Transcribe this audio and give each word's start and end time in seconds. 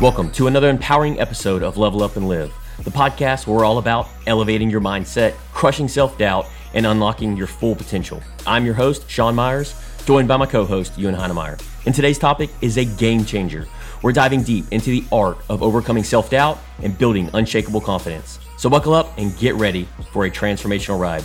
Welcome 0.00 0.30
to 0.32 0.46
another 0.46 0.70
empowering 0.70 1.20
episode 1.20 1.62
of 1.62 1.76
Level 1.76 2.02
Up 2.02 2.16
and 2.16 2.26
Live, 2.26 2.54
the 2.84 2.90
podcast 2.90 3.46
where 3.46 3.58
we're 3.58 3.66
all 3.66 3.76
about 3.76 4.08
elevating 4.26 4.70
your 4.70 4.80
mindset, 4.80 5.34
crushing 5.52 5.88
self 5.88 6.16
doubt, 6.16 6.46
and 6.72 6.86
unlocking 6.86 7.36
your 7.36 7.46
full 7.46 7.76
potential. 7.76 8.22
I'm 8.46 8.64
your 8.64 8.72
host, 8.72 9.10
Sean 9.10 9.34
Meyers, 9.34 9.74
joined 10.06 10.26
by 10.26 10.38
my 10.38 10.46
co 10.46 10.64
host, 10.64 10.96
Ewan 10.96 11.14
Heinemeier. 11.14 11.62
And 11.84 11.94
today's 11.94 12.18
topic 12.18 12.48
is 12.62 12.78
a 12.78 12.86
game 12.86 13.26
changer. 13.26 13.66
We're 14.00 14.12
diving 14.12 14.42
deep 14.42 14.64
into 14.70 14.88
the 14.88 15.04
art 15.12 15.36
of 15.50 15.62
overcoming 15.62 16.02
self 16.02 16.30
doubt 16.30 16.58
and 16.82 16.96
building 16.96 17.28
unshakable 17.34 17.82
confidence. 17.82 18.38
So 18.56 18.70
buckle 18.70 18.94
up 18.94 19.18
and 19.18 19.36
get 19.36 19.54
ready 19.56 19.86
for 20.12 20.24
a 20.24 20.30
transformational 20.30 20.98
ride. 20.98 21.24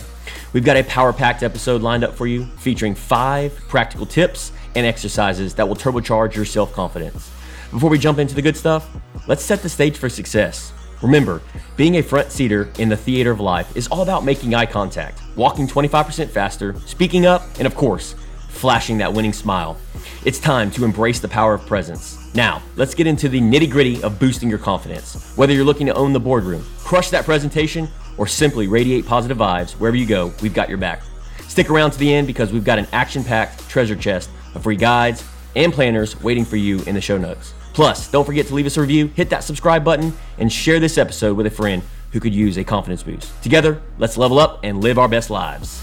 We've 0.52 0.66
got 0.66 0.76
a 0.76 0.84
power 0.84 1.14
packed 1.14 1.42
episode 1.42 1.80
lined 1.80 2.04
up 2.04 2.14
for 2.14 2.26
you 2.26 2.44
featuring 2.58 2.94
five 2.94 3.56
practical 3.68 4.04
tips 4.04 4.52
and 4.74 4.84
exercises 4.84 5.54
that 5.54 5.66
will 5.66 5.76
turbocharge 5.76 6.34
your 6.34 6.44
self 6.44 6.74
confidence. 6.74 7.30
Before 7.70 7.90
we 7.90 7.98
jump 7.98 8.18
into 8.18 8.34
the 8.34 8.42
good 8.42 8.56
stuff, 8.56 8.88
let's 9.26 9.42
set 9.42 9.60
the 9.60 9.68
stage 9.68 9.98
for 9.98 10.08
success. 10.08 10.72
Remember, 11.02 11.42
being 11.76 11.96
a 11.96 12.02
front 12.02 12.30
seater 12.30 12.70
in 12.78 12.88
the 12.88 12.96
theater 12.96 13.32
of 13.32 13.40
life 13.40 13.76
is 13.76 13.88
all 13.88 14.02
about 14.02 14.24
making 14.24 14.54
eye 14.54 14.66
contact, 14.66 15.20
walking 15.34 15.66
25% 15.66 16.28
faster, 16.30 16.78
speaking 16.86 17.26
up, 17.26 17.42
and 17.58 17.66
of 17.66 17.74
course, 17.74 18.14
flashing 18.48 18.98
that 18.98 19.12
winning 19.12 19.32
smile. 19.32 19.76
It's 20.24 20.38
time 20.38 20.70
to 20.72 20.84
embrace 20.84 21.18
the 21.18 21.28
power 21.28 21.54
of 21.54 21.66
presence. 21.66 22.34
Now, 22.34 22.62
let's 22.76 22.94
get 22.94 23.08
into 23.08 23.28
the 23.28 23.40
nitty 23.40 23.70
gritty 23.70 24.02
of 24.02 24.18
boosting 24.18 24.48
your 24.48 24.58
confidence. 24.58 25.36
Whether 25.36 25.52
you're 25.52 25.64
looking 25.64 25.86
to 25.88 25.94
own 25.94 26.12
the 26.12 26.20
boardroom, 26.20 26.64
crush 26.78 27.10
that 27.10 27.24
presentation, 27.24 27.88
or 28.16 28.28
simply 28.28 28.68
radiate 28.68 29.06
positive 29.06 29.38
vibes 29.38 29.72
wherever 29.72 29.96
you 29.96 30.06
go, 30.06 30.32
we've 30.40 30.54
got 30.54 30.68
your 30.68 30.78
back. 30.78 31.02
Stick 31.48 31.68
around 31.68 31.90
to 31.90 31.98
the 31.98 32.14
end 32.14 32.28
because 32.28 32.52
we've 32.52 32.64
got 32.64 32.78
an 32.78 32.86
action 32.92 33.24
packed 33.24 33.68
treasure 33.68 33.96
chest 33.96 34.30
of 34.54 34.62
free 34.62 34.76
guides 34.76 35.24
and 35.56 35.72
planners 35.72 36.22
waiting 36.22 36.44
for 36.44 36.56
you 36.56 36.80
in 36.84 36.94
the 36.94 37.00
show 37.00 37.18
notes. 37.18 37.54
Plus, 37.72 38.08
don't 38.08 38.24
forget 38.24 38.46
to 38.46 38.54
leave 38.54 38.66
us 38.66 38.76
a 38.76 38.80
review, 38.80 39.08
hit 39.08 39.28
that 39.30 39.42
subscribe 39.42 39.84
button, 39.84 40.12
and 40.38 40.52
share 40.52 40.78
this 40.78 40.96
episode 40.96 41.36
with 41.36 41.46
a 41.46 41.50
friend 41.50 41.82
who 42.12 42.20
could 42.20 42.34
use 42.34 42.56
a 42.56 42.64
confidence 42.64 43.02
boost. 43.02 43.42
Together, 43.42 43.82
let's 43.98 44.16
level 44.16 44.38
up 44.38 44.60
and 44.62 44.80
live 44.80 44.98
our 44.98 45.08
best 45.08 45.28
lives. 45.28 45.82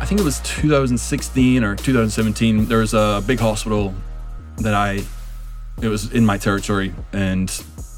I 0.00 0.04
think 0.06 0.20
it 0.20 0.24
was 0.24 0.40
2016 0.40 1.64
or 1.64 1.74
2017. 1.74 2.66
There 2.66 2.78
was 2.78 2.94
a 2.94 3.22
big 3.26 3.38
hospital 3.40 3.94
that 4.58 4.74
I, 4.74 5.02
it 5.80 5.88
was 5.88 6.12
in 6.12 6.24
my 6.24 6.38
territory, 6.38 6.94
and 7.12 7.50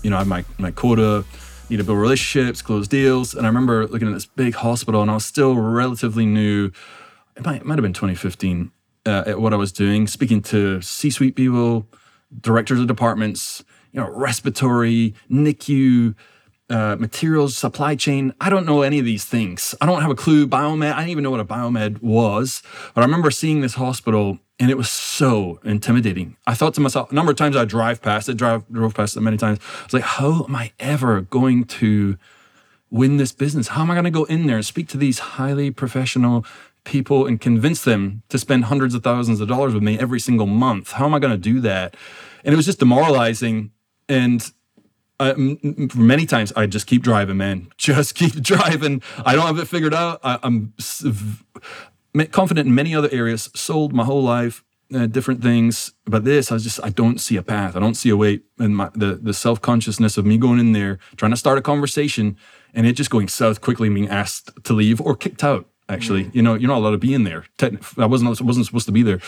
you 0.02 0.10
know, 0.10 0.16
I 0.16 0.20
had 0.20 0.28
my 0.28 0.44
my 0.58 0.70
quota, 0.70 1.24
need 1.70 1.78
to 1.78 1.84
build 1.84 1.98
relationships, 1.98 2.62
close 2.62 2.86
deals, 2.86 3.34
and 3.34 3.46
I 3.46 3.48
remember 3.48 3.86
looking 3.86 4.08
at 4.08 4.14
this 4.14 4.26
big 4.26 4.54
hospital, 4.54 5.02
and 5.02 5.10
I 5.10 5.14
was 5.14 5.24
still 5.24 5.56
relatively 5.56 6.26
new. 6.26 6.70
It 7.36 7.44
might, 7.44 7.56
it 7.62 7.66
might 7.66 7.78
have 7.78 7.82
been 7.82 7.92
2015 7.92 8.70
uh, 9.06 9.24
at 9.26 9.40
what 9.40 9.52
I 9.52 9.56
was 9.56 9.72
doing, 9.72 10.06
speaking 10.06 10.40
to 10.42 10.80
C-suite 10.80 11.36
people, 11.36 11.86
directors 12.40 12.80
of 12.80 12.86
departments, 12.86 13.64
you 13.92 14.00
know, 14.00 14.08
respiratory, 14.10 15.14
NICU, 15.30 16.14
uh, 16.70 16.96
materials, 16.98 17.56
supply 17.56 17.94
chain. 17.94 18.32
I 18.40 18.48
don't 18.50 18.66
know 18.66 18.82
any 18.82 18.98
of 18.98 19.04
these 19.04 19.24
things. 19.24 19.74
I 19.80 19.86
don't 19.86 20.00
have 20.00 20.10
a 20.10 20.14
clue. 20.14 20.46
Biomed. 20.46 20.92
I 20.92 20.98
didn't 20.98 21.10
even 21.10 21.24
know 21.24 21.30
what 21.30 21.40
a 21.40 21.44
biomed 21.44 22.02
was. 22.02 22.62
But 22.94 23.02
I 23.02 23.04
remember 23.04 23.30
seeing 23.30 23.60
this 23.60 23.74
hospital, 23.74 24.38
and 24.58 24.70
it 24.70 24.76
was 24.76 24.90
so 24.90 25.60
intimidating. 25.64 26.36
I 26.46 26.54
thought 26.54 26.74
to 26.74 26.80
myself, 26.80 27.12
a 27.12 27.14
number 27.14 27.32
of 27.32 27.36
times 27.36 27.56
I 27.56 27.64
drive 27.64 28.00
past 28.00 28.28
it, 28.28 28.36
drive 28.36 28.64
drove 28.70 28.94
past 28.94 29.16
it 29.16 29.20
many 29.20 29.36
times. 29.36 29.58
I 29.80 29.84
was 29.84 29.92
like, 29.92 30.02
how 30.02 30.44
am 30.44 30.56
I 30.56 30.72
ever 30.80 31.20
going 31.20 31.64
to 31.64 32.16
win 32.90 33.18
this 33.18 33.32
business? 33.32 33.68
How 33.68 33.82
am 33.82 33.90
I 33.90 33.94
going 33.94 34.04
to 34.04 34.10
go 34.10 34.24
in 34.24 34.46
there 34.46 34.56
and 34.56 34.64
speak 34.64 34.88
to 34.88 34.96
these 34.96 35.18
highly 35.18 35.70
professional 35.70 36.46
people 36.84 37.26
and 37.26 37.40
convince 37.40 37.82
them 37.82 38.22
to 38.28 38.38
spend 38.38 38.66
hundreds 38.66 38.94
of 38.94 39.02
thousands 39.02 39.40
of 39.40 39.48
dollars 39.48 39.74
with 39.74 39.82
me 39.82 39.98
every 39.98 40.20
single 40.20 40.46
month. 40.46 40.92
How 40.92 41.06
am 41.06 41.14
I 41.14 41.18
going 41.18 41.32
to 41.32 41.38
do 41.38 41.60
that? 41.60 41.96
And 42.44 42.52
it 42.52 42.56
was 42.56 42.66
just 42.66 42.78
demoralizing. 42.78 43.72
And 44.08 44.50
uh, 45.18 45.34
many 45.94 46.26
times 46.26 46.52
I 46.54 46.66
just 46.66 46.86
keep 46.86 47.02
driving, 47.02 47.36
man. 47.36 47.68
Just 47.78 48.14
keep 48.14 48.34
driving. 48.34 49.02
I 49.24 49.34
don't 49.34 49.46
have 49.46 49.58
it 49.58 49.68
figured 49.68 49.94
out. 49.94 50.20
I, 50.24 50.38
am 50.42 50.74
confident 52.32 52.66
in 52.66 52.74
many 52.74 52.94
other 52.94 53.08
areas. 53.12 53.48
Sold 53.54 53.92
my 53.92 54.04
whole 54.04 54.22
life, 54.22 54.64
uh, 54.92 55.06
different 55.06 55.40
things, 55.42 55.92
but 56.04 56.24
this 56.24 56.50
I 56.50 56.58
just 56.58 56.82
I 56.82 56.90
don't 56.90 57.20
see 57.20 57.36
a 57.36 57.42
path. 57.42 57.76
I 57.76 57.80
don't 57.80 57.94
see 57.94 58.10
a 58.10 58.16
way. 58.16 58.40
And 58.58 58.76
my, 58.76 58.90
the 58.94 59.14
the 59.14 59.34
self 59.34 59.60
consciousness 59.60 60.18
of 60.18 60.26
me 60.26 60.36
going 60.36 60.58
in 60.58 60.72
there, 60.72 60.98
trying 61.16 61.30
to 61.30 61.36
start 61.36 61.58
a 61.58 61.62
conversation, 61.62 62.36
and 62.74 62.86
it 62.86 62.94
just 62.94 63.10
going 63.10 63.28
south 63.28 63.60
quickly, 63.60 63.88
being 63.88 64.08
asked 64.08 64.50
to 64.64 64.72
leave 64.72 65.00
or 65.00 65.14
kicked 65.14 65.44
out 65.44 65.68
actually. 65.88 66.24
Mm. 66.24 66.34
You 66.34 66.42
know, 66.42 66.54
you're 66.54 66.68
not 66.68 66.78
allowed 66.78 66.92
to 66.92 66.98
be 66.98 67.14
in 67.14 67.24
there. 67.24 67.44
I 67.60 68.06
wasn't 68.06 68.40
wasn't 68.40 68.66
supposed 68.66 68.86
to 68.86 68.92
be 68.92 69.02
there. 69.02 69.20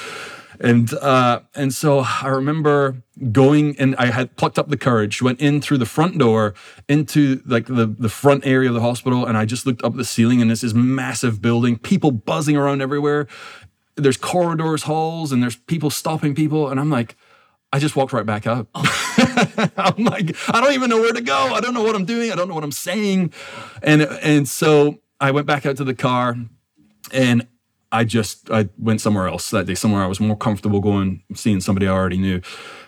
And 0.61 0.93
uh, 0.95 1.41
and 1.55 1.73
so 1.75 2.01
I 2.01 2.29
remember 2.29 3.03
going 3.33 3.79
and 3.79 3.95
I 3.97 4.07
had 4.07 4.37
plucked 4.37 4.59
up 4.59 4.69
the 4.69 4.77
courage, 4.77 5.21
went 5.21 5.41
in 5.41 5.61
through 5.61 5.79
the 5.79 5.87
front 5.87 6.19
door 6.19 6.55
into 6.89 7.43
like 7.47 7.67
the, 7.67 7.87
the 7.87 8.09
front 8.09 8.47
area 8.47 8.69
of 8.69 8.75
the 8.75 8.81
hospital, 8.81 9.27
and 9.27 9.37
I 9.37 9.45
just 9.45 9.67
looked 9.67 9.85
up 9.85 9.97
the 9.97 10.05
ceiling 10.05 10.41
and 10.41 10.51
this 10.51 10.65
is 10.65 10.75
massive 10.75 11.43
building, 11.43 11.79
people 11.79 12.11
buzzing 12.11 12.57
around 12.57 12.81
everywhere. 12.81 13.27
There's 13.97 14.17
corridors, 14.17 14.85
halls, 14.85 15.33
and 15.33 15.43
there's 15.43 15.57
people 15.57 15.91
stopping 15.91 16.35
people, 16.35 16.69
and 16.69 16.79
I'm 16.79 16.91
like, 16.91 17.17
I 17.73 17.79
just 17.79 17.97
walked 17.97 18.13
right 18.13 18.27
back 18.27 18.47
out. 18.47 18.69
Oh. 18.75 18.93
I'm 19.77 20.05
like, 20.05 20.37
I 20.49 20.61
don't 20.61 20.75
even 20.75 20.91
know 20.91 21.01
where 21.01 21.13
to 21.13 21.21
go. 21.21 21.55
I 21.55 21.61
don't 21.61 21.75
know 21.75 21.83
what 21.83 21.95
I'm 21.95 22.05
doing. 22.05 22.31
I 22.31 22.35
don't 22.35 22.49
know 22.49 22.55
what 22.55 22.65
I'm 22.65 22.73
saying. 22.73 23.33
And 23.83 24.03
and 24.03 24.49
so 24.49 24.99
I 25.21 25.31
went 25.31 25.47
back 25.47 25.67
out 25.67 25.77
to 25.79 25.85
the 25.85 25.95
car 25.95 26.37
and 27.13 27.47
I 27.93 28.05
just 28.05 28.51
I 28.51 28.69
went 28.79 29.01
somewhere 29.01 29.29
else 29.29 29.51
that 29.51 29.67
day, 29.67 29.75
somewhere 29.75 30.03
I 30.03 30.07
was 30.07 30.21
more 30.21 30.37
comfortable 30.37 30.81
going, 30.81 31.23
seeing 31.35 31.61
somebody 31.61 31.87
I 31.87 31.93
already 31.93 32.19
knew. 32.19 32.41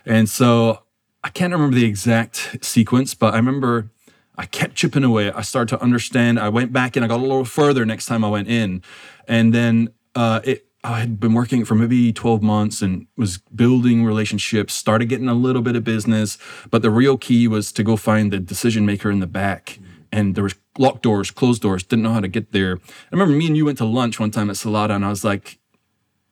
And 0.04 0.28
so 0.28 0.82
I 1.22 1.30
can't 1.30 1.52
remember 1.52 1.76
the 1.76 1.84
exact 1.84 2.58
sequence, 2.62 3.14
but 3.14 3.34
I 3.34 3.36
remember 3.36 3.90
I 4.36 4.46
kept 4.46 4.74
chipping 4.74 5.04
away. 5.04 5.32
I 5.32 5.42
started 5.42 5.76
to 5.76 5.82
understand. 5.82 6.38
I 6.38 6.48
went 6.48 6.72
back 6.72 6.96
and 6.96 7.04
I 7.04 7.08
got 7.08 7.20
a 7.20 7.22
little 7.22 7.44
further 7.44 7.84
next 7.84 8.06
time 8.06 8.24
I 8.24 8.28
went 8.28 8.48
in. 8.48 8.82
And 9.26 9.54
then 9.54 9.90
uh, 10.14 10.40
it 10.44 10.64
I 10.84 11.00
had 11.00 11.18
been 11.18 11.34
working 11.34 11.64
for 11.64 11.74
maybe 11.74 12.12
12 12.12 12.40
months 12.40 12.82
and 12.82 13.08
was 13.16 13.38
building 13.38 14.04
relationships, 14.04 14.74
started 14.74 15.06
getting 15.08 15.28
a 15.28 15.34
little 15.34 15.60
bit 15.60 15.74
of 15.74 15.82
business, 15.82 16.38
but 16.70 16.82
the 16.82 16.90
real 16.90 17.18
key 17.18 17.48
was 17.48 17.72
to 17.72 17.82
go 17.82 17.96
find 17.96 18.32
the 18.32 18.38
decision 18.38 18.86
maker 18.86 19.10
in 19.10 19.18
the 19.18 19.26
back 19.26 19.80
and 20.12 20.34
there 20.34 20.44
was 20.44 20.54
locked 20.78 21.02
doors, 21.02 21.30
closed 21.30 21.62
doors, 21.62 21.82
didn't 21.82 22.02
know 22.02 22.12
how 22.12 22.20
to 22.20 22.28
get 22.28 22.52
there. 22.52 22.78
I 22.78 23.08
remember 23.10 23.34
me 23.34 23.46
and 23.46 23.56
you 23.56 23.64
went 23.64 23.78
to 23.78 23.84
lunch 23.84 24.19
one 24.20 24.30
time 24.30 24.50
at 24.50 24.56
Salata, 24.56 24.91
and 24.91 25.04
I 25.04 25.08
was 25.08 25.24
like, 25.24 25.58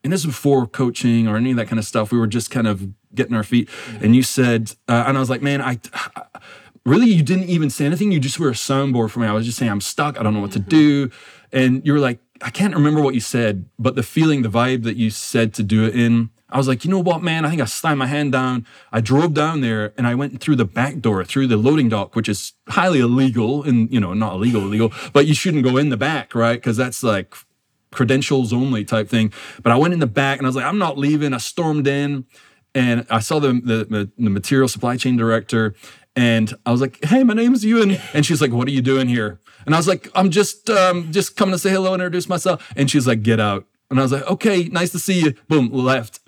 and 0.04 0.12
this 0.12 0.25
was 0.25 0.34
before 0.34 0.66
coaching 0.66 1.26
or 1.26 1.37
any 1.37 1.50
of 1.50 1.56
that 1.56 1.66
kind 1.66 1.81
of 1.81 1.84
stuff. 1.84 2.12
We 2.12 2.19
were 2.19 2.28
just 2.28 2.50
kind 2.50 2.69
of 2.69 2.88
getting 3.14 3.34
our 3.34 3.42
feet. 3.42 3.69
Mm-hmm. 3.69 4.04
And 4.04 4.16
you 4.16 4.22
said, 4.22 4.72
uh, 4.88 5.04
and 5.06 5.16
I 5.16 5.20
was 5.20 5.28
like, 5.28 5.42
man, 5.42 5.60
I, 5.60 5.81
I, 5.92 6.22
really, 6.84 7.10
you 7.10 7.25
didn't 7.25 7.48
even 7.48 7.70
say 7.70 7.87
anything. 7.87 8.12
You 8.12 8.20
just 8.20 8.38
were 8.38 8.48
a 8.48 8.53
soundboard 8.53 9.10
for 9.10 9.19
me. 9.19 9.26
I 9.26 9.32
was 9.32 9.44
just 9.47 9.59
saying, 9.59 9.70
I'm 9.70 9.81
stuck. 9.81 10.19
I 10.19 10.22
don't 10.22 10.32
know 10.32 10.41
what 10.41 10.53
to 10.53 10.60
mm-hmm. 10.60 10.69
do. 10.69 11.10
And 11.50 11.84
you 11.84 11.93
were 11.93 11.98
like, 11.98 12.20
I 12.41 12.50
can't 12.50 12.75
remember 12.75 13.00
what 13.00 13.14
you 13.14 13.20
said, 13.20 13.69
but 13.78 13.97
the 13.97 14.03
feeling, 14.03 14.43
the 14.43 14.48
vibe 14.48 14.84
that 14.84 14.97
you 14.97 15.10
said 15.10 15.54
to 15.54 15.64
do 15.64 15.84
it 15.84 15.97
in, 15.97 16.31
I 16.48 16.58
was 16.58 16.68
like, 16.68 16.84
you 16.84 16.90
know 16.90 17.00
what, 17.00 17.22
man? 17.22 17.44
I 17.44 17.50
think 17.50 17.60
I 17.60 17.64
slammed 17.64 17.98
my 17.98 18.06
hand 18.06 18.32
down. 18.32 18.66
I 18.92 19.00
drove 19.00 19.34
down 19.34 19.62
there 19.62 19.92
and 19.98 20.06
I 20.06 20.14
went 20.14 20.40
through 20.40 20.56
the 20.56 20.64
back 20.64 21.00
door, 21.00 21.24
through 21.24 21.48
the 21.48 21.56
loading 21.56 21.88
dock, 21.88 22.14
which 22.14 22.28
is 22.28 22.52
highly 22.68 23.00
illegal 23.00 23.64
and, 23.64 23.92
you 23.92 23.98
know, 23.98 24.14
not 24.14 24.34
illegal, 24.34 24.62
illegal, 24.62 24.92
but 25.12 25.26
you 25.26 25.34
shouldn't 25.34 25.64
go 25.64 25.76
in 25.76 25.88
the 25.88 25.96
back, 25.96 26.34
right? 26.34 26.54
Because 26.54 26.76
that's 26.76 27.02
like 27.02 27.34
credentials 27.90 28.52
only 28.52 28.84
type 28.84 29.08
thing. 29.08 29.32
But 29.62 29.72
I 29.72 29.76
went 29.76 29.92
in 29.92 30.00
the 30.00 30.06
back 30.06 30.38
and 30.38 30.46
I 30.46 30.48
was 30.48 30.56
like, 30.56 30.64
I'm 30.64 30.78
not 30.78 30.96
leaving. 30.96 31.32
I 31.34 31.38
stormed 31.38 31.88
in 31.88 32.26
and 32.74 33.06
I 33.10 33.18
saw 33.18 33.40
the, 33.40 33.52
the, 33.52 34.10
the 34.16 34.30
material 34.30 34.68
supply 34.68 34.96
chain 34.96 35.16
director 35.16 35.74
and 36.16 36.54
I 36.64 36.72
was 36.72 36.80
like, 36.80 37.04
"Hey, 37.04 37.22
my 37.22 37.34
name's 37.34 37.64
Ewan," 37.64 37.98
and 38.14 38.24
she's 38.24 38.40
like, 38.40 38.50
"What 38.50 38.66
are 38.66 38.72
you 38.72 38.80
doing 38.80 39.06
here?" 39.06 39.38
And 39.66 39.74
I 39.74 39.78
was 39.78 39.86
like, 39.86 40.08
"I'm 40.14 40.30
just 40.30 40.70
um, 40.70 41.12
just 41.12 41.36
coming 41.36 41.52
to 41.52 41.58
say 41.58 41.70
hello 41.70 41.92
and 41.92 42.02
introduce 42.02 42.28
myself." 42.28 42.72
And 42.74 42.90
she's 42.90 43.06
like, 43.06 43.22
"Get 43.22 43.38
out." 43.38 43.66
And 43.90 44.00
I 44.00 44.02
was 44.02 44.12
like, 44.12 44.22
"Okay, 44.22 44.64
nice 44.64 44.90
to 44.92 44.98
see 44.98 45.20
you." 45.20 45.34
Boom, 45.46 45.69
left. 45.70 46.20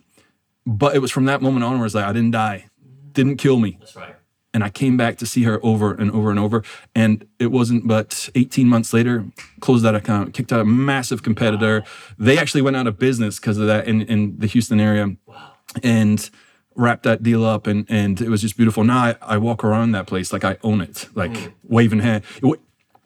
But 0.69 0.95
it 0.95 0.99
was 0.99 1.11
from 1.11 1.25
that 1.25 1.41
moment 1.41 1.65
onwards, 1.65 1.95
like 1.95 2.05
I 2.05 2.13
didn't 2.13 2.33
die, 2.33 2.69
didn't 3.13 3.39
kill 3.39 3.59
me. 3.59 3.79
That's 3.81 3.97
right. 3.97 4.15
And 4.53 4.63
I 4.63 4.69
came 4.69 4.99
back 4.99 5.17
to 5.19 5.27
see 5.27 5.45
her 5.45 5.59
over 5.63 5.95
and 5.95 6.11
over 6.11 6.29
and 6.29 6.39
over. 6.39 6.63
And 6.95 7.27
it 7.39 7.47
wasn't 7.47 7.89
but 7.89 8.29
18 8.35 8.69
months 8.69 8.93
later, 8.93 9.25
closed 9.61 9.83
that 9.87 9.95
account, 9.95 10.35
kicked 10.35 10.53
out 10.53 10.61
a 10.61 10.67
massive 10.67 11.23
competitor. 11.23 11.81
Wow. 11.81 11.87
They 12.19 12.37
actually 12.37 12.61
went 12.61 12.77
out 12.77 12.87
of 12.87 12.99
business 12.99 13.41
because 13.41 13.57
of 13.57 13.67
that 13.67 13.89
in, 13.89 14.03
in 14.03 14.39
the 14.39 14.47
Houston 14.47 14.79
area. 14.79 15.17
Wow. 15.25 15.53
And 15.83 16.29
wrapped 16.75 17.03
that 17.05 17.23
deal 17.23 17.45
up 17.45 17.67
and 17.67 17.87
and 17.89 18.21
it 18.21 18.29
was 18.29 18.43
just 18.43 18.57
beautiful. 18.57 18.85
Now 18.85 18.99
I, 18.99 19.17
I 19.23 19.39
walk 19.39 19.65
around 19.65 19.93
that 19.93 20.07
place 20.07 20.35
like 20.35 20.45
I 20.45 20.59
own 20.63 20.83
it, 20.83 21.09
like 21.15 21.33
mm. 21.33 21.53
waving 21.65 22.01
hand, 22.01 22.25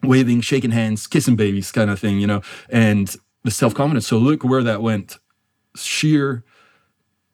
waving, 0.03 0.41
shaking 0.41 0.71
hands, 0.71 1.07
kissing 1.07 1.37
babies 1.37 1.71
kind 1.71 1.89
of 1.89 1.97
thing, 1.97 2.19
you 2.19 2.27
know, 2.27 2.41
and 2.69 3.15
the 3.43 3.51
self-confidence. 3.51 4.05
So 4.05 4.17
look 4.17 4.43
where 4.43 4.63
that 4.63 4.81
went. 4.81 5.17
Sheer 5.75 6.43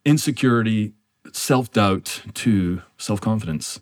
insecurity, 0.10 0.94
self 1.32 1.72
doubt 1.72 2.24
to 2.34 2.82
self 2.98 3.22
confidence. 3.22 3.80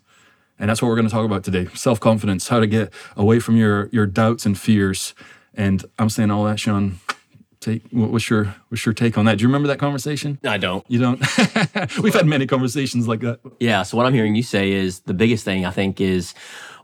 And 0.58 0.68
that's 0.68 0.82
what 0.82 0.88
we're 0.88 0.96
going 0.96 1.06
to 1.06 1.12
talk 1.12 1.24
about 1.24 1.42
today 1.42 1.68
self 1.74 1.98
confidence, 1.98 2.48
how 2.48 2.60
to 2.60 2.66
get 2.66 2.92
away 3.16 3.40
from 3.40 3.56
your, 3.56 3.88
your 3.92 4.06
doubts 4.06 4.44
and 4.44 4.58
fears. 4.58 5.14
And 5.54 5.84
I'm 5.98 6.10
saying 6.10 6.30
all 6.30 6.44
that, 6.44 6.60
Sean, 6.60 6.98
take? 7.60 7.82
What's 7.90 8.28
your 8.28 8.54
what's 8.68 8.84
your 8.84 8.92
take 8.92 9.16
on 9.16 9.24
that? 9.24 9.38
Do 9.38 9.42
you 9.42 9.48
remember 9.48 9.68
that 9.68 9.78
conversation? 9.78 10.38
I 10.44 10.58
don't. 10.58 10.84
You 10.88 10.98
don't. 10.98 11.18
We've 12.02 12.14
had 12.14 12.26
many 12.26 12.46
conversations 12.46 13.08
like 13.08 13.20
that. 13.20 13.40
Yeah. 13.58 13.82
So 13.82 13.96
what 13.96 14.04
I'm 14.04 14.14
hearing 14.14 14.34
you 14.34 14.42
say 14.42 14.72
is 14.72 15.00
the 15.00 15.14
biggest 15.14 15.44
thing 15.44 15.64
I 15.64 15.70
think 15.70 16.00
is 16.00 16.34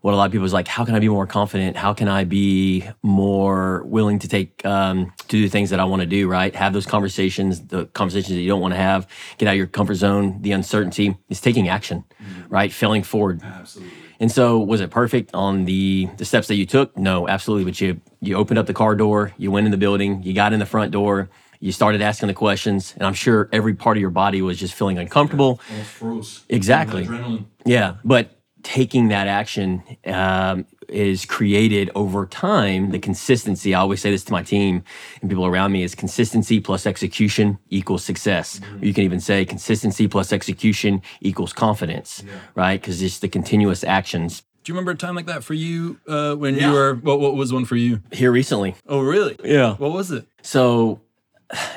what 0.05 0.13
a 0.13 0.19
lot 0.19 0.27
of 0.27 0.33
people 0.33 0.45
is 0.45 0.53
like. 0.53 0.69
How 0.69 0.85
can 0.85 0.95
I 0.95 0.99
be 0.99 1.09
more 1.09 1.27
confident? 1.27 1.79
How 1.79 1.95
can 1.95 2.09
I 2.09 2.25
be 2.25 2.85
more 3.03 3.83
willing 3.85 4.19
to 4.19 4.29
take 4.29 4.63
um, 4.67 5.15
to 5.17 5.27
do 5.29 5.49
things 5.49 5.71
that 5.71 5.81
I 5.81 5.87
want 5.87 6.01
to 6.01 6.07
do? 6.07 6.29
Right. 6.29 6.55
Have 6.55 6.75
those 6.75 6.85
conversations. 6.85 7.69
The 7.69 7.87
conversations 7.87 8.35
that 8.35 8.43
you 8.43 8.51
don't 8.51 8.61
want 8.61 8.75
to 8.75 8.79
have. 8.79 9.09
Get 9.39 9.49
out 9.49 9.53
of 9.53 9.57
your 9.57 9.67
comfort 9.67 9.95
zone. 9.95 10.43
The 10.43 10.53
uncertainty 10.53 11.17
is 11.31 11.41
taking 11.41 11.71
action. 11.71 12.05
Right. 12.51 12.71
Failing 12.71 13.03
forward. 13.03 13.43
Absolutely. 13.43 13.95
And 14.21 14.31
so, 14.31 14.59
was 14.59 14.83
it 14.83 14.91
perfect 14.91 15.31
on 15.33 15.65
the 15.65 16.11
the 16.19 16.27
steps 16.27 16.49
that 16.49 16.57
you 16.57 16.67
took? 16.67 16.95
No, 16.99 17.27
absolutely. 17.27 17.65
But 17.65 17.81
you 17.81 18.03
you 18.21 18.37
opened 18.37 18.59
up 18.59 18.67
the 18.67 18.75
car 18.75 18.95
door, 18.95 19.33
you 19.39 19.51
went 19.51 19.65
in 19.65 19.71
the 19.71 19.79
building, 19.79 20.23
you 20.23 20.35
got 20.35 20.53
in 20.53 20.59
the 20.59 20.67
front 20.67 20.91
door, 20.91 21.31
you 21.61 21.73
started 21.73 22.03
asking 22.03 22.27
the 22.27 22.35
questions, 22.35 22.93
and 22.99 23.07
I'm 23.07 23.15
sure 23.15 23.49
every 23.53 23.73
part 23.73 23.97
of 23.97 24.03
your 24.03 24.11
body 24.11 24.43
was 24.43 24.59
just 24.59 24.75
feeling 24.75 24.99
uncomfortable. 24.99 25.63
Froze. 25.85 26.45
Exactly. 26.51 27.07
Adrenaline. 27.07 27.47
Yeah, 27.65 27.97
but 28.05 28.34
taking 28.65 29.09
that 29.09 29.29
action 29.29 29.83
um, 30.07 30.67
is 30.89 31.25
created 31.25 31.91
over 31.95 32.27
time. 32.27 32.91
The 32.91 32.99
consistency. 32.99 33.75
I 33.75 33.81
always 33.81 34.01
say 34.01 34.11
this 34.11 34.25
to 34.25 34.33
my 34.33 34.43
team 34.43 34.83
and 35.21 35.31
people 35.31 35.47
around 35.47 35.71
me: 35.71 35.85
is 35.85 35.95
consistency 35.95 36.59
plus 36.59 36.87
execution 36.87 37.59
equals 37.71 38.03
success. 38.05 38.61
You 38.81 38.93
can 38.93 39.05
even 39.05 39.21
say 39.21 39.45
consistency 39.45 40.09
plus 40.09 40.33
execution 40.33 41.01
equals 41.21 41.53
confidence, 41.53 42.25
right? 42.57 42.81
Because 42.81 43.01
it's 43.01 43.21
the 43.21 43.29
continuous 43.29 43.85
actions. 43.85 44.43
Do 44.65 44.73
you 44.73 44.75
remember 44.75 44.93
a 44.93 44.97
time 44.97 45.15
like 45.15 45.27
that 45.27 45.45
for 45.45 45.53
you 45.55 46.01
uh, 46.09 46.35
when 46.35 46.57
Yeah. 46.57 46.69
you 46.69 46.73
were? 46.73 46.95
What, 46.95 47.21
what 47.21 47.35
was 47.37 47.53
one 47.53 47.67
for 47.67 47.77
you? 47.77 48.01
Here 48.13 48.33
recently, 48.33 48.75
Oh, 48.89 49.01
really? 49.01 49.37
yeah. 49.45 49.75
What 49.77 49.93
was 49.93 50.11
it? 50.11 50.27
So 50.41 51.01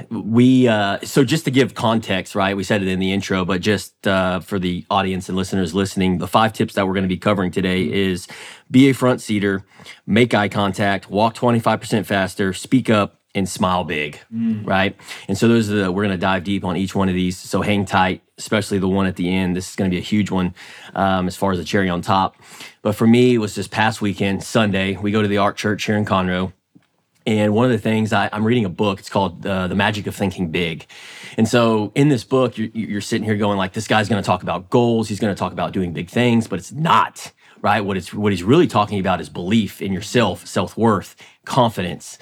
we 0.10 0.68
uh 0.68 1.00
so 1.04 1.24
just 1.24 1.46
to 1.46 1.52
give 1.52 1.74
context 1.74 2.36
right 2.36 2.56
we 2.58 2.64
said 2.64 2.82
it 2.82 2.88
in 2.88 3.00
the 3.00 3.12
intro 3.12 3.46
but 3.46 3.62
just 3.62 4.08
uh 4.08 4.40
for 4.40 4.60
the 4.60 4.86
audience 4.90 5.30
and 5.30 5.38
listeners 5.38 5.74
listening 5.74 6.18
the 6.18 6.28
five 6.28 6.54
tips 6.54 6.74
that 6.76 6.88
we're 6.88 6.94
going 6.94 7.04
to 7.04 7.10
be 7.10 7.18
covering 7.18 7.52
today 7.52 7.84
is 7.92 8.28
be 8.72 8.90
a 8.90 8.94
front 8.94 9.22
seater 9.22 9.64
make 10.06 10.34
eye 10.34 10.50
contact 10.50 11.10
walk 11.10 11.36
25% 11.36 12.06
faster 12.06 12.54
speak 12.54 12.90
up 12.90 13.20
and 13.36 13.48
smile 13.48 13.84
big 13.84 14.20
right? 14.64 14.96
And 15.28 15.38
so 15.38 15.48
those 15.48 15.70
are 15.70 15.76
the 15.76 15.92
we're 15.92 16.04
going 16.04 16.16
to 16.16 16.22
dive 16.22 16.44
deep 16.44 16.64
on 16.64 16.76
each 16.76 16.96
one 16.96 17.08
of 17.08 17.14
these 17.14 17.38
so 17.38 17.62
hang 17.62 17.86
tight 17.86 18.24
especially 18.40 18.78
the 18.80 18.88
one 18.88 19.08
at 19.08 19.16
the 19.16 19.34
end. 19.34 19.56
This 19.56 19.70
is 19.70 19.76
going 19.76 19.90
to 19.90 19.94
be 19.94 20.00
a 20.00 20.04
huge 20.04 20.30
one 20.32 20.54
um, 20.96 21.28
as 21.28 21.36
far 21.36 21.52
as 21.52 21.58
the 21.58 21.64
cherry 21.64 21.90
on 21.90 22.02
top. 22.02 22.36
But 22.82 22.94
for 22.94 23.06
me 23.06 23.36
it 23.36 23.38
was 23.38 23.54
this 23.54 23.68
past 23.68 24.02
weekend 24.02 24.44
sunday 24.44 24.98
we 24.98 25.12
go 25.12 25.22
to 25.22 25.28
the 25.28 25.38
ark 25.38 25.56
church 25.56 25.84
here 25.84 25.98
in 25.98 26.06
conroe 26.06 26.54
and 27.28 27.54
one 27.54 27.66
of 27.66 27.72
the 27.72 27.78
things 27.78 28.14
I, 28.14 28.30
I'm 28.32 28.46
reading 28.46 28.64
a 28.64 28.70
book, 28.70 29.00
it's 29.00 29.10
called 29.10 29.46
uh, 29.46 29.68
The 29.68 29.76
Magic 29.76 30.08
of 30.08 30.16
Thinking 30.16 30.50
Big. 30.50 30.88
And 31.36 31.46
so 31.46 31.92
in 31.94 32.08
this 32.08 32.24
book, 32.24 32.58
you're, 32.58 32.70
you're 32.74 33.02
sitting 33.02 33.26
here 33.26 33.36
going 33.36 33.58
like, 33.58 33.74
this 33.74 33.86
guy's 33.86 34.08
going 34.08 34.24
to 34.24 34.26
talk 34.26 34.44
about 34.44 34.70
goals. 34.70 35.10
He's 35.10 35.20
going 35.20 35.36
to 35.36 35.38
talk 35.38 35.52
about 35.52 35.74
doing 35.74 35.92
big 35.92 36.10
things, 36.10 36.48
but 36.48 36.58
it's 36.58 36.72
not, 36.72 37.34
right? 37.62 37.82
What 37.82 37.98
it's, 37.98 38.14
what 38.14 38.32
he's 38.32 38.44
really 38.44 38.66
talking 38.66 38.98
about 38.98 39.20
is 39.20 39.28
belief 39.28 39.82
in 39.82 39.92
yourself, 39.92 40.48
self-worth, 40.48 41.18
confidence, 41.44 42.18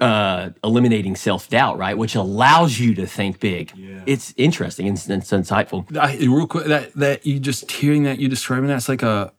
uh, 0.00 0.50
eliminating 0.62 1.16
self-doubt, 1.16 1.76
right? 1.76 1.98
Which 1.98 2.14
allows 2.14 2.78
you 2.78 2.94
to 2.94 3.06
think 3.06 3.40
big. 3.40 3.72
It's 4.06 4.32
interesting 4.36 4.86
and 4.86 4.96
it's, 4.96 5.08
it's 5.08 5.32
insightful. 5.32 5.96
I, 5.96 6.16
real 6.18 6.46
quick, 6.46 6.66
that 6.66 6.94
that 6.94 7.26
you 7.26 7.40
just 7.40 7.70
hearing 7.70 8.04
that 8.04 8.20
you 8.20 8.28
describing 8.28 8.68
that, 8.68 8.76
it's 8.76 8.88
like 8.88 9.02
a 9.02 9.32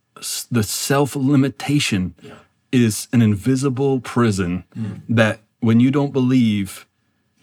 the 0.52 0.64
self 0.64 1.16
limitation 1.16 2.14
is 2.72 3.08
an 3.12 3.22
invisible 3.22 4.00
prison 4.00 4.64
that 5.10 5.42
when 5.60 5.80
you 5.80 5.92
don't 5.92 6.14
believe, 6.14 6.88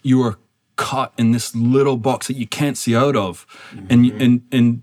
you 0.01 0.21
are 0.23 0.37
caught 0.75 1.13
in 1.17 1.31
this 1.31 1.55
little 1.55 1.97
box 1.97 2.27
that 2.27 2.35
you 2.37 2.47
can't 2.47 2.77
see 2.77 2.95
out 2.95 3.15
of, 3.15 3.45
and 3.89 4.05
you- 4.05 4.15
and 4.19 4.41
and 4.51 4.81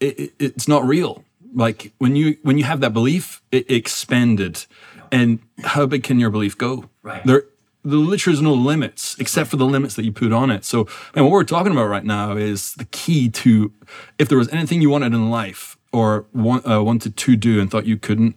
it, 0.00 0.18
it- 0.18 0.34
it's 0.38 0.68
not 0.68 0.86
real. 0.86 1.24
Like 1.54 1.92
when 1.98 2.16
you 2.16 2.36
when 2.42 2.58
you 2.58 2.64
have 2.64 2.80
that 2.80 2.92
belief, 2.92 3.40
it 3.52 3.70
expanded, 3.70 4.66
and 5.12 5.38
how 5.62 5.86
big 5.86 6.02
can 6.02 6.18
your 6.18 6.30
belief 6.30 6.56
go? 6.58 6.84
Right. 7.02 7.24
There, 7.24 7.44
the 7.84 7.96
literally 7.96 8.34
is 8.34 8.42
no 8.42 8.54
limits 8.54 9.14
except 9.18 9.50
for 9.50 9.56
the 9.56 9.66
limits 9.66 9.94
that 9.96 10.04
you 10.04 10.12
put 10.12 10.32
on 10.32 10.50
it. 10.50 10.64
So, 10.64 10.88
and 11.14 11.24
what 11.24 11.32
we're 11.32 11.44
talking 11.44 11.70
about 11.72 11.86
right 11.88 12.04
now 12.04 12.36
is 12.36 12.74
the 12.74 12.86
key 12.86 13.28
to 13.30 13.72
if 14.18 14.28
there 14.28 14.38
was 14.38 14.48
anything 14.48 14.80
you 14.82 14.88
wanted 14.90 15.12
in 15.12 15.30
life 15.30 15.76
or 15.92 16.24
want, 16.32 16.66
uh, 16.68 16.82
wanted 16.82 17.16
to 17.16 17.36
do 17.36 17.60
and 17.60 17.70
thought 17.70 17.86
you 17.86 17.96
couldn't, 17.98 18.34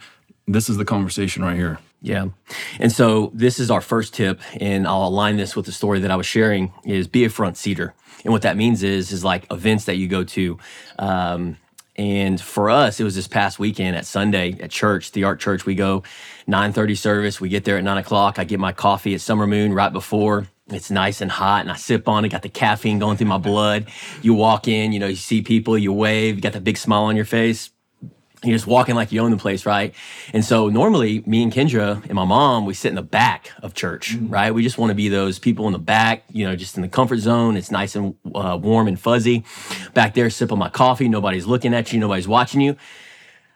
this 0.48 0.70
is 0.70 0.78
the 0.78 0.86
conversation 0.86 1.44
right 1.44 1.56
here. 1.56 1.80
Yeah. 2.02 2.28
And 2.80 2.92
so 2.92 3.32
this 3.34 3.60
is 3.60 3.70
our 3.70 3.82
first 3.82 4.14
tip, 4.14 4.40
and 4.60 4.88
I'll 4.88 5.08
align 5.08 5.38
this 5.38 5.56
with 5.56 5.66
the 5.66 5.72
story 5.72 6.00
that 6.00 6.12
I 6.12 6.16
was 6.16 6.26
sharing 6.26 6.72
is 6.86 7.08
be 7.08 7.26
a 7.26 7.30
front 7.30 7.58
seater. 7.58 7.94
And 8.24 8.32
what 8.32 8.44
that 8.44 8.56
means 8.56 8.84
is, 8.84 9.12
is 9.12 9.24
like 9.24 9.52
events 9.52 9.86
that 9.86 9.96
you 9.96 10.08
go 10.08 10.24
to. 10.24 10.58
Um, 11.00 11.58
and 11.96 12.40
for 12.40 12.70
us, 12.70 13.00
it 13.00 13.04
was 13.04 13.16
this 13.16 13.28
past 13.28 13.58
weekend 13.58 13.96
at 13.96 14.06
Sunday 14.06 14.56
at 14.60 14.70
church, 14.70 15.12
the 15.12 15.24
Ark 15.24 15.40
Church. 15.40 15.66
We 15.66 15.74
go 15.74 16.04
9:30 16.48 16.96
service. 16.96 17.42
We 17.42 17.50
get 17.50 17.66
there 17.66 17.78
at 17.78 17.84
nine 17.84 17.98
o'clock. 17.98 18.38
I 18.38 18.44
get 18.44 18.60
my 18.60 18.72
coffee 18.72 19.16
at 19.16 19.22
Summer 19.22 19.48
Moon 19.48 19.74
right 19.74 19.92
before. 19.92 20.48
It's 20.68 20.92
nice 20.92 21.22
and 21.22 21.32
hot, 21.32 21.62
and 21.62 21.72
I 21.72 21.76
sip 21.76 22.08
on 22.08 22.24
it. 22.24 22.30
Got 22.30 22.44
the 22.44 22.50
caffeine 22.50 23.00
going 23.00 23.18
through 23.18 23.28
my 23.28 23.38
blood. 23.40 23.88
You 24.22 24.36
walk 24.36 24.68
in, 24.68 24.92
you 24.92 25.00
know, 25.00 25.08
you 25.08 25.16
see 25.16 25.42
people, 25.42 25.78
you 25.78 25.92
wave, 25.92 26.36
you 26.36 26.42
got 26.42 26.54
the 26.54 26.62
big 26.62 26.78
smile 26.78 27.04
on 27.04 27.16
your 27.16 27.26
face 27.26 27.72
you're 28.44 28.56
just 28.56 28.68
walking 28.68 28.94
like 28.94 29.12
you 29.12 29.22
own 29.22 29.32
the 29.32 29.38
place, 29.38 29.66
right? 29.66 29.96
And 30.32 30.46
so 30.46 30.70
normally, 30.70 31.24
me 31.26 31.42
and 31.42 31.52
Kendra 31.52 32.04
and 32.04 32.14
my 32.14 32.26
mom, 32.26 32.66
we 32.66 32.74
sit 32.76 32.90
in 32.90 32.96
the 32.96 33.02
back 33.02 33.52
of 33.64 33.74
church, 33.74 34.16
right? 34.16 34.54
We 34.54 34.62
just 34.62 34.78
want 34.78 34.92
to 34.92 34.96
be 34.96 35.10
those 35.10 35.40
people 35.40 35.66
in 35.66 35.74
the 35.74 35.80
back, 35.80 36.24
you 36.32 36.46
know, 36.46 36.56
just 36.56 36.76
in 36.76 36.84
the 36.84 36.88
comfort 36.88 37.18
zone. 37.18 37.58
It's 37.58 37.72
nice 37.72 37.96
and 37.96 38.16
uh, 38.36 38.58
warm 38.62 38.88
and 38.88 39.00
fuzzy. 39.00 39.44
Back 39.94 40.14
there, 40.14 40.30
sipping 40.30 40.60
my 40.60 40.70
coffee. 40.70 41.10
Nobody's 41.10 41.48
looking 41.48 41.74
at 41.74 41.92
you. 41.92 42.00
Nobody's 42.00 42.28
watching 42.28 42.62
you. 42.62 42.76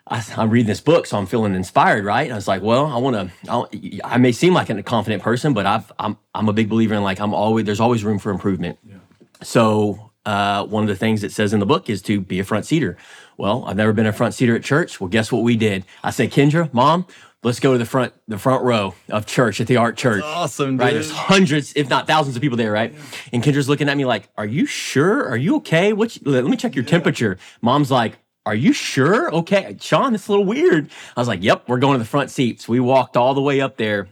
I, 0.07 0.25
I'm 0.35 0.49
reading 0.49 0.67
this 0.67 0.81
book, 0.81 1.05
so 1.05 1.17
I'm 1.17 1.27
feeling 1.27 1.53
inspired, 1.53 2.03
right? 2.03 2.23
And 2.23 2.33
I 2.33 2.35
was 2.35 2.47
like, 2.47 2.63
well, 2.63 2.87
I 2.87 2.97
want 2.97 3.31
to. 3.47 4.01
I 4.03 4.17
may 4.17 4.31
seem 4.31 4.53
like 4.53 4.69
a 4.69 4.81
confident 4.81 5.21
person, 5.21 5.53
but 5.53 5.67
I've, 5.67 5.91
I'm 5.99 6.17
I'm 6.33 6.49
a 6.49 6.53
big 6.53 6.69
believer 6.69 6.95
in 6.95 7.03
like 7.03 7.19
I'm 7.19 7.33
always 7.33 7.65
there's 7.65 7.79
always 7.79 8.03
room 8.03 8.17
for 8.17 8.31
improvement. 8.31 8.79
So 9.43 10.11
uh, 10.25 10.65
one 10.65 10.83
of 10.83 10.89
the 10.89 10.95
things 10.95 11.23
it 11.23 11.31
says 11.31 11.53
in 11.53 11.59
the 11.59 11.65
book 11.65 11.89
is 11.89 12.01
to 12.03 12.19
be 12.19 12.39
a 12.39 12.43
front 12.43 12.65
seater. 12.65 12.97
Well, 13.37 13.63
I've 13.65 13.77
never 13.77 13.93
been 13.93 14.05
a 14.05 14.13
front 14.13 14.33
seater 14.33 14.55
at 14.55 14.63
church. 14.63 14.99
Well, 14.99 15.07
guess 15.07 15.31
what 15.31 15.43
we 15.43 15.55
did? 15.55 15.85
I 16.03 16.11
said, 16.11 16.31
Kendra, 16.31 16.71
mom, 16.73 17.07
let's 17.43 17.59
go 17.59 17.71
to 17.71 17.77
the 17.77 17.85
front 17.85 18.13
the 18.27 18.37
front 18.37 18.63
row 18.63 18.93
of 19.09 19.25
church 19.25 19.59
at 19.59 19.67
the 19.67 19.77
Ark 19.77 19.97
Church. 19.97 20.23
awesome, 20.23 20.77
right? 20.77 20.87
dude. 20.87 20.95
There's 20.97 21.11
hundreds, 21.11 21.73
if 21.75 21.89
not 21.89 22.07
thousands, 22.07 22.35
of 22.35 22.41
people 22.41 22.57
there, 22.57 22.71
right? 22.71 22.93
And 23.33 23.43
Kendra's 23.43 23.67
looking 23.67 23.89
at 23.89 23.97
me 23.97 24.05
like, 24.05 24.29
"Are 24.37 24.45
you 24.45 24.65
sure? 24.65 25.27
Are 25.27 25.38
you 25.38 25.55
okay? 25.57 25.93
What? 25.93 26.17
Let 26.23 26.45
me 26.45 26.57
check 26.57 26.75
your 26.75 26.85
temperature." 26.85 27.38
Mom's 27.61 27.91
like. 27.91 28.17
Are 28.43 28.55
you 28.55 28.73
sure? 28.73 29.31
Okay, 29.31 29.77
Sean, 29.79 30.15
it's 30.15 30.27
a 30.27 30.31
little 30.31 30.47
weird. 30.47 30.89
I 31.15 31.21
was 31.21 31.27
like, 31.27 31.43
"Yep, 31.43 31.69
we're 31.69 31.77
going 31.77 31.93
to 31.93 32.00
the 32.00 32.09
front 32.09 32.31
seats." 32.31 32.67
We 32.67 32.79
walked 32.79 33.15
all 33.15 33.35
the 33.35 33.41
way 33.41 33.61
up 33.61 33.77
there, 33.77 34.07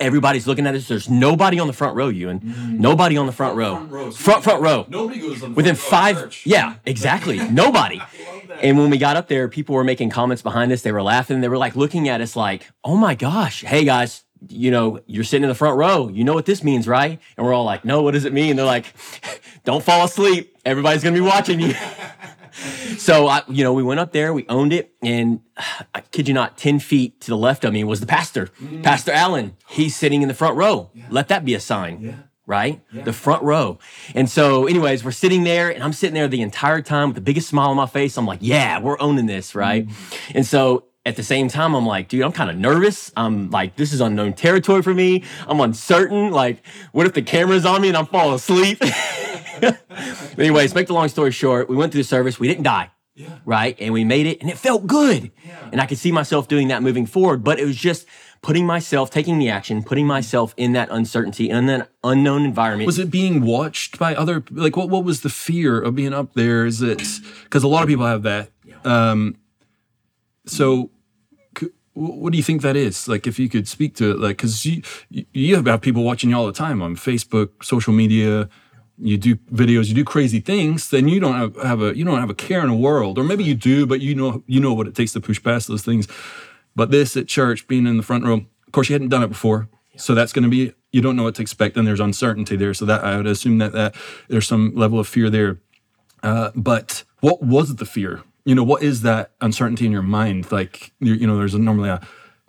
Everybody's 0.00 0.46
looking 0.46 0.66
at 0.66 0.74
us. 0.74 0.86
There's 0.86 1.10
nobody 1.10 1.58
on 1.58 1.66
the 1.66 1.72
front 1.72 1.96
row, 1.96 2.08
Ewan. 2.08 2.78
Nobody 2.78 3.16
on 3.16 3.26
the 3.26 3.32
front 3.32 3.56
row. 3.56 3.74
Front 3.76 3.90
row. 3.90 4.10
Front 4.12 4.44
front 4.44 4.62
row. 4.62 4.86
Nobody 4.88 5.18
goes 5.20 5.42
on 5.42 5.54
Within 5.54 5.74
five, 5.74 6.36
yeah, 6.44 6.74
exactly. 6.86 7.38
Nobody. 7.50 8.00
And 8.62 8.78
when 8.78 8.90
we 8.90 8.98
got 8.98 9.16
up 9.16 9.28
there, 9.28 9.48
people 9.48 9.74
were 9.74 9.84
making 9.84 10.10
comments 10.10 10.42
behind 10.42 10.72
us. 10.72 10.82
They 10.82 10.92
were 10.92 11.02
laughing. 11.02 11.40
They 11.40 11.48
were 11.48 11.58
like 11.58 11.76
looking 11.76 12.08
at 12.08 12.20
us 12.20 12.36
like, 12.36 12.68
"Oh 12.84 12.96
my 12.96 13.14
gosh, 13.14 13.62
hey 13.62 13.84
guys, 13.84 14.24
you 14.48 14.70
know, 14.70 15.00
you're 15.06 15.24
sitting 15.24 15.44
in 15.44 15.48
the 15.48 15.54
front 15.54 15.76
row. 15.76 16.08
You 16.08 16.24
know 16.24 16.34
what 16.34 16.46
this 16.46 16.62
means, 16.62 16.86
right?" 16.86 17.20
And 17.36 17.46
we're 17.46 17.54
all 17.54 17.64
like, 17.64 17.84
"No, 17.84 18.02
what 18.02 18.12
does 18.14 18.24
it 18.24 18.32
mean?" 18.32 18.56
They're 18.56 18.66
like, 18.66 18.92
"Don't 19.64 19.82
fall 19.82 20.04
asleep. 20.04 20.56
Everybody's 20.64 21.02
gonna 21.02 21.14
be 21.14 21.20
watching 21.20 21.60
you." 21.60 21.74
So 22.98 23.28
I, 23.28 23.42
you 23.48 23.62
know, 23.62 23.72
we 23.72 23.82
went 23.82 24.00
up 24.00 24.12
there, 24.12 24.32
we 24.32 24.44
owned 24.48 24.72
it, 24.72 24.92
and 25.02 25.40
I 25.94 26.00
kid 26.00 26.28
you 26.28 26.34
not, 26.34 26.58
ten 26.58 26.78
feet 26.78 27.20
to 27.22 27.30
the 27.30 27.36
left 27.36 27.64
of 27.64 27.72
me 27.72 27.84
was 27.84 28.00
the 28.00 28.06
pastor, 28.06 28.46
mm. 28.60 28.82
Pastor 28.82 29.12
Allen. 29.12 29.56
He's 29.68 29.94
sitting 29.94 30.22
in 30.22 30.28
the 30.28 30.34
front 30.34 30.56
row. 30.56 30.90
Let 31.10 31.28
that 31.28 31.44
be 31.44 31.54
a 31.54 31.60
sign, 31.60 32.24
right? 32.46 32.82
The 33.04 33.12
front 33.12 33.42
row. 33.44 33.78
And 34.14 34.28
so, 34.28 34.66
anyways, 34.66 35.04
we're 35.04 35.12
sitting 35.12 35.44
there, 35.44 35.70
and 35.70 35.82
I'm 35.82 35.92
sitting 35.92 36.14
there 36.14 36.28
the 36.28 36.42
entire 36.42 36.82
time 36.82 37.08
with 37.08 37.14
the 37.14 37.20
biggest 37.20 37.48
smile 37.48 37.70
on 37.70 37.76
my 37.76 37.86
face. 37.86 38.16
I'm 38.16 38.26
like, 38.26 38.40
yeah, 38.42 38.80
we're 38.80 39.00
owning 39.00 39.26
this, 39.26 39.54
right? 39.54 39.86
Mm. 39.86 40.32
And 40.34 40.46
so. 40.46 40.84
At 41.06 41.16
the 41.16 41.22
same 41.22 41.48
time, 41.48 41.74
I'm 41.74 41.86
like, 41.86 42.08
dude, 42.08 42.22
I'm 42.22 42.32
kind 42.32 42.50
of 42.50 42.56
nervous. 42.56 43.10
I'm 43.16 43.50
like, 43.50 43.76
this 43.76 43.92
is 43.94 44.00
unknown 44.00 44.34
territory 44.34 44.82
for 44.82 44.92
me. 44.92 45.24
I'm 45.46 45.60
uncertain. 45.60 46.30
Like, 46.30 46.62
what 46.92 47.06
if 47.06 47.14
the 47.14 47.22
camera's 47.22 47.64
on 47.64 47.80
me 47.80 47.88
and 47.88 47.96
I'm 47.96 48.06
falling 48.06 48.34
asleep? 48.34 48.82
Anyways, 50.38 50.74
make 50.74 50.86
the 50.86 50.92
long 50.92 51.08
story 51.08 51.30
short, 51.32 51.68
we 51.68 51.76
went 51.76 51.92
through 51.92 52.02
the 52.02 52.08
service. 52.08 52.38
We 52.38 52.46
didn't 52.46 52.64
die, 52.64 52.90
right? 53.46 53.76
And 53.80 53.94
we 53.94 54.04
made 54.04 54.26
it, 54.26 54.40
and 54.42 54.50
it 54.50 54.58
felt 54.58 54.86
good. 54.86 55.30
And 55.72 55.80
I 55.80 55.86
could 55.86 55.98
see 55.98 56.12
myself 56.12 56.46
doing 56.46 56.68
that 56.68 56.82
moving 56.82 57.06
forward. 57.06 57.42
But 57.42 57.58
it 57.58 57.64
was 57.64 57.76
just 57.76 58.06
putting 58.42 58.66
myself, 58.66 59.10
taking 59.10 59.38
the 59.38 59.48
action, 59.48 59.82
putting 59.82 60.06
myself 60.06 60.54
in 60.56 60.72
that 60.72 60.88
uncertainty 60.90 61.50
and 61.50 61.68
then 61.68 61.86
unknown 62.04 62.44
environment. 62.44 62.86
Was 62.86 62.98
it 62.98 63.10
being 63.10 63.42
watched 63.42 63.98
by 63.98 64.14
other 64.14 64.44
like 64.50 64.76
what 64.76 64.90
what 64.90 65.04
was 65.04 65.22
the 65.22 65.28
fear 65.30 65.80
of 65.80 65.94
being 65.94 66.12
up 66.12 66.34
there? 66.34 66.66
Is 66.66 66.82
it 66.82 67.02
because 67.44 67.64
a 67.64 67.68
lot 67.68 67.82
of 67.82 67.88
people 67.88 68.06
have 68.06 68.22
that? 68.22 68.50
Um, 68.84 69.36
so 70.48 70.90
what 71.98 72.30
do 72.30 72.36
you 72.36 72.44
think 72.44 72.62
that 72.62 72.76
is? 72.76 73.08
Like, 73.08 73.26
if 73.26 73.38
you 73.38 73.48
could 73.48 73.66
speak 73.66 73.96
to 73.96 74.12
it, 74.12 74.18
like, 74.18 74.36
because 74.36 74.64
you 74.64 74.82
you 75.10 75.56
have 75.56 75.80
people 75.80 76.04
watching 76.04 76.30
you 76.30 76.36
all 76.36 76.46
the 76.46 76.52
time 76.52 76.80
on 76.80 76.96
Facebook, 76.96 77.64
social 77.64 77.92
media. 77.92 78.48
You 79.00 79.16
do 79.16 79.36
videos, 79.36 79.86
you 79.86 79.94
do 79.94 80.04
crazy 80.04 80.40
things. 80.40 80.90
Then 80.90 81.06
you 81.06 81.20
don't 81.20 81.34
have, 81.34 81.56
have 81.62 81.82
a 81.82 81.96
you 81.96 82.04
don't 82.04 82.18
have 82.18 82.30
a 82.30 82.34
care 82.34 82.60
in 82.62 82.68
the 82.68 82.74
world, 82.74 83.18
or 83.18 83.24
maybe 83.24 83.44
you 83.44 83.54
do, 83.54 83.86
but 83.86 84.00
you 84.00 84.14
know 84.14 84.42
you 84.46 84.60
know 84.60 84.74
what 84.74 84.88
it 84.88 84.94
takes 84.94 85.12
to 85.12 85.20
push 85.20 85.42
past 85.42 85.68
those 85.68 85.82
things. 85.82 86.08
But 86.74 86.90
this 86.90 87.16
at 87.16 87.28
church, 87.28 87.68
being 87.68 87.86
in 87.86 87.96
the 87.96 88.02
front 88.02 88.24
row, 88.24 88.34
of 88.66 88.72
course, 88.72 88.88
you 88.88 88.94
hadn't 88.94 89.08
done 89.08 89.22
it 89.22 89.28
before, 89.28 89.68
so 89.96 90.14
that's 90.14 90.32
going 90.32 90.44
to 90.44 90.48
be 90.48 90.72
you 90.90 91.00
don't 91.00 91.14
know 91.14 91.22
what 91.24 91.36
to 91.36 91.42
expect, 91.42 91.76
and 91.76 91.86
there's 91.86 92.00
uncertainty 92.00 92.56
there. 92.56 92.74
So 92.74 92.84
that 92.86 93.04
I 93.04 93.16
would 93.16 93.26
assume 93.26 93.58
that 93.58 93.72
that 93.72 93.94
there's 94.28 94.48
some 94.48 94.74
level 94.74 94.98
of 94.98 95.06
fear 95.06 95.30
there. 95.30 95.60
Uh, 96.22 96.50
but 96.56 97.04
what 97.20 97.40
was 97.42 97.76
the 97.76 97.86
fear? 97.86 98.22
You 98.48 98.54
know 98.54 98.64
what 98.64 98.82
is 98.82 99.02
that 99.02 99.32
uncertainty 99.42 99.84
in 99.84 99.92
your 99.92 100.00
mind 100.00 100.50
like 100.50 100.90
you, 101.00 101.12
you 101.12 101.26
know 101.26 101.36
there's 101.36 101.52
a, 101.52 101.58
normally 101.58 101.90
a 101.90 102.00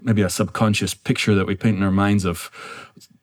maybe 0.02 0.22
a 0.22 0.30
subconscious 0.30 0.94
picture 0.94 1.36
that 1.36 1.46
we 1.46 1.56
paint 1.56 1.76
in 1.76 1.84
our 1.84 1.92
minds 1.92 2.24
of 2.24 2.50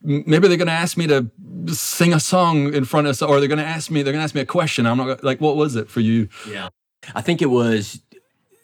maybe 0.03 0.47
they're 0.47 0.59
going 0.59 0.67
to 0.67 0.73
ask 0.85 0.99
me 0.99 1.07
to 1.07 1.31
sing 1.69 2.13
a 2.13 2.21
song 2.21 2.75
in 2.75 2.85
front 2.85 3.07
of 3.07 3.13
us 3.13 3.23
or 3.23 3.41
they're 3.41 3.49
going 3.49 3.59
to 3.59 3.65
ask 3.65 3.91
me 3.91 4.03
they're 4.03 4.13
going 4.13 4.21
to 4.21 4.25
ask 4.25 4.35
me 4.35 4.43
a 4.43 4.47
question 4.47 4.85
i'm 4.85 4.99
not 4.99 5.25
like 5.25 5.41
what 5.41 5.57
was 5.57 5.75
it 5.75 5.89
for 5.89 6.01
you 6.01 6.29
yeah 6.47 6.69
i 7.15 7.23
think 7.23 7.41
it 7.41 7.47
was 7.47 8.03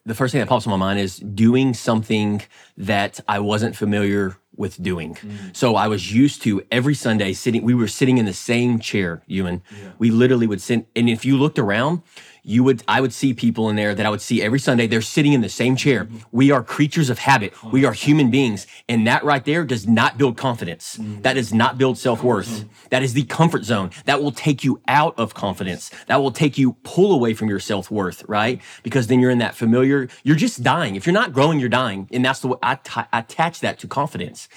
the 0.05 0.15
first 0.15 0.33
thing 0.33 0.41
that 0.41 0.49
pops 0.49 0.67
in 0.67 0.71
my 0.71 0.77
mind 0.77 1.01
is 1.01 1.17
doing 1.17 1.73
something 1.73 2.43
that 2.77 3.19
i 3.29 3.39
wasn't 3.39 3.75
familiar 3.75 4.37
with 4.57 4.83
doing. 4.83 5.15
Mm. 5.15 5.57
So 5.57 5.77
I 5.77 5.89
was 5.89 6.13
used 6.13 6.43
to 6.43 6.63
every 6.71 6.95
Sunday 6.95 7.33
sitting, 7.33 7.63
we 7.63 7.75
were 7.75 7.89
sitting 7.89 8.19
in 8.19 8.27
the 8.27 8.33
same 8.33 8.79
chair, 8.79 9.23
Ewan. 9.27 9.63
Yeah. 9.71 9.93
We 9.99 10.11
literally 10.11 10.47
would 10.47 10.61
sit, 10.61 10.87
and 10.95 11.09
if 11.09 11.25
you 11.25 11.39
looked 11.39 11.59
around, 11.59 12.03
you 12.43 12.65
would 12.65 12.83
I 12.89 13.01
would 13.01 13.13
see 13.13 13.35
people 13.35 13.69
in 13.69 13.77
there 13.77 13.95
that 13.95 14.05
I 14.05 14.11
would 14.11 14.21
see 14.21 14.43
every 14.43 14.59
Sunday. 14.59 14.87
They're 14.87 15.01
sitting 15.01 15.33
in 15.33 15.41
the 15.43 15.49
same 15.49 15.77
chair. 15.77 16.05
Mm-hmm. 16.05 16.19
We 16.33 16.51
are 16.51 16.63
creatures 16.63 17.09
of 17.09 17.19
habit. 17.19 17.55
We 17.63 17.85
are 17.85 17.93
human 17.93 18.31
beings, 18.31 18.67
and 18.89 19.07
that 19.07 19.23
right 19.25 19.45
there 19.45 19.65
does 19.65 19.87
not 19.87 20.19
build 20.19 20.37
confidence. 20.37 20.97
Mm-hmm. 20.97 21.23
That 21.23 21.35
does 21.35 21.55
not 21.55 21.79
build 21.79 21.99
self 21.99 22.23
worth. 22.23 22.49
Mm-hmm. 22.49 22.69
That 22.91 23.03
is 23.03 23.13
the 23.13 23.25
comfort 23.25 23.65
zone. 23.65 23.91
That 24.07 24.23
will 24.23 24.33
take 24.33 24.65
you 24.65 24.81
out 24.89 25.15
of 25.19 25.35
confidence. 25.35 25.91
That 26.07 26.17
will 26.17 26.33
take 26.33 26.59
you 26.59 26.73
pull 26.83 27.13
away 27.13 27.35
from 27.35 27.49
your 27.49 27.61
self 27.61 27.91
worth, 27.91 28.25
right? 28.29 28.61
Because 28.83 29.07
then 29.07 29.21
you're 29.21 29.31
in 29.31 29.39
that 29.39 29.55
familiar. 29.55 30.09
You're 30.25 30.37
just 30.37 30.63
dying. 30.63 30.97
If 30.97 31.07
you're 31.07 31.15
not 31.15 31.33
growing, 31.33 31.61
you're 31.61 31.69
dying, 31.69 32.09
and 32.13 32.25
that's 32.25 32.41
the 32.41 32.49
way 32.49 32.59
I, 32.63 32.75
t- 32.77 32.91
I 33.13 33.21
attach 33.21 33.61
that 33.61 33.79
to 33.81 33.87
confidence. 33.87 34.49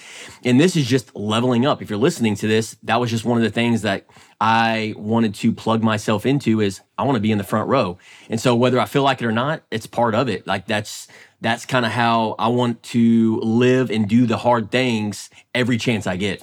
And 0.44 0.58
this 0.58 0.74
is 0.76 0.86
just 0.86 1.14
leveling 1.14 1.66
up. 1.66 1.80
If 1.82 1.90
you're 1.90 1.98
listening 1.98 2.34
to 2.36 2.48
this, 2.48 2.76
that 2.82 3.00
was 3.00 3.10
just 3.10 3.24
one 3.24 3.38
of 3.38 3.44
the 3.44 3.50
things 3.50 3.82
that 3.82 4.06
I 4.40 4.94
wanted 4.96 5.34
to 5.36 5.52
plug 5.52 5.82
myself 5.82 6.26
into 6.26 6.60
is 6.60 6.80
I 6.98 7.04
want 7.04 7.16
to 7.16 7.20
be 7.20 7.32
in 7.32 7.38
the 7.38 7.44
front 7.44 7.68
row. 7.68 7.98
And 8.28 8.40
so 8.40 8.54
whether 8.54 8.78
I 8.78 8.84
feel 8.84 9.02
like 9.02 9.22
it 9.22 9.26
or 9.26 9.32
not, 9.32 9.62
it's 9.70 9.86
part 9.86 10.14
of 10.14 10.28
it. 10.28 10.46
Like 10.46 10.66
that's 10.66 11.08
that's 11.40 11.64
kind 11.66 11.86
of 11.86 11.92
how 11.92 12.34
I 12.38 12.48
want 12.48 12.82
to 12.84 13.40
live 13.40 13.90
and 13.90 14.08
do 14.08 14.26
the 14.26 14.38
hard 14.38 14.70
things 14.70 15.30
every 15.54 15.78
chance 15.78 16.06
I 16.06 16.16
get. 16.16 16.42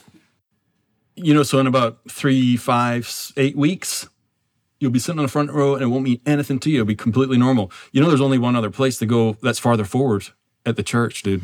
You 1.15 1.33
know, 1.33 1.43
so 1.43 1.59
in 1.59 1.67
about 1.67 1.99
three, 2.09 2.57
five, 2.57 3.31
eight 3.37 3.55
weeks, 3.55 4.07
you'll 4.79 4.91
be 4.91 4.99
sitting 4.99 5.19
on 5.19 5.25
the 5.25 5.31
front 5.31 5.51
row 5.51 5.75
and 5.75 5.83
it 5.83 5.87
won't 5.87 6.03
mean 6.03 6.21
anything 6.25 6.59
to 6.59 6.69
you. 6.69 6.77
It'll 6.77 6.87
be 6.87 6.95
completely 6.95 7.37
normal. 7.37 7.71
You 7.91 8.01
know, 8.01 8.07
there's 8.07 8.21
only 8.21 8.39
one 8.39 8.55
other 8.55 8.71
place 8.71 8.97
to 8.97 9.05
go 9.05 9.37
that's 9.41 9.59
farther 9.59 9.85
forward 9.85 10.25
at 10.65 10.75
the 10.75 10.83
church, 10.83 11.23
dude. 11.23 11.43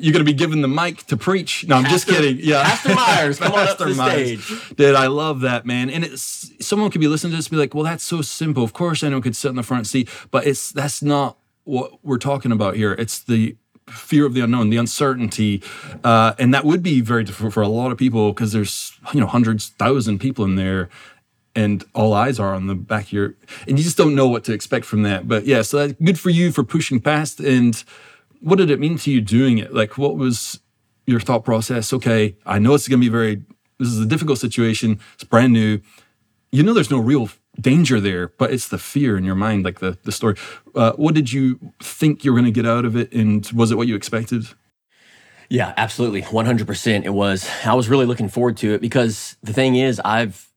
You're 0.00 0.12
going 0.12 0.12
to 0.12 0.24
be 0.24 0.32
given 0.32 0.62
the 0.62 0.68
mic 0.68 1.04
to 1.06 1.16
preach. 1.16 1.66
No, 1.66 1.76
I'm 1.76 1.84
Pastor, 1.84 1.96
just 1.96 2.08
kidding. 2.08 2.38
Yeah, 2.40 2.62
Pastor 2.62 2.94
Meyers, 2.94 3.38
come 3.38 3.52
Pastor 3.52 3.60
on 3.60 3.68
up 3.68 3.78
to 3.78 3.94
the 3.94 4.10
stage. 4.10 4.76
Dude, 4.76 4.94
I 4.94 5.08
love 5.08 5.40
that 5.40 5.66
man. 5.66 5.90
And 5.90 6.04
it's 6.04 6.52
someone 6.64 6.90
could 6.90 7.00
be 7.00 7.08
listening 7.08 7.32
to 7.32 7.36
this, 7.36 7.46
and 7.46 7.50
be 7.52 7.56
like, 7.56 7.74
"Well, 7.74 7.84
that's 7.84 8.04
so 8.04 8.22
simple. 8.22 8.62
Of 8.62 8.72
course, 8.72 9.02
anyone 9.02 9.22
could 9.22 9.36
sit 9.36 9.48
in 9.48 9.56
the 9.56 9.62
front 9.62 9.86
seat." 9.86 10.08
But 10.30 10.46
it's 10.46 10.70
that's 10.72 11.02
not 11.02 11.38
what 11.64 12.04
we're 12.04 12.18
talking 12.18 12.52
about 12.52 12.76
here. 12.76 12.92
It's 12.92 13.18
the 13.18 13.56
fear 13.88 14.26
of 14.26 14.34
the 14.34 14.40
unknown, 14.42 14.70
the 14.70 14.76
uncertainty, 14.76 15.62
uh, 16.04 16.34
and 16.38 16.52
that 16.54 16.64
would 16.64 16.82
be 16.82 17.00
very 17.00 17.24
difficult 17.24 17.54
for 17.54 17.62
a 17.62 17.68
lot 17.68 17.90
of 17.90 17.98
people 17.98 18.32
because 18.32 18.52
there's 18.52 18.92
you 19.12 19.20
know 19.20 19.26
hundreds, 19.26 19.68
thousand 19.70 20.18
people 20.18 20.44
in 20.44 20.56
there, 20.56 20.88
and 21.58 21.84
all 21.92 22.14
eyes 22.14 22.38
are 22.38 22.54
on 22.54 22.68
the 22.68 22.74
back 22.76 23.06
of 23.06 23.12
your 23.12 23.34
and 23.66 23.76
you 23.78 23.84
just 23.84 23.96
don't 23.96 24.14
know 24.14 24.28
what 24.28 24.44
to 24.44 24.52
expect 24.52 24.84
from 24.84 25.02
that. 25.02 25.26
But 25.26 25.44
yeah 25.44 25.62
so 25.62 25.78
that's 25.78 26.00
good 26.00 26.18
for 26.18 26.30
you 26.30 26.52
for 26.52 26.62
pushing 26.62 27.00
past. 27.00 27.40
And 27.40 27.74
what 28.40 28.58
did 28.58 28.70
it 28.70 28.78
mean 28.78 28.96
to 28.98 29.10
you 29.10 29.20
doing 29.20 29.58
it? 29.58 29.74
Like 29.74 29.98
what 29.98 30.16
was 30.16 30.60
your 31.06 31.20
thought 31.20 31.44
process? 31.44 31.92
Okay 31.92 32.36
i 32.46 32.58
know 32.58 32.74
it's 32.74 32.86
going 32.86 33.00
to 33.00 33.04
be 33.04 33.10
very 33.10 33.42
this 33.78 33.88
is 33.88 34.00
a 34.00 34.06
difficult 34.06 34.38
situation. 34.38 34.98
It's 35.14 35.24
brand 35.24 35.52
new. 35.52 35.80
You 36.50 36.62
know 36.62 36.72
there's 36.72 36.90
no 36.90 36.98
real 36.98 37.28
danger 37.60 38.00
there 38.00 38.28
but 38.28 38.52
it's 38.52 38.68
the 38.68 38.78
fear 38.78 39.16
in 39.16 39.24
your 39.24 39.34
mind 39.34 39.64
like 39.64 39.80
the 39.80 39.98
the 40.04 40.12
story. 40.12 40.36
Uh, 40.76 40.92
what 40.92 41.14
did 41.14 41.32
you 41.32 41.58
think 41.82 42.24
you 42.24 42.32
were 42.32 42.38
going 42.38 42.52
to 42.52 42.62
get 42.62 42.70
out 42.70 42.84
of 42.84 42.96
it? 42.96 43.12
And 43.12 43.44
was 43.50 43.72
it 43.72 43.76
what 43.76 43.88
you 43.88 43.96
expected? 43.96 44.44
Yeah 45.48 45.74
absolutely. 45.76 46.22
100% 46.22 47.04
it 47.04 47.10
was. 47.10 47.50
I 47.64 47.74
was 47.74 47.88
really 47.88 48.06
looking 48.06 48.28
forward 48.28 48.56
to 48.58 48.74
it 48.74 48.80
because 48.80 49.36
the 49.42 49.52
thing 49.52 49.74
is 49.74 50.00
i've 50.04 50.47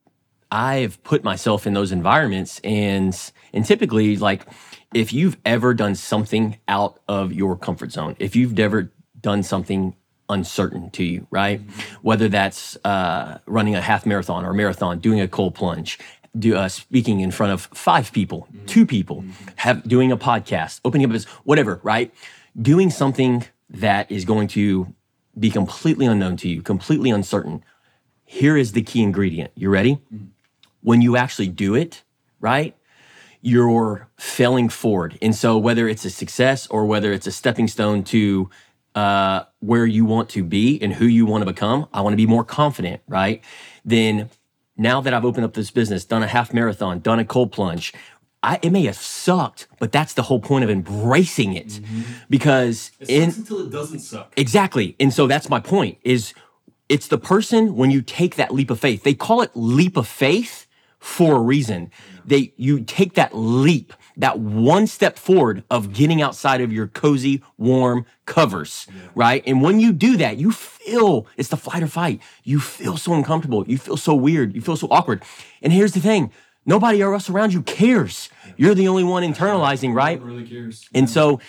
I've 0.52 1.02
put 1.04 1.24
myself 1.24 1.66
in 1.66 1.74
those 1.74 1.92
environments 1.92 2.60
and 2.64 3.18
and 3.54 3.66
typically 3.66 4.18
like 4.18 4.46
if 4.94 5.14
you've 5.14 5.38
ever 5.46 5.74
done 5.74 5.96
something 5.96 6.58
out 6.68 7.00
of 7.08 7.32
your 7.32 7.56
comfort 7.56 7.92
zone, 7.94 8.16
if 8.20 8.36
you've 8.36 8.60
ever 8.60 8.92
done 9.20 9.44
something 9.44 9.96
uncertain 10.30 10.90
to 10.92 11.04
you, 11.04 11.28
right? 11.30 11.62
Mm-hmm. 11.62 11.96
Whether 12.02 12.28
that's 12.28 12.78
uh, 12.84 13.40
running 13.46 13.76
a 13.76 13.82
half 13.82 14.06
marathon 14.06 14.46
or 14.46 14.54
marathon, 14.54 15.00
doing 15.00 15.22
a 15.22 15.28
cold 15.28 15.56
plunge, 15.56 16.00
do, 16.38 16.56
uh, 16.56 16.70
speaking 16.70 17.22
in 17.22 17.32
front 17.32 17.54
of 17.54 17.62
five 17.74 18.12
people, 18.12 18.48
mm-hmm. 18.52 18.66
two 18.66 18.86
people, 18.86 19.22
mm-hmm. 19.22 19.50
have 19.58 19.88
doing 19.88 20.12
a 20.12 20.18
podcast, 20.18 20.82
opening 20.84 21.06
up 21.06 21.12
this, 21.12 21.26
whatever, 21.44 21.80
right? 21.84 22.14
Doing 22.62 22.90
something 22.90 23.46
that 23.70 24.12
is 24.12 24.26
going 24.26 24.48
to 24.50 24.94
be 25.40 25.50
completely 25.50 26.06
unknown 26.06 26.38
to 26.38 26.50
you, 26.50 26.62
completely 26.62 27.10
uncertain. 27.10 27.64
Here 28.26 28.58
is 28.58 28.74
the 28.74 28.82
key 28.82 29.04
ingredient. 29.04 29.52
You 29.56 29.70
ready? 29.70 29.96
Mm-hmm 30.14 30.26
when 30.82 31.02
you 31.02 31.16
actually 31.18 31.48
do 31.48 31.76
it, 31.76 32.04
right? 32.40 32.76
You're 33.42 34.10
failing 34.18 34.70
forward. 34.70 35.18
And 35.22 35.34
so, 35.34 35.58
whether 35.58 35.88
it's 35.88 36.06
a 36.06 36.10
success 36.10 36.68
or 36.68 36.86
whether 36.86 37.12
it's 37.12 37.28
a 37.28 37.32
stepping 37.32 37.68
stone 37.68 38.04
to 38.06 38.50
uh, 38.94 39.44
where 39.60 39.86
you 39.86 40.06
want 40.06 40.30
to 40.30 40.44
be 40.44 40.80
and 40.82 40.94
who 40.94 41.06
you 41.06 41.26
want 41.26 41.42
to 41.42 41.52
become, 41.52 41.88
I 41.94 42.02
want 42.02 42.14
to 42.14 42.18
be 42.18 42.28
more 42.28 42.44
confident, 42.44 43.02
right? 43.08 43.44
Then, 43.84 44.30
now 44.78 45.02
that 45.02 45.14
I've 45.14 45.26
opened 45.26 45.46
up 45.46 45.54
this 45.54 45.72
business, 45.72 46.06
done 46.06 46.24
a 46.24 46.28
half 46.28 46.54
marathon, 46.54 47.00
done 47.00 47.20
a 47.20 47.26
cold 47.26 47.52
plunge, 47.52 47.94
I, 48.44 48.60
it 48.62 48.72
may 48.72 48.84
have 48.86 48.96
sucked, 48.96 49.68
but 49.80 49.92
that's 49.92 50.14
the 50.14 50.24
whole 50.24 50.40
point 50.40 50.64
of 50.64 50.70
embracing 50.70 51.54
it, 51.54 51.68
mm-hmm. 51.68 52.02
because 52.30 52.92
it 53.00 53.10
in, 53.10 53.30
until 53.30 53.60
it 53.60 53.72
doesn't 53.72 54.00
suck. 54.00 54.34
Exactly, 54.36 54.96
and 55.00 55.14
so 55.14 55.28
that's 55.28 55.48
my 55.48 55.60
point. 55.60 56.00
Is 56.04 56.34
it's 56.90 57.08
the 57.08 57.20
person 57.20 57.76
when 57.76 57.92
you 57.92 58.02
take 58.02 58.36
that 58.36 58.52
leap 58.54 58.72
of 58.72 58.80
faith. 58.80 59.04
They 59.04 59.14
call 59.14 59.42
it 59.42 59.52
leap 59.54 59.96
of 59.96 60.08
faith 60.08 60.68
for 61.02 61.36
a 61.36 61.42
reason. 61.42 61.92
They 62.24 62.54
you 62.56 62.82
take 62.82 63.16
that 63.16 63.36
leap, 63.36 63.92
that 64.16 64.40
one 64.40 64.88
step 64.88 65.18
forward 65.18 65.64
of 65.70 65.92
getting 65.92 66.22
outside 66.22 66.62
of 66.62 66.72
your 66.72 66.88
cozy, 66.88 67.44
warm 67.58 68.06
covers, 68.26 68.88
yeah. 68.88 69.10
right? 69.16 69.44
And 69.46 69.62
when 69.62 69.80
you 69.80 69.92
do 69.92 70.16
that, 70.18 70.38
you 70.38 70.52
feel 70.52 71.26
it's 71.36 71.50
the 71.50 71.58
flight 71.58 71.84
or 71.84 71.88
fight. 71.88 72.22
You 72.44 72.60
feel 72.60 72.98
so 72.98 73.14
uncomfortable. 73.14 73.68
You 73.68 73.78
feel 73.78 73.98
so 73.98 74.14
weird. 74.14 74.56
You 74.56 74.62
feel 74.62 74.78
so 74.78 74.88
awkward. 74.92 75.24
And 75.62 75.74
here's 75.74 75.94
the 75.94 76.00
thing. 76.00 76.32
Nobody 76.66 77.02
else 77.02 77.30
around 77.30 77.54
you 77.54 77.64
cares. 77.64 78.30
You're 78.56 78.76
the 78.76 78.88
only 78.88 79.04
one 79.04 79.24
internalizing, 79.24 79.96
right? 79.96 80.22
really 80.22 80.46
cares. 80.46 80.88
And 80.94 81.10
so 81.10 81.40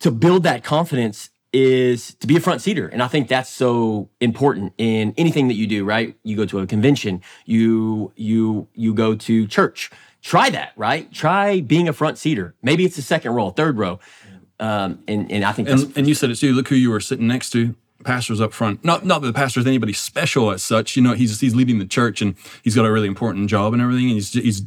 to 0.00 0.10
build 0.10 0.42
that 0.42 0.62
confidence 0.62 1.30
is 1.52 2.14
to 2.16 2.26
be 2.26 2.36
a 2.36 2.40
front 2.40 2.60
seater. 2.60 2.88
And 2.88 3.02
I 3.02 3.08
think 3.08 3.28
that's 3.28 3.50
so 3.50 4.10
important 4.20 4.72
in 4.78 5.14
anything 5.16 5.48
that 5.48 5.54
you 5.54 5.66
do, 5.66 5.84
right? 5.84 6.16
You 6.22 6.36
go 6.36 6.44
to 6.46 6.58
a 6.60 6.66
convention, 6.66 7.22
you 7.46 8.12
you 8.16 8.68
you 8.74 8.94
go 8.94 9.14
to 9.14 9.46
church. 9.46 9.90
Try 10.20 10.50
that, 10.50 10.72
right? 10.76 11.10
Try 11.12 11.60
being 11.60 11.88
a 11.88 11.92
front 11.92 12.18
seater. 12.18 12.54
Maybe 12.62 12.84
it's 12.84 12.96
the 12.96 13.02
second 13.02 13.32
row, 13.32 13.50
third 13.50 13.78
row. 13.78 14.00
Um, 14.60 14.98
and, 15.06 15.30
and 15.30 15.44
I 15.44 15.52
think 15.52 15.68
and, 15.68 15.96
and 15.96 16.08
you 16.08 16.14
said 16.14 16.30
it 16.30 16.36
too. 16.36 16.52
Look 16.52 16.68
who 16.68 16.74
you 16.74 16.90
were 16.90 17.00
sitting 17.00 17.26
next 17.26 17.50
to. 17.50 17.74
Pastor's 18.04 18.40
up 18.40 18.52
front. 18.52 18.84
Not 18.84 19.04
not 19.04 19.22
that 19.22 19.26
the 19.28 19.32
pastor 19.32 19.60
is 19.60 19.66
anybody 19.66 19.92
special 19.92 20.50
as 20.50 20.62
such. 20.62 20.96
You 20.96 21.02
know, 21.02 21.14
he's 21.14 21.40
he's 21.40 21.54
leading 21.54 21.78
the 21.78 21.86
church 21.86 22.20
and 22.20 22.34
he's 22.62 22.74
got 22.74 22.84
a 22.84 22.92
really 22.92 23.08
important 23.08 23.48
job 23.48 23.72
and 23.72 23.82
everything. 23.82 24.06
And 24.06 24.14
he's 24.14 24.32
he's 24.32 24.62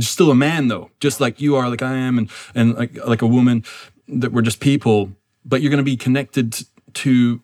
still 0.00 0.30
a 0.30 0.34
man 0.34 0.68
though, 0.68 0.90
just 0.98 1.20
like 1.20 1.40
you 1.40 1.56
are, 1.56 1.68
like 1.68 1.82
I 1.82 1.94
am, 1.94 2.18
and 2.18 2.30
and 2.54 2.74
like 2.74 2.96
like 3.06 3.22
a 3.22 3.26
woman. 3.26 3.64
That 4.08 4.32
we're 4.32 4.42
just 4.42 4.60
people 4.60 5.12
but 5.44 5.60
you're 5.60 5.70
going 5.70 5.78
to 5.78 5.84
be 5.84 5.96
connected 5.96 6.64
to 6.94 7.40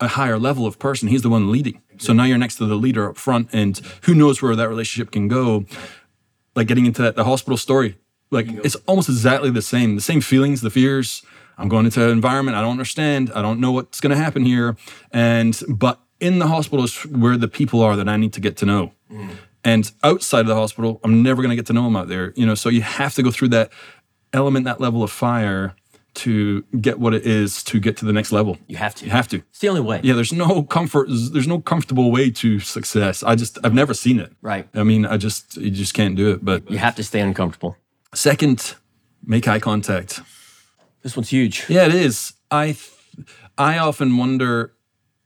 a 0.00 0.08
higher 0.08 0.38
level 0.38 0.66
of 0.66 0.78
person. 0.78 1.08
He's 1.08 1.22
the 1.22 1.28
one 1.28 1.50
leading. 1.50 1.80
So 1.98 2.12
now 2.12 2.24
you're 2.24 2.38
next 2.38 2.56
to 2.56 2.66
the 2.66 2.74
leader 2.74 3.08
up 3.08 3.16
front, 3.16 3.48
and 3.52 3.78
who 4.02 4.14
knows 4.14 4.42
where 4.42 4.56
that 4.56 4.68
relationship 4.68 5.12
can 5.12 5.28
go. 5.28 5.64
Like 6.56 6.66
getting 6.66 6.86
into 6.86 7.00
that, 7.02 7.16
the 7.16 7.24
hospital 7.24 7.56
story, 7.56 7.96
like 8.30 8.48
it's 8.64 8.74
almost 8.86 9.08
exactly 9.08 9.50
the 9.50 9.62
same. 9.62 9.94
The 9.94 10.02
same 10.02 10.20
feelings, 10.20 10.60
the 10.60 10.70
fears. 10.70 11.22
I'm 11.56 11.68
going 11.68 11.84
into 11.84 12.02
an 12.02 12.10
environment 12.10 12.56
I 12.56 12.62
don't 12.62 12.72
understand. 12.72 13.30
I 13.34 13.42
don't 13.42 13.60
know 13.60 13.72
what's 13.72 14.00
going 14.00 14.10
to 14.10 14.22
happen 14.22 14.44
here, 14.44 14.76
and 15.12 15.58
but 15.68 16.00
in 16.18 16.38
the 16.38 16.48
hospital 16.48 16.84
is 16.84 16.94
where 17.06 17.36
the 17.36 17.48
people 17.48 17.82
are 17.82 17.96
that 17.96 18.08
I 18.08 18.16
need 18.16 18.32
to 18.34 18.40
get 18.40 18.56
to 18.58 18.66
know. 18.66 18.92
Mm. 19.10 19.30
And 19.64 19.92
outside 20.02 20.40
of 20.40 20.46
the 20.46 20.54
hospital, 20.54 21.00
I'm 21.04 21.22
never 21.22 21.42
going 21.42 21.50
to 21.50 21.56
get 21.56 21.66
to 21.66 21.72
know 21.72 21.84
them 21.84 21.94
out 21.94 22.08
there. 22.08 22.32
You 22.36 22.46
know, 22.46 22.54
so 22.54 22.68
you 22.68 22.82
have 22.82 23.14
to 23.14 23.22
go 23.22 23.30
through 23.30 23.48
that 23.48 23.72
element, 24.32 24.64
that 24.64 24.80
level 24.80 25.02
of 25.02 25.10
fire 25.10 25.76
to 26.14 26.62
get 26.80 26.98
what 26.98 27.14
it 27.14 27.24
is 27.26 27.62
to 27.64 27.80
get 27.80 27.96
to 27.98 28.04
the 28.04 28.12
next 28.12 28.32
level. 28.32 28.58
You 28.66 28.76
have 28.76 28.94
to. 28.96 29.04
You 29.04 29.10
have 29.10 29.28
to. 29.28 29.36
It's 29.50 29.60
the 29.60 29.68
only 29.68 29.80
way. 29.80 30.00
Yeah, 30.02 30.14
there's 30.14 30.32
no 30.32 30.62
comfort. 30.62 31.08
There's 31.08 31.48
no 31.48 31.60
comfortable 31.60 32.10
way 32.10 32.30
to 32.30 32.60
success. 32.60 33.22
I 33.22 33.34
just 33.34 33.58
I've 33.64 33.74
never 33.74 33.94
seen 33.94 34.20
it. 34.20 34.32
Right. 34.42 34.68
I 34.74 34.82
mean, 34.82 35.06
I 35.06 35.16
just 35.16 35.56
you 35.56 35.70
just 35.70 35.94
can't 35.94 36.16
do 36.16 36.30
it. 36.32 36.44
But 36.44 36.70
You 36.70 36.78
have 36.78 36.96
to 36.96 37.04
stay 37.04 37.20
uncomfortable. 37.20 37.76
second, 38.14 38.74
make 39.24 39.48
eye 39.48 39.58
contact. 39.60 40.20
This 41.02 41.16
one's 41.16 41.30
huge. 41.30 41.64
Yeah, 41.68 41.86
it 41.86 41.94
is. 41.94 42.34
I 42.50 42.76
I 43.58 43.78
often 43.78 44.16
wonder, 44.16 44.72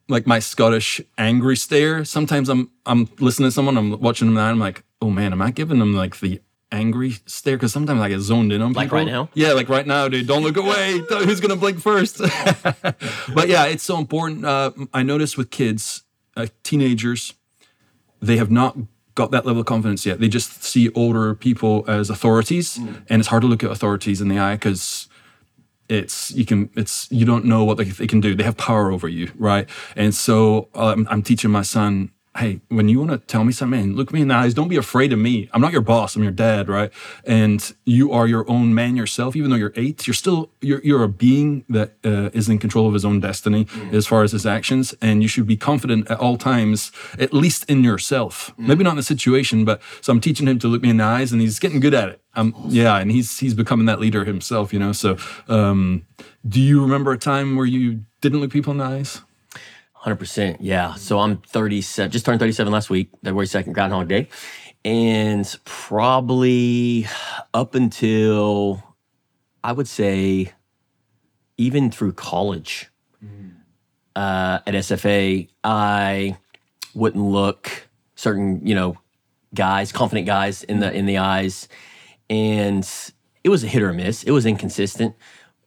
like 0.08 0.26
my 0.26 0.38
Scottish 0.38 1.00
angry 1.18 1.56
stare. 1.56 2.04
Sometimes 2.04 2.48
I'm 2.48 2.70
I'm 2.86 3.08
listening 3.18 3.48
to 3.48 3.52
someone, 3.52 3.76
I'm 3.76 4.00
watching 4.00 4.28
them, 4.28 4.36
and 4.38 4.46
I'm 4.46 4.58
like, 4.58 4.84
oh 5.02 5.10
man, 5.10 5.32
am 5.32 5.42
I 5.42 5.50
giving 5.50 5.78
them 5.80 5.94
like 5.94 6.20
the 6.20 6.40
angry 6.72 7.16
stare? 7.26 7.56
Because 7.56 7.72
sometimes 7.72 8.00
I 8.00 8.08
get 8.08 8.20
zoned 8.20 8.52
in 8.52 8.60
on 8.62 8.72
Like 8.72 8.86
people. 8.86 8.98
right 8.98 9.06
now? 9.06 9.28
Yeah, 9.34 9.52
like 9.52 9.68
right 9.68 9.86
now, 9.86 10.08
dude. 10.08 10.26
Don't 10.26 10.42
look 10.42 10.56
away. 10.56 10.98
Who's 11.08 11.40
gonna 11.40 11.56
blink 11.56 11.80
first? 11.80 12.18
but 13.34 13.48
yeah, 13.48 13.64
it's 13.66 13.84
so 13.84 13.98
important. 13.98 14.44
Uh, 14.44 14.72
I 14.92 15.02
notice 15.02 15.36
with 15.36 15.50
kids, 15.50 16.02
uh, 16.36 16.46
teenagers, 16.62 17.34
they 18.20 18.36
have 18.36 18.50
not 18.50 18.76
got 19.14 19.30
that 19.30 19.46
level 19.46 19.60
of 19.60 19.66
confidence 19.66 20.04
yet. 20.04 20.20
They 20.20 20.28
just 20.28 20.62
see 20.62 20.90
older 20.92 21.34
people 21.34 21.84
as 21.88 22.10
authorities, 22.10 22.76
and 22.76 23.20
it's 23.20 23.28
hard 23.28 23.42
to 23.42 23.48
look 23.48 23.64
at 23.64 23.70
authorities 23.70 24.20
in 24.20 24.28
the 24.28 24.38
eye 24.38 24.54
because 24.56 25.08
it's 25.88 26.32
you 26.32 26.44
can 26.44 26.68
it's 26.74 27.06
you 27.12 27.24
don't 27.24 27.44
know 27.44 27.64
what 27.64 27.76
they, 27.78 27.84
they 27.84 28.06
can 28.06 28.20
do. 28.20 28.34
They 28.34 28.42
have 28.44 28.56
power 28.56 28.90
over 28.90 29.08
you, 29.08 29.30
right? 29.38 29.68
And 29.94 30.14
so 30.14 30.68
um, 30.74 31.06
I'm 31.10 31.22
teaching 31.22 31.50
my 31.50 31.62
son. 31.62 32.10
Hey, 32.36 32.60
when 32.68 32.88
you 32.88 32.98
want 32.98 33.12
to 33.12 33.18
tell 33.18 33.44
me 33.44 33.52
something, 33.52 33.94
look 33.94 34.12
me 34.12 34.20
in 34.20 34.28
the 34.28 34.34
eyes. 34.34 34.52
Don't 34.52 34.68
be 34.68 34.76
afraid 34.76 35.12
of 35.12 35.18
me. 35.18 35.48
I'm 35.52 35.60
not 35.60 35.72
your 35.72 35.80
boss. 35.80 36.16
I'm 36.16 36.22
your 36.22 36.32
dad, 36.32 36.68
right? 36.68 36.92
And 37.24 37.74
you 37.84 38.12
are 38.12 38.26
your 38.26 38.48
own 38.50 38.74
man 38.74 38.94
yourself. 38.94 39.34
Even 39.36 39.50
though 39.50 39.56
you're 39.56 39.72
eight, 39.76 40.06
you're 40.06 40.14
still 40.14 40.50
you're, 40.60 40.82
you're 40.84 41.02
a 41.02 41.08
being 41.08 41.64
that 41.68 41.94
uh, 42.04 42.30
is 42.32 42.48
in 42.48 42.58
control 42.58 42.86
of 42.86 42.94
his 42.94 43.04
own 43.04 43.20
destiny 43.20 43.66
as 43.90 44.06
far 44.06 44.22
as 44.22 44.32
his 44.32 44.44
actions. 44.44 44.94
And 45.00 45.22
you 45.22 45.28
should 45.28 45.46
be 45.46 45.56
confident 45.56 46.10
at 46.10 46.18
all 46.18 46.36
times, 46.36 46.92
at 47.18 47.32
least 47.32 47.68
in 47.70 47.82
yourself. 47.82 48.52
Maybe 48.58 48.84
not 48.84 48.90
in 48.90 48.96
the 48.96 49.02
situation, 49.02 49.64
but 49.64 49.80
so 50.00 50.12
I'm 50.12 50.20
teaching 50.20 50.46
him 50.46 50.58
to 50.58 50.68
look 50.68 50.82
me 50.82 50.90
in 50.90 50.98
the 50.98 51.04
eyes, 51.04 51.32
and 51.32 51.40
he's 51.40 51.58
getting 51.58 51.80
good 51.80 51.94
at 51.94 52.08
it. 52.10 52.20
Um, 52.34 52.54
yeah, 52.68 52.98
and 52.98 53.10
he's 53.10 53.38
he's 53.38 53.54
becoming 53.54 53.86
that 53.86 53.98
leader 53.98 54.24
himself, 54.24 54.72
you 54.72 54.78
know. 54.78 54.92
So, 54.92 55.16
um, 55.48 56.06
do 56.46 56.60
you 56.60 56.82
remember 56.82 57.12
a 57.12 57.18
time 57.18 57.56
where 57.56 57.66
you 57.66 58.04
didn't 58.20 58.40
look 58.40 58.50
people 58.50 58.72
in 58.72 58.78
the 58.78 58.84
eyes? 58.84 59.22
100%. 60.06 60.58
Yeah. 60.60 60.94
So 60.94 61.18
I'm 61.18 61.38
37, 61.38 62.10
just 62.10 62.24
turned 62.24 62.38
37 62.38 62.72
last 62.72 62.90
week, 62.90 63.10
February 63.24 63.46
2nd, 63.46 63.72
Groundhog 63.72 64.08
Day. 64.08 64.28
And 64.84 65.58
probably 65.64 67.06
up 67.52 67.74
until, 67.74 68.82
I 69.64 69.72
would 69.72 69.88
say, 69.88 70.52
even 71.56 71.90
through 71.90 72.12
college 72.12 72.88
uh, 74.14 74.60
at 74.66 74.74
SFA, 74.74 75.48
I 75.64 76.38
wouldn't 76.94 77.24
look 77.24 77.88
certain, 78.14 78.64
you 78.64 78.74
know, 78.74 78.96
guys, 79.54 79.90
confident 79.90 80.26
guys 80.26 80.62
in 80.62 80.80
the 80.80 80.92
in 80.92 81.06
the 81.06 81.18
eyes, 81.18 81.68
and 82.30 82.88
it 83.44 83.48
was 83.48 83.64
a 83.64 83.66
hit 83.66 83.82
or 83.82 83.90
a 83.90 83.94
miss. 83.94 84.22
It 84.22 84.30
was 84.30 84.46
inconsistent, 84.46 85.14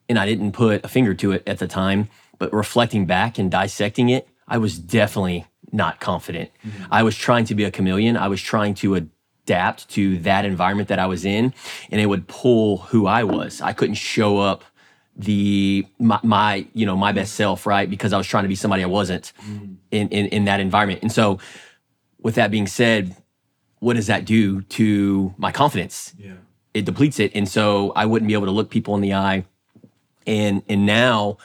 and 0.08 0.18
I 0.18 0.26
didn't 0.26 0.54
put 0.54 0.84
a 0.86 0.88
finger 0.88 1.14
to 1.16 1.32
it 1.34 1.44
at 1.48 1.60
the 1.60 1.68
time. 1.68 2.10
But 2.40 2.54
reflecting 2.54 3.06
back 3.06 3.38
and 3.38 3.52
dissecting 3.52 4.10
it, 4.10 4.28
I 4.48 4.58
was 4.58 4.80
definitely 4.80 5.46
not 5.72 6.00
confident. 6.00 6.50
Mm-hmm. 6.66 6.86
I 6.92 7.04
was 7.04 7.16
trying 7.16 7.46
to 7.46 7.56
be 7.56 7.64
a 7.64 7.72
chameleon. 7.72 8.18
I 8.18 8.28
was 8.28 8.42
trying 8.42 8.74
to 8.76 8.96
adapt 8.96 9.90
to 9.90 10.18
that 10.20 10.46
environment 10.46 10.90
that 10.90 11.00
I 11.00 11.06
was 11.06 11.26
in, 11.26 11.54
and 11.92 12.02
it 12.02 12.08
would 12.08 12.28
pull 12.28 12.78
who 12.78 13.08
I 13.08 13.24
was. 13.24 13.62
I 13.62 13.74
couldn't 13.74 13.96
show 13.96 14.40
up 14.40 14.64
the 15.16 15.86
my, 16.00 16.20
my 16.24 16.66
you 16.74 16.86
know 16.86 16.96
my 16.96 17.12
best 17.12 17.36
self 17.36 17.66
right 17.66 17.90
because 17.90 18.14
I 18.14 18.18
was 18.18 18.26
trying 18.26 18.46
to 18.46 18.48
be 18.48 18.56
somebody 18.56 18.84
I 18.84 18.88
wasn't 18.88 19.34
mm-hmm. 19.42 19.74
in, 19.92 20.10
in 20.10 20.26
in 20.28 20.46
that 20.46 20.60
environment. 20.60 21.02
And 21.02 21.12
so, 21.12 21.40
with 22.20 22.36
that 22.36 22.52
being 22.52 22.68
said, 22.68 23.16
what 23.80 23.96
does 23.96 24.08
that 24.08 24.26
do 24.26 24.62
to 24.62 25.34
my 25.38 25.52
confidence? 25.52 26.14
Yeah. 26.18 26.34
It 26.74 26.86
depletes 26.86 27.20
it, 27.20 27.32
and 27.36 27.50
so 27.50 27.92
I 27.96 28.06
wouldn't 28.06 28.28
be 28.28 28.34
able 28.34 28.46
to 28.46 28.52
look 28.52 28.70
people 28.70 28.96
in 28.96 29.02
the 29.02 29.14
eye. 29.14 29.46
And 30.26 30.64
and 30.70 30.86
now 30.86 31.38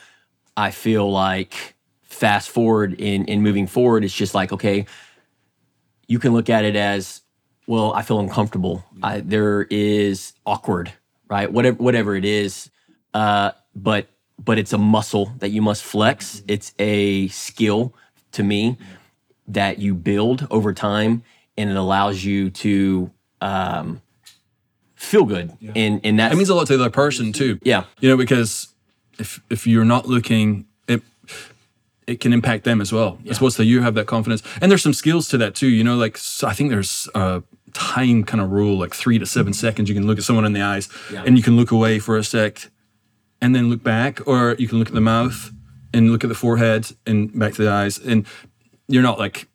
I 0.57 0.71
feel 0.71 1.11
like 1.11 1.75
fast 2.03 2.49
forward 2.49 2.93
in 2.99 3.25
in 3.25 3.41
moving 3.41 3.67
forward, 3.67 4.03
it's 4.03 4.13
just 4.13 4.33
like 4.33 4.51
okay, 4.53 4.85
you 6.07 6.19
can 6.19 6.33
look 6.33 6.49
at 6.49 6.63
it 6.65 6.75
as 6.75 7.21
well. 7.67 7.93
I 7.93 8.01
feel 8.03 8.19
uncomfortable. 8.19 8.83
I, 9.01 9.19
there 9.21 9.63
is 9.69 10.33
awkward, 10.45 10.93
right? 11.27 11.51
Whatever 11.51 11.77
whatever 11.77 12.15
it 12.15 12.25
is, 12.25 12.69
uh, 13.13 13.51
but 13.75 14.07
but 14.43 14.57
it's 14.57 14.73
a 14.73 14.77
muscle 14.77 15.31
that 15.39 15.49
you 15.49 15.61
must 15.61 15.83
flex. 15.83 16.43
It's 16.47 16.73
a 16.79 17.27
skill 17.29 17.93
to 18.33 18.43
me 18.43 18.77
that 19.47 19.79
you 19.79 19.93
build 19.93 20.47
over 20.49 20.73
time, 20.73 21.23
and 21.57 21.69
it 21.69 21.75
allows 21.75 22.23
you 22.23 22.49
to 22.49 23.11
um, 23.41 24.01
feel 24.95 25.25
good. 25.25 25.53
And 25.75 26.01
and 26.03 26.19
that 26.19 26.31
It 26.31 26.35
means 26.35 26.49
a 26.49 26.55
lot 26.55 26.67
to 26.67 26.77
the 26.77 26.83
other 26.83 26.91
person 26.91 27.31
too. 27.33 27.59
yeah, 27.63 27.85
You 27.99 28.09
know, 28.09 28.17
because 28.17 28.67
if 29.19 29.41
if 29.49 29.67
you're 29.67 29.85
not 29.85 30.07
looking, 30.07 30.65
it 30.87 31.01
it 32.07 32.19
can 32.19 32.33
impact 32.33 32.63
them 32.63 32.81
as 32.81 32.91
well. 32.91 33.19
As 33.29 33.37
opposed 33.37 33.57
to 33.57 33.65
you 33.65 33.81
have 33.81 33.95
that 33.95 34.07
confidence, 34.07 34.43
and 34.61 34.71
there's 34.71 34.83
some 34.83 34.93
skills 34.93 35.27
to 35.29 35.37
that 35.37 35.55
too. 35.55 35.67
You 35.67 35.83
know, 35.83 35.95
like 35.95 36.17
so 36.17 36.47
I 36.47 36.53
think 36.53 36.69
there's 36.69 37.07
a 37.15 37.43
time 37.73 38.23
kind 38.23 38.41
of 38.41 38.51
rule, 38.51 38.77
like 38.77 38.93
three 38.93 39.19
to 39.19 39.25
7 39.25 39.51
mm-hmm. 39.51 39.59
seconds. 39.59 39.89
You 39.89 39.95
can 39.95 40.07
look 40.07 40.17
at 40.17 40.23
someone 40.23 40.45
in 40.45 40.53
the 40.53 40.61
eyes, 40.61 40.87
Yeah. 41.11 41.23
and 41.25 41.37
you 41.37 41.43
can 41.43 41.57
look 41.57 41.71
away 41.71 41.99
for 41.99 42.17
a 42.17 42.23
sec, 42.23 42.71
and 43.41 43.53
then 43.53 43.69
look 43.69 43.83
back, 43.83 44.25
or 44.25 44.55
you 44.57 44.67
can 44.67 44.79
look 44.79 44.87
at 44.87 44.93
the 44.93 45.01
mouth 45.01 45.51
and 45.93 46.11
look 46.11 46.23
at 46.23 46.29
the 46.29 46.35
forehead 46.35 46.87
and 47.05 47.37
back 47.37 47.53
to 47.55 47.63
the 47.63 47.69
eyes, 47.69 47.97
and 47.97 48.25
you're 48.87 49.03
not 49.03 49.19
like 49.19 49.47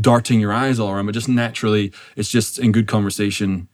darting 0.00 0.40
your 0.40 0.52
eyes 0.52 0.80
all 0.80 0.90
around, 0.90 1.06
but 1.06 1.14
just 1.14 1.28
naturally, 1.28 1.92
it's 2.16 2.28
just 2.28 2.58
in 2.58 2.72
good 2.72 2.88
conversation 2.88 3.68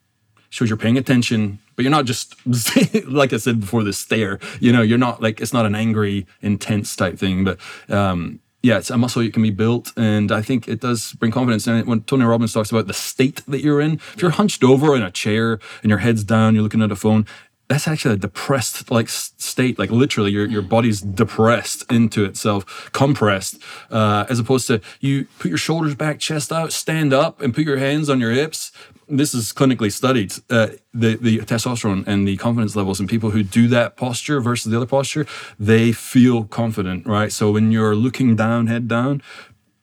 shows 0.51 0.69
you're 0.69 0.77
paying 0.77 0.99
attention, 0.99 1.59
but 1.77 1.85
you're 1.85 1.91
not 1.91 2.07
just 2.07 2.35
like 3.07 3.33
I 3.33 3.37
said 3.37 3.61
before, 3.61 3.85
the 3.85 3.93
stare. 3.93 4.41
You 4.61 4.73
know, 4.73 4.83
you're 4.83 4.99
not 4.99 5.23
like 5.23 5.41
it's 5.41 5.53
not 5.53 5.67
an 5.67 5.75
angry, 5.75 6.27
intense 6.43 6.97
type 6.97 7.19
thing, 7.19 7.45
but 7.45 7.59
um, 7.89 8.41
yeah, 8.63 8.79
it's 8.79 8.91
a 8.91 8.99
muscle 8.99 9.23
that 9.23 9.33
can 9.33 9.45
be 9.45 9.51
built, 9.51 9.93
and 9.97 10.33
I 10.33 10.43
think 10.43 10.67
it 10.67 10.81
does 10.81 11.13
bring 11.13 11.31
confidence. 11.31 11.69
And 11.69 11.87
when 11.87 12.01
Tony 12.03 12.25
Robbins 12.25 12.53
talks 12.53 12.73
about 12.73 12.89
the 12.89 12.95
state 12.95 13.43
that 13.47 13.61
you're 13.61 13.81
in, 13.81 14.01
if 14.15 14.21
you're 14.21 14.33
hunched 14.33 14.65
over 14.65 14.97
in 14.97 15.03
a 15.03 15.11
chair 15.11 15.61
and 15.83 15.91
your 15.91 16.01
head's 16.01 16.25
down, 16.25 16.55
you're 16.55 16.65
looking 16.65 16.83
at 16.83 16.91
a 16.91 16.97
phone. 16.97 17.27
That's 17.69 17.89
actually 17.89 18.15
a 18.15 18.19
depressed 18.19 18.91
like 18.91 19.09
state, 19.09 19.79
like 19.79 19.91
literally 19.91 20.31
your 20.31 20.47
your 20.47 20.63
body's 20.63 21.01
depressed 21.01 21.91
into 21.91 22.25
itself, 22.25 22.91
compressed, 22.93 23.61
uh, 23.91 24.25
as 24.29 24.39
opposed 24.39 24.69
to 24.69 24.81
you 25.01 25.27
put 25.41 25.49
your 25.49 25.59
shoulders 25.59 25.95
back, 25.95 26.21
chest 26.21 26.53
out, 26.53 26.73
stand 26.73 27.13
up, 27.13 27.41
and 27.41 27.55
put 27.55 27.65
your 27.65 27.79
hands 27.79 28.09
on 28.09 28.21
your 28.21 28.31
hips, 28.31 28.71
this 29.09 29.35
is 29.35 29.53
clinically 29.53 29.93
studied. 29.93 30.33
Uh, 30.51 30.69
the 30.93 31.17
the 31.17 31.39
testosterone 31.39 32.07
and 32.07 32.27
the 32.27 32.37
confidence 32.37 32.77
levels 32.77 33.01
in 33.01 33.07
people 33.07 33.31
who 33.31 33.43
do 33.43 33.69
that 33.69 33.97
posture 33.97 34.41
versus 34.41 34.71
the 34.71 34.77
other 34.77 34.87
posture, 34.87 35.27
they 35.59 35.93
feel 35.93 36.45
confident, 36.45 37.07
right? 37.07 37.33
So 37.33 37.53
when 37.53 37.71
you're 37.73 37.95
looking 37.95 38.37
down, 38.37 38.67
head 38.67 38.89
down, 38.89 39.23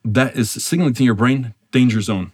that 0.04 0.36
is 0.36 0.52
signaling 0.52 0.93
to 0.96 1.04
your 1.04 1.13
brain 1.13 1.54
danger 1.72 2.02
zone. 2.02 2.32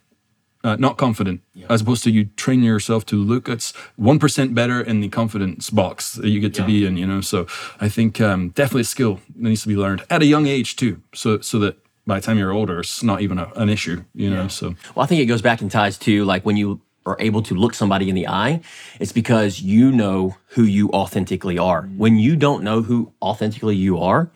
Uh, 0.61 0.75
not 0.75 0.97
confident, 0.97 1.39
as 1.69 1.79
opposed 1.81 2.03
to 2.03 2.11
you 2.11 2.25
train 2.35 2.61
yourself 2.61 3.05
to 3.05 3.15
look 3.15 3.47
at 3.47 3.71
one 3.95 4.19
percent 4.19 4.53
better 4.53 4.81
in 4.81 4.99
the 4.99 5.07
confidence 5.07 5.69
box 5.69 6.13
that 6.15 6.27
you 6.27 6.41
get 6.41 6.53
to 6.53 6.65
be 6.65 6.85
in. 6.85 6.97
You 6.97 7.07
know, 7.07 7.21
so 7.21 7.47
I 7.79 7.87
think 7.87 8.19
um, 8.19 8.49
definitely 8.49 8.81
a 8.81 8.83
skill 8.83 9.21
that 9.35 9.41
needs 9.49 9.61
to 9.61 9.69
be 9.69 9.77
learned 9.77 10.03
at 10.09 10.21
a 10.21 10.25
young 10.25 10.47
age 10.47 10.75
too, 10.75 11.01
so 11.13 11.39
so 11.39 11.59
that 11.59 11.77
by 12.05 12.19
the 12.19 12.25
time 12.25 12.37
you're 12.37 12.51
older, 12.51 12.81
it's 12.81 13.01
not 13.01 13.21
even 13.21 13.37
a, 13.39 13.49
an 13.55 13.69
issue. 13.69 14.03
You 14.13 14.29
know, 14.31 14.49
so 14.49 14.75
Well, 14.95 15.03
I 15.03 15.07
think 15.07 15.21
it 15.21 15.27
goes 15.27 15.41
back 15.41 15.61
and 15.61 15.71
ties 15.71 15.97
to 15.99 16.25
like 16.25 16.45
when 16.45 16.57
you 16.57 16.81
are 17.05 17.17
able 17.19 17.41
to 17.41 17.55
look 17.55 17.73
somebody 17.73 18.09
in 18.09 18.15
the 18.15 18.27
eye, 18.27 18.61
it's 18.99 19.11
because 19.11 19.61
you 19.61 19.91
know 19.91 20.35
who 20.47 20.63
you 20.63 20.89
authentically 20.89 21.57
are. 21.57 21.83
Mm. 21.83 21.97
When 21.97 22.17
you 22.17 22.35
don't 22.35 22.63
know 22.63 22.81
who 22.81 23.11
authentically 23.21 23.75
you 23.75 23.99
are, 23.99 24.29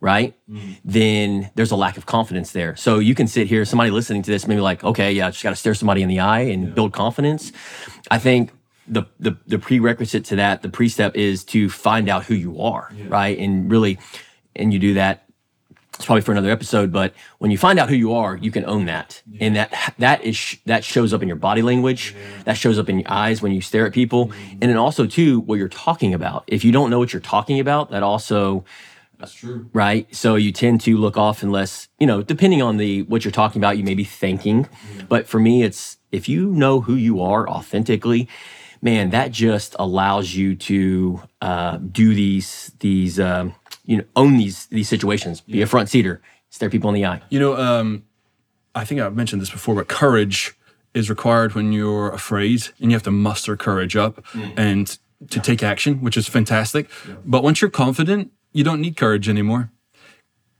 right? 0.00 0.34
Mm. 0.50 0.76
Then 0.84 1.50
there's 1.54 1.70
a 1.70 1.76
lack 1.76 1.96
of 1.96 2.06
confidence 2.06 2.52
there. 2.52 2.76
So 2.76 2.98
you 2.98 3.14
can 3.14 3.26
sit 3.26 3.46
here, 3.46 3.64
somebody 3.64 3.90
listening 3.90 4.22
to 4.22 4.30
this, 4.30 4.46
maybe 4.46 4.60
like, 4.60 4.84
okay, 4.84 5.12
yeah, 5.12 5.28
I 5.28 5.30
just 5.30 5.42
got 5.42 5.50
to 5.50 5.56
stare 5.56 5.74
somebody 5.74 6.02
in 6.02 6.08
the 6.08 6.20
eye 6.20 6.40
and 6.40 6.74
build 6.74 6.92
confidence. 6.92 7.52
I 8.10 8.18
think 8.18 8.52
the, 8.86 9.04
the 9.20 9.36
the 9.46 9.58
prerequisite 9.58 10.24
to 10.26 10.36
that, 10.36 10.62
the 10.62 10.70
precept 10.70 11.16
is 11.16 11.44
to 11.44 11.68
find 11.68 12.08
out 12.08 12.24
who 12.24 12.34
you 12.34 12.60
are, 12.60 12.90
right? 13.08 13.38
And 13.38 13.70
really, 13.70 13.98
and 14.56 14.72
you 14.72 14.78
do 14.78 14.94
that 14.94 15.27
it's 15.98 16.06
probably 16.06 16.22
for 16.22 16.32
another 16.32 16.50
episode 16.50 16.90
but 16.92 17.12
when 17.38 17.50
you 17.50 17.58
find 17.58 17.78
out 17.78 17.90
who 17.90 17.94
you 17.94 18.14
are 18.14 18.38
you 18.40 18.50
can 18.50 18.64
own 18.64 18.84
that. 18.86 19.22
And 19.40 19.56
that 19.56 19.94
that 19.98 20.24
is 20.24 20.58
that 20.66 20.84
shows 20.84 21.12
up 21.12 21.22
in 21.22 21.28
your 21.28 21.36
body 21.36 21.62
language. 21.62 22.14
That 22.44 22.54
shows 22.54 22.78
up 22.78 22.88
in 22.88 23.00
your 23.00 23.10
eyes 23.10 23.42
when 23.42 23.52
you 23.52 23.60
stare 23.60 23.86
at 23.86 23.92
people. 23.92 24.32
And 24.60 24.62
then 24.62 24.76
also 24.76 25.06
too 25.06 25.40
what 25.40 25.58
you're 25.58 25.68
talking 25.68 26.14
about. 26.14 26.44
If 26.46 26.64
you 26.64 26.72
don't 26.72 26.90
know 26.90 26.98
what 26.98 27.12
you're 27.12 27.20
talking 27.20 27.60
about 27.60 27.90
that 27.90 28.02
also 28.02 28.64
that's 29.18 29.34
true. 29.34 29.68
right? 29.72 30.06
So 30.14 30.36
you 30.36 30.52
tend 30.52 30.80
to 30.82 30.96
look 30.96 31.16
off 31.16 31.42
unless 31.42 31.88
you 31.98 32.06
know 32.06 32.22
depending 32.22 32.62
on 32.62 32.76
the 32.76 33.02
what 33.02 33.24
you're 33.24 33.32
talking 33.32 33.60
about 33.60 33.78
you 33.78 33.84
may 33.84 33.94
be 33.94 34.04
thinking. 34.04 34.68
But 35.08 35.26
for 35.26 35.40
me 35.40 35.62
it's 35.62 35.98
if 36.12 36.28
you 36.28 36.50
know 36.52 36.80
who 36.80 36.94
you 36.94 37.20
are 37.20 37.48
authentically 37.48 38.28
man, 38.80 39.10
that 39.10 39.32
just 39.32 39.74
allows 39.76 40.36
you 40.36 40.54
to 40.54 41.20
uh, 41.42 41.78
do 41.78 42.14
these 42.14 42.72
these 42.78 43.18
um, 43.18 43.54
you 43.88 43.96
know 43.96 44.04
own 44.14 44.36
these 44.36 44.66
these 44.66 44.88
situations. 44.88 45.40
Be 45.40 45.62
a 45.62 45.66
front 45.66 45.88
seater, 45.88 46.20
stare 46.50 46.70
people 46.70 46.88
in 46.90 46.94
the 46.94 47.06
eye. 47.06 47.22
You 47.30 47.40
know, 47.40 47.56
um, 47.56 48.04
I 48.74 48.84
think 48.84 49.00
I've 49.00 49.16
mentioned 49.16 49.42
this 49.42 49.50
before, 49.50 49.74
but 49.74 49.88
courage 49.88 50.54
is 50.94 51.10
required 51.10 51.54
when 51.54 51.72
you're 51.72 52.10
afraid 52.10 52.68
and 52.80 52.90
you 52.90 52.96
have 52.96 53.02
to 53.04 53.10
muster 53.10 53.56
courage 53.56 53.96
up 53.96 54.24
and 54.56 54.98
to 55.30 55.40
take 55.40 55.62
action, 55.62 56.00
which 56.00 56.16
is 56.16 56.28
fantastic. 56.28 56.88
But 57.24 57.42
once 57.42 57.60
you're 57.60 57.70
confident, 57.70 58.30
you 58.52 58.62
don't 58.62 58.80
need 58.80 58.96
courage 58.96 59.28
anymore. 59.28 59.70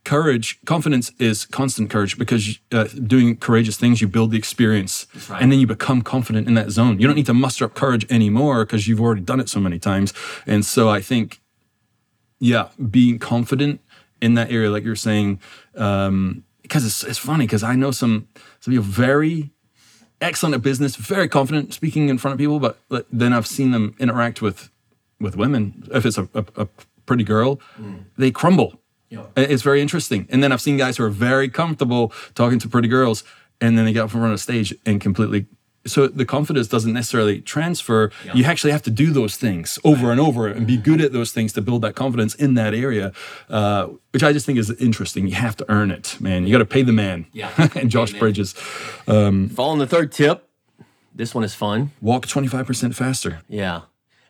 Courage, 0.04 0.58
confidence 0.64 1.12
is 1.18 1.44
constant 1.44 1.90
courage 1.90 2.16
because 2.16 2.58
uh, 2.72 2.84
doing 2.84 3.36
courageous 3.36 3.76
things, 3.76 4.00
you 4.00 4.08
build 4.08 4.30
the 4.30 4.38
experience 4.38 5.06
right. 5.28 5.42
and 5.42 5.52
then 5.52 5.58
you 5.58 5.66
become 5.66 6.00
confident 6.00 6.46
in 6.46 6.54
that 6.54 6.70
zone. 6.70 6.98
You 6.98 7.06
don't 7.06 7.16
need 7.16 7.26
to 7.26 7.34
muster 7.34 7.66
up 7.66 7.74
courage 7.74 8.10
anymore 8.10 8.64
because 8.64 8.88
you've 8.88 9.00
already 9.00 9.20
done 9.20 9.38
it 9.38 9.48
so 9.48 9.60
many 9.60 9.78
times. 9.78 10.14
And 10.46 10.64
so 10.64 10.88
I 10.88 11.02
think 11.02 11.40
yeah, 12.40 12.68
being 12.90 13.18
confident 13.18 13.80
in 14.20 14.34
that 14.34 14.50
area, 14.50 14.70
like 14.70 14.84
you're 14.84 14.96
saying, 14.96 15.40
um, 15.76 16.44
because 16.62 16.84
it's, 16.84 17.04
it's 17.04 17.18
funny 17.18 17.46
because 17.46 17.62
I 17.62 17.74
know 17.74 17.90
some 17.90 18.28
some 18.60 18.72
people 18.72 18.84
very 18.84 19.50
excellent 20.20 20.54
at 20.54 20.62
business, 20.62 20.96
very 20.96 21.28
confident 21.28 21.72
speaking 21.72 22.08
in 22.08 22.18
front 22.18 22.32
of 22.32 22.38
people, 22.38 22.58
but, 22.58 22.78
but 22.88 23.06
then 23.12 23.32
I've 23.32 23.46
seen 23.46 23.70
them 23.70 23.94
interact 23.98 24.42
with 24.42 24.70
with 25.20 25.36
women. 25.36 25.88
If 25.92 26.04
it's 26.04 26.18
a, 26.18 26.28
a, 26.34 26.44
a 26.56 26.68
pretty 27.06 27.24
girl, 27.24 27.60
they 28.16 28.30
crumble. 28.30 28.80
Yeah. 29.08 29.24
It's 29.36 29.62
very 29.62 29.80
interesting. 29.80 30.26
And 30.28 30.42
then 30.42 30.52
I've 30.52 30.60
seen 30.60 30.76
guys 30.76 30.98
who 30.98 31.04
are 31.04 31.10
very 31.10 31.48
comfortable 31.48 32.12
talking 32.34 32.58
to 32.58 32.68
pretty 32.68 32.88
girls, 32.88 33.24
and 33.60 33.78
then 33.78 33.84
they 33.86 33.92
get 33.92 34.00
up 34.00 34.06
in 34.14 34.20
front 34.20 34.26
of 34.26 34.32
the 34.32 34.38
stage 34.38 34.74
and 34.84 35.00
completely. 35.00 35.46
So 35.86 36.06
the 36.06 36.26
confidence 36.26 36.66
doesn't 36.68 36.92
necessarily 36.92 37.40
transfer. 37.40 38.10
You 38.34 38.44
actually 38.44 38.72
have 38.72 38.82
to 38.82 38.90
do 38.90 39.10
those 39.10 39.36
things 39.36 39.78
over 39.84 40.10
and 40.10 40.20
over 40.20 40.46
and 40.46 40.66
be 40.66 40.76
good 40.76 41.00
at 41.00 41.12
those 41.12 41.32
things 41.32 41.52
to 41.54 41.62
build 41.62 41.80
that 41.82 41.94
confidence 41.94 42.34
in 42.34 42.54
that 42.54 42.74
area, 42.74 43.12
uh, 43.48 43.86
which 44.10 44.22
I 44.22 44.32
just 44.32 44.44
think 44.44 44.58
is 44.58 44.70
interesting. 44.72 45.26
You 45.28 45.36
have 45.36 45.56
to 45.56 45.64
earn 45.70 45.90
it, 45.90 46.20
man. 46.20 46.46
You 46.46 46.52
got 46.52 46.58
to 46.58 46.66
pay 46.66 46.82
the 46.82 46.92
man. 46.92 47.26
Yeah. 47.32 47.50
and 47.74 47.90
Josh 47.90 48.10
Amen. 48.10 48.20
Bridges, 48.20 48.52
Following 49.06 49.78
the 49.78 49.86
third 49.86 50.12
tip, 50.12 50.48
this 51.14 51.34
one 51.34 51.42
is 51.44 51.54
fun. 51.54 51.92
walk 52.00 52.26
25% 52.26 52.94
faster. 52.94 53.40
Yeah. 53.48 53.82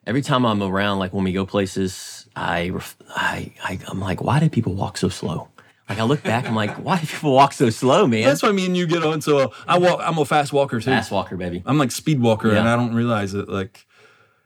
Every 0.07 0.23
time 0.23 0.47
I'm 0.47 0.63
around, 0.63 1.01
like 1.01 1.13
when 1.13 1.25
we 1.25 1.33
go 1.33 1.45
places, 1.45 2.27
I, 2.37 2.71
I, 3.15 3.53
I 3.63 3.79
I'm 3.89 4.01
like, 4.01 4.23
why 4.23 4.39
do 4.41 4.49
people 4.49 4.75
walk 4.75 4.97
so 4.97 5.09
slow? 5.09 5.49
Like 5.89 5.99
I 5.99 6.03
look 6.03 6.23
back, 6.23 6.47
I'm 6.47 6.55
like, 6.55 6.77
why 6.77 7.01
do 7.01 7.07
people 7.07 7.33
walk 7.33 7.55
so 7.55 7.71
slow, 7.71 8.07
man? 8.07 8.25
That's 8.25 8.43
why 8.43 8.53
me 8.53 8.67
and 8.67 8.77
you 8.77 8.87
get 8.87 9.03
on. 9.03 9.23
So 9.23 9.39
uh, 9.39 9.49
I 9.67 9.79
walk. 9.79 10.01
I'm 10.03 10.19
a 10.19 10.25
fast 10.25 10.53
walker 10.53 10.81
too. 10.81 10.91
Fast 10.91 11.11
walker, 11.11 11.37
baby. 11.37 11.63
I'm 11.65 11.79
like 11.79 11.91
speed 11.93 12.21
walker, 12.21 12.51
and 12.51 12.69
I 12.69 12.77
don't 12.77 12.95
realize 12.95 13.33
it. 13.35 13.49
Like, 13.49 13.87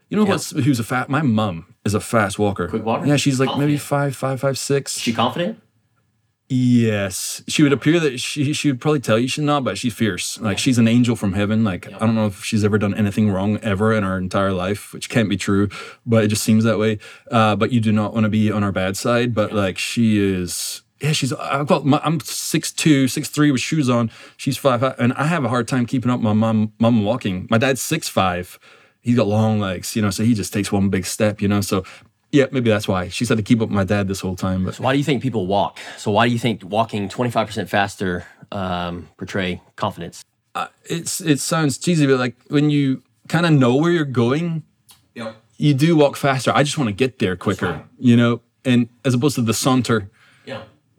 you 0.08 0.16
know 0.16 0.24
what's 0.24 0.50
who's 0.50 0.78
a 0.78 0.84
fat? 0.84 1.08
My 1.08 1.22
mom 1.22 1.74
is 1.84 1.94
a 1.94 2.00
fast 2.00 2.38
walker. 2.38 2.68
Quick 2.68 2.84
walker? 2.84 3.06
Yeah, 3.06 3.16
she's 3.16 3.40
like 3.40 3.48
maybe 3.58 3.76
Confident. 3.78 3.82
five, 3.82 4.16
five, 4.16 4.40
five, 4.40 4.58
six. 4.58 4.98
She 4.98 5.12
confident? 5.12 5.58
yes, 6.54 7.42
she 7.48 7.62
would 7.62 7.72
appear 7.72 7.98
that 7.98 8.20
she 8.20 8.52
she 8.52 8.70
would 8.70 8.80
probably 8.80 9.00
tell 9.00 9.18
you 9.18 9.26
she's 9.26 9.42
not, 9.44 9.64
but 9.64 9.78
she's 9.78 9.94
fierce. 9.94 10.38
Like 10.40 10.58
she's 10.58 10.78
an 10.78 10.86
angel 10.86 11.16
from 11.16 11.32
heaven. 11.32 11.64
Like 11.64 11.86
I 11.92 11.98
don't 11.98 12.14
know 12.14 12.26
if 12.26 12.44
she's 12.44 12.64
ever 12.64 12.78
done 12.78 12.94
anything 12.94 13.30
wrong 13.30 13.58
ever 13.58 13.92
in 13.92 14.04
her 14.04 14.18
entire 14.18 14.52
life, 14.52 14.92
which 14.92 15.08
can't 15.08 15.28
be 15.28 15.36
true, 15.36 15.68
but 16.04 16.24
it 16.24 16.28
just 16.28 16.44
seems 16.44 16.64
that 16.64 16.78
way. 16.78 16.98
Uh, 17.30 17.56
but 17.56 17.72
you 17.72 17.80
do 17.80 17.90
not 17.92 18.12
want 18.12 18.24
to 18.24 18.30
be 18.30 18.50
on 18.52 18.62
her 18.62 18.72
bad 18.72 18.96
side. 18.96 19.34
But 19.34 19.52
like 19.52 19.78
she 19.78 20.18
is. 20.18 20.82
Yeah, 21.02 21.12
she's. 21.12 21.32
I've 21.32 21.66
got. 21.66 21.84
My, 21.84 22.00
I'm 22.04 22.20
six 22.20 22.70
two, 22.72 23.08
six 23.08 23.28
three 23.28 23.50
with 23.50 23.60
shoes 23.60 23.90
on. 23.90 24.10
She's 24.36 24.56
five, 24.56 24.82
and 24.82 25.12
I 25.14 25.26
have 25.26 25.44
a 25.44 25.48
hard 25.48 25.66
time 25.66 25.84
keeping 25.84 26.10
up 26.10 26.20
my 26.20 26.32
mom. 26.32 26.72
Mom 26.78 27.04
walking. 27.04 27.48
My 27.50 27.58
dad's 27.58 27.82
six 27.82 28.08
five. 28.08 28.58
He's 29.00 29.16
got 29.16 29.26
long 29.26 29.58
legs, 29.58 29.96
you 29.96 30.00
know, 30.02 30.10
so 30.10 30.22
he 30.22 30.32
just 30.32 30.52
takes 30.52 30.70
one 30.70 30.88
big 30.88 31.04
step, 31.04 31.42
you 31.42 31.48
know. 31.48 31.60
So, 31.60 31.82
yeah, 32.30 32.46
maybe 32.52 32.70
that's 32.70 32.86
why 32.86 33.08
she's 33.08 33.28
had 33.28 33.36
to 33.38 33.42
keep 33.42 33.60
up 33.60 33.68
with 33.68 33.74
my 33.74 33.82
dad 33.82 34.06
this 34.06 34.20
whole 34.20 34.36
time. 34.36 34.64
But 34.64 34.78
Why 34.78 34.92
do 34.92 34.98
you 34.98 35.02
think 35.02 35.22
people 35.24 35.48
walk? 35.48 35.80
So 35.98 36.12
why 36.12 36.28
do 36.28 36.32
you 36.32 36.38
think 36.38 36.62
walking 36.64 37.08
25% 37.08 37.68
faster 37.68 38.24
um, 38.52 39.08
portray 39.16 39.60
confidence? 39.74 40.24
it's 40.84 41.20
it 41.20 41.40
sounds 41.40 41.78
cheesy, 41.78 42.06
but 42.06 42.18
like 42.20 42.36
when 42.46 42.70
you 42.70 43.02
kind 43.26 43.44
of 43.44 43.50
know 43.52 43.74
where 43.74 43.90
you're 43.90 44.04
going, 44.04 44.62
Yeah. 45.16 45.32
you 45.56 45.74
do 45.74 45.96
walk 45.96 46.14
faster. 46.16 46.52
I 46.54 46.62
just 46.62 46.78
want 46.78 46.86
to 46.88 46.94
get 46.94 47.18
there 47.18 47.34
quicker, 47.34 47.82
you 47.98 48.16
know. 48.16 48.40
And 48.64 48.88
as 49.04 49.14
opposed 49.14 49.34
to 49.34 49.42
the 49.42 49.54
saunter, 49.54 49.98
Yeah. 50.02 50.11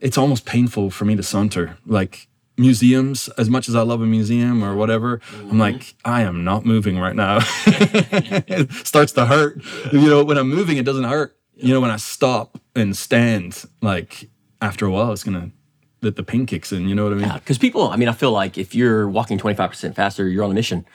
It's 0.04 0.18
almost 0.18 0.46
painful 0.46 0.92
for 0.92 1.06
me 1.06 1.16
to 1.16 1.24
saunter. 1.24 1.78
Like 1.86 2.28
museums, 2.58 3.30
as 3.38 3.50
much 3.50 3.70
as 3.70 3.76
I 3.76 3.82
love 3.82 4.02
a 4.02 4.06
museum 4.06 4.62
or 4.64 4.76
whatever, 4.76 5.22
I'm 5.50 5.58
like, 5.58 5.96
I 6.04 6.22
am 6.24 6.44
not 6.44 6.66
moving 6.66 7.00
right 7.00 7.16
now. 7.16 7.40
it 7.66 8.72
starts 8.86 9.14
to 9.14 9.26
hurt. 9.26 9.64
You 9.92 10.10
know, 10.10 10.24
when 10.24 10.38
I'm 10.38 10.50
moving, 10.50 10.78
it 10.78 10.84
doesn't 10.84 11.06
hurt. 11.06 11.36
You 11.56 11.74
know, 11.74 11.80
when 11.80 11.90
I 11.90 11.96
stop 11.96 12.60
and 12.76 12.96
stand, 12.98 13.64
like 13.82 14.30
after 14.62 14.86
a 14.86 14.92
while, 14.92 15.14
it's 15.14 15.24
gonna 15.24 15.52
that 16.02 16.18
the 16.18 16.24
pain 16.24 16.46
kicks 16.46 16.74
in. 16.74 16.90
You 16.90 16.96
know 16.96 17.06
what 17.06 17.14
I 17.14 17.16
mean? 17.16 17.32
Because 17.34 17.58
people, 17.58 17.88
I 17.88 17.96
mean, 17.96 18.10
I 18.10 18.12
feel 18.12 18.34
like 18.34 18.58
if 18.58 18.76
you're 18.76 19.08
walking 19.08 19.38
25% 19.38 19.96
faster, 19.96 20.28
you're 20.28 20.44
on 20.44 20.52
a 20.52 20.54
mission. 20.54 20.86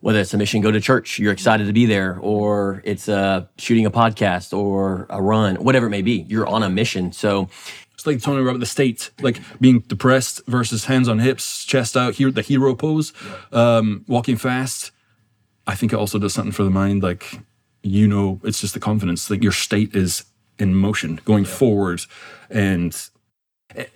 Whether 0.00 0.18
it's 0.18 0.34
a 0.34 0.36
mission, 0.36 0.60
go 0.62 0.72
to 0.72 0.80
church, 0.80 1.20
you're 1.20 1.32
excited 1.32 1.68
to 1.68 1.72
be 1.72 1.86
there, 1.86 2.18
or 2.20 2.82
it's 2.84 3.08
uh, 3.08 3.46
shooting 3.56 3.86
a 3.86 3.90
podcast 3.90 4.56
or 4.56 5.06
a 5.10 5.22
run, 5.22 5.56
whatever 5.56 5.86
it 5.86 5.90
may 5.90 6.02
be, 6.02 6.24
you're 6.28 6.46
on 6.46 6.64
a 6.64 6.70
mission. 6.70 7.12
So, 7.12 7.48
It's 7.98 8.06
like 8.06 8.22
Tony 8.22 8.40
about 8.40 8.60
the 8.60 8.66
state, 8.66 9.10
like 9.20 9.40
being 9.60 9.80
depressed 9.80 10.46
versus 10.46 10.84
hands 10.84 11.08
on 11.08 11.18
hips, 11.18 11.64
chest 11.64 11.96
out, 11.96 12.14
here 12.14 12.30
the 12.30 12.42
hero 12.42 12.76
pose, 12.76 13.12
um, 13.50 14.04
walking 14.06 14.36
fast. 14.36 14.92
I 15.66 15.74
think 15.74 15.92
it 15.92 15.96
also 15.96 16.20
does 16.20 16.32
something 16.32 16.52
for 16.52 16.62
the 16.62 16.70
mind. 16.70 17.02
Like 17.02 17.40
you 17.82 18.06
know, 18.06 18.40
it's 18.44 18.60
just 18.60 18.74
the 18.74 18.78
confidence. 18.78 19.28
Like 19.28 19.42
your 19.42 19.50
state 19.50 19.96
is 19.96 20.24
in 20.60 20.76
motion, 20.76 21.20
going 21.24 21.44
forward, 21.44 22.02
and 22.48 22.96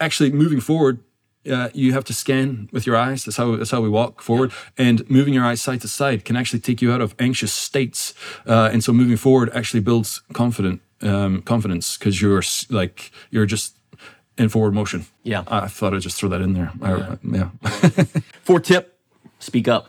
actually 0.01 0.33
moving 0.33 0.61
forward. 0.61 0.99
Uh, 1.49 1.69
you 1.73 1.93
have 1.93 2.05
to 2.05 2.13
scan 2.13 2.69
with 2.73 2.87
your 2.89 2.97
eyes. 2.97 3.25
That's 3.25 3.37
how 3.37 3.55
that's 3.55 3.71
how 3.71 3.83
we 3.83 3.89
walk 3.89 4.21
forward. 4.21 4.51
And 4.77 5.09
moving 5.09 5.33
your 5.33 5.45
eyes 5.45 5.63
side 5.63 5.81
to 5.83 5.89
side 5.89 6.25
can 6.25 6.35
actually 6.35 6.59
take 6.59 6.83
you 6.83 6.91
out 6.91 7.01
of 7.01 7.15
anxious 7.21 7.53
states. 7.53 8.15
Uh, 8.49 8.69
and 8.73 8.83
so 8.83 8.93
moving 8.93 9.17
forward 9.17 9.49
actually 9.55 9.81
builds 9.81 10.23
confident 10.33 10.81
um, 11.03 11.43
confidence 11.43 11.97
because 11.97 12.21
you're 12.21 12.43
like 12.69 13.13
you're 13.31 13.47
just 13.47 13.77
in 14.43 14.49
forward 14.49 14.75
motion. 14.75 15.07
Yeah. 15.23 15.45
I 15.47 15.69
thought 15.69 15.95
I'd 15.95 16.03
just 16.03 16.19
throw 16.19 16.29
that 16.31 16.43
in 16.43 16.53
there. 16.53 16.73
I- 16.83 17.17
yeah. 17.23 17.51
fourth 18.43 18.65
tip 18.65 18.99
speak 19.39 19.69
up. 19.69 19.89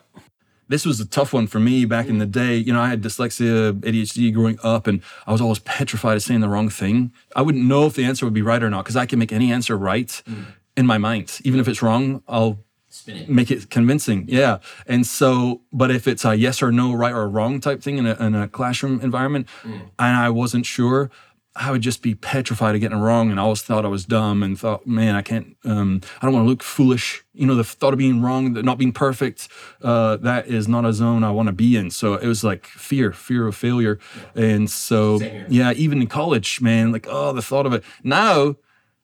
this 0.67 0.85
was 0.85 0.99
a 0.99 1.05
tough 1.05 1.33
one 1.33 1.45
for 1.45 1.59
me 1.59 1.85
back 1.85 2.07
in 2.07 2.17
the 2.17 2.25
day. 2.25 2.55
You 2.55 2.73
know, 2.73 2.81
I 2.81 2.89
had 2.89 3.03
dyslexia, 3.03 3.73
ADHD 3.73 4.33
growing 4.33 4.57
up, 4.63 4.87
and 4.87 5.01
I 5.27 5.31
was 5.31 5.41
always 5.41 5.59
petrified 5.59 6.17
of 6.17 6.23
saying 6.23 6.41
the 6.41 6.49
wrong 6.49 6.69
thing. 6.69 7.11
I 7.35 7.41
wouldn't 7.41 7.65
know 7.65 7.85
if 7.85 7.93
the 7.93 8.03
answer 8.05 8.25
would 8.25 8.33
be 8.33 8.41
right 8.41 8.63
or 8.63 8.69
not 8.69 8.83
because 8.83 8.95
I 8.95 9.05
can 9.05 9.19
make 9.19 9.31
any 9.31 9.51
answer 9.51 9.77
right 9.77 10.09
mm. 10.27 10.45
in 10.75 10.85
my 10.87 10.97
mind. 10.97 11.39
Even 11.43 11.59
if 11.59 11.67
it's 11.67 11.81
wrong, 11.81 12.23
I'll 12.27 12.59
Spin 12.89 13.17
it. 13.17 13.29
make 13.29 13.51
it 13.51 13.69
convincing. 13.69 14.25
Yeah. 14.27 14.59
And 14.87 15.05
so, 15.05 15.61
but 15.71 15.91
if 15.91 16.07
it's 16.07 16.25
a 16.25 16.35
yes 16.35 16.61
or 16.61 16.71
no, 16.71 16.93
right 16.93 17.13
or 17.13 17.27
wrong 17.27 17.59
type 17.59 17.81
thing 17.81 17.97
in 17.97 18.05
a, 18.07 18.15
in 18.15 18.33
a 18.35 18.47
classroom 18.47 19.01
environment, 19.01 19.47
mm. 19.63 19.81
and 19.99 20.17
I 20.17 20.29
wasn't 20.29 20.65
sure, 20.65 21.11
I 21.55 21.69
would 21.69 21.81
just 21.81 22.01
be 22.01 22.15
petrified 22.15 22.73
of 22.73 22.81
getting 22.81 22.97
it 22.97 23.01
wrong. 23.01 23.29
And 23.29 23.39
I 23.39 23.43
always 23.43 23.61
thought 23.61 23.85
I 23.85 23.89
was 23.89 24.05
dumb 24.05 24.41
and 24.41 24.59
thought, 24.59 24.87
man, 24.87 25.15
I 25.15 25.21
can't, 25.21 25.55
um, 25.65 26.01
I 26.21 26.25
don't 26.25 26.33
want 26.33 26.45
to 26.45 26.49
look 26.49 26.63
foolish. 26.63 27.23
You 27.33 27.45
know, 27.45 27.53
the 27.55 27.63
thought 27.63 27.93
of 27.93 27.99
being 27.99 28.21
wrong, 28.23 28.53
not 28.53 28.79
being 28.79 28.91
perfect, 28.91 29.47
uh, 29.83 30.17
that 30.17 30.47
is 30.47 30.67
not 30.67 30.83
a 30.83 30.93
zone 30.93 31.23
I 31.23 31.29
want 31.31 31.47
to 31.47 31.53
be 31.53 31.75
in. 31.75 31.91
So 31.91 32.15
it 32.15 32.27
was 32.27 32.43
like 32.43 32.65
fear, 32.65 33.11
fear 33.13 33.45
of 33.45 33.55
failure. 33.55 33.99
And 34.35 34.69
so, 34.69 35.19
yeah, 35.47 35.73
even 35.73 36.01
in 36.01 36.07
college, 36.07 36.59
man, 36.59 36.91
like, 36.91 37.05
oh, 37.07 37.33
the 37.33 37.41
thought 37.41 37.67
of 37.67 37.73
it. 37.73 37.83
Now, 38.03 38.55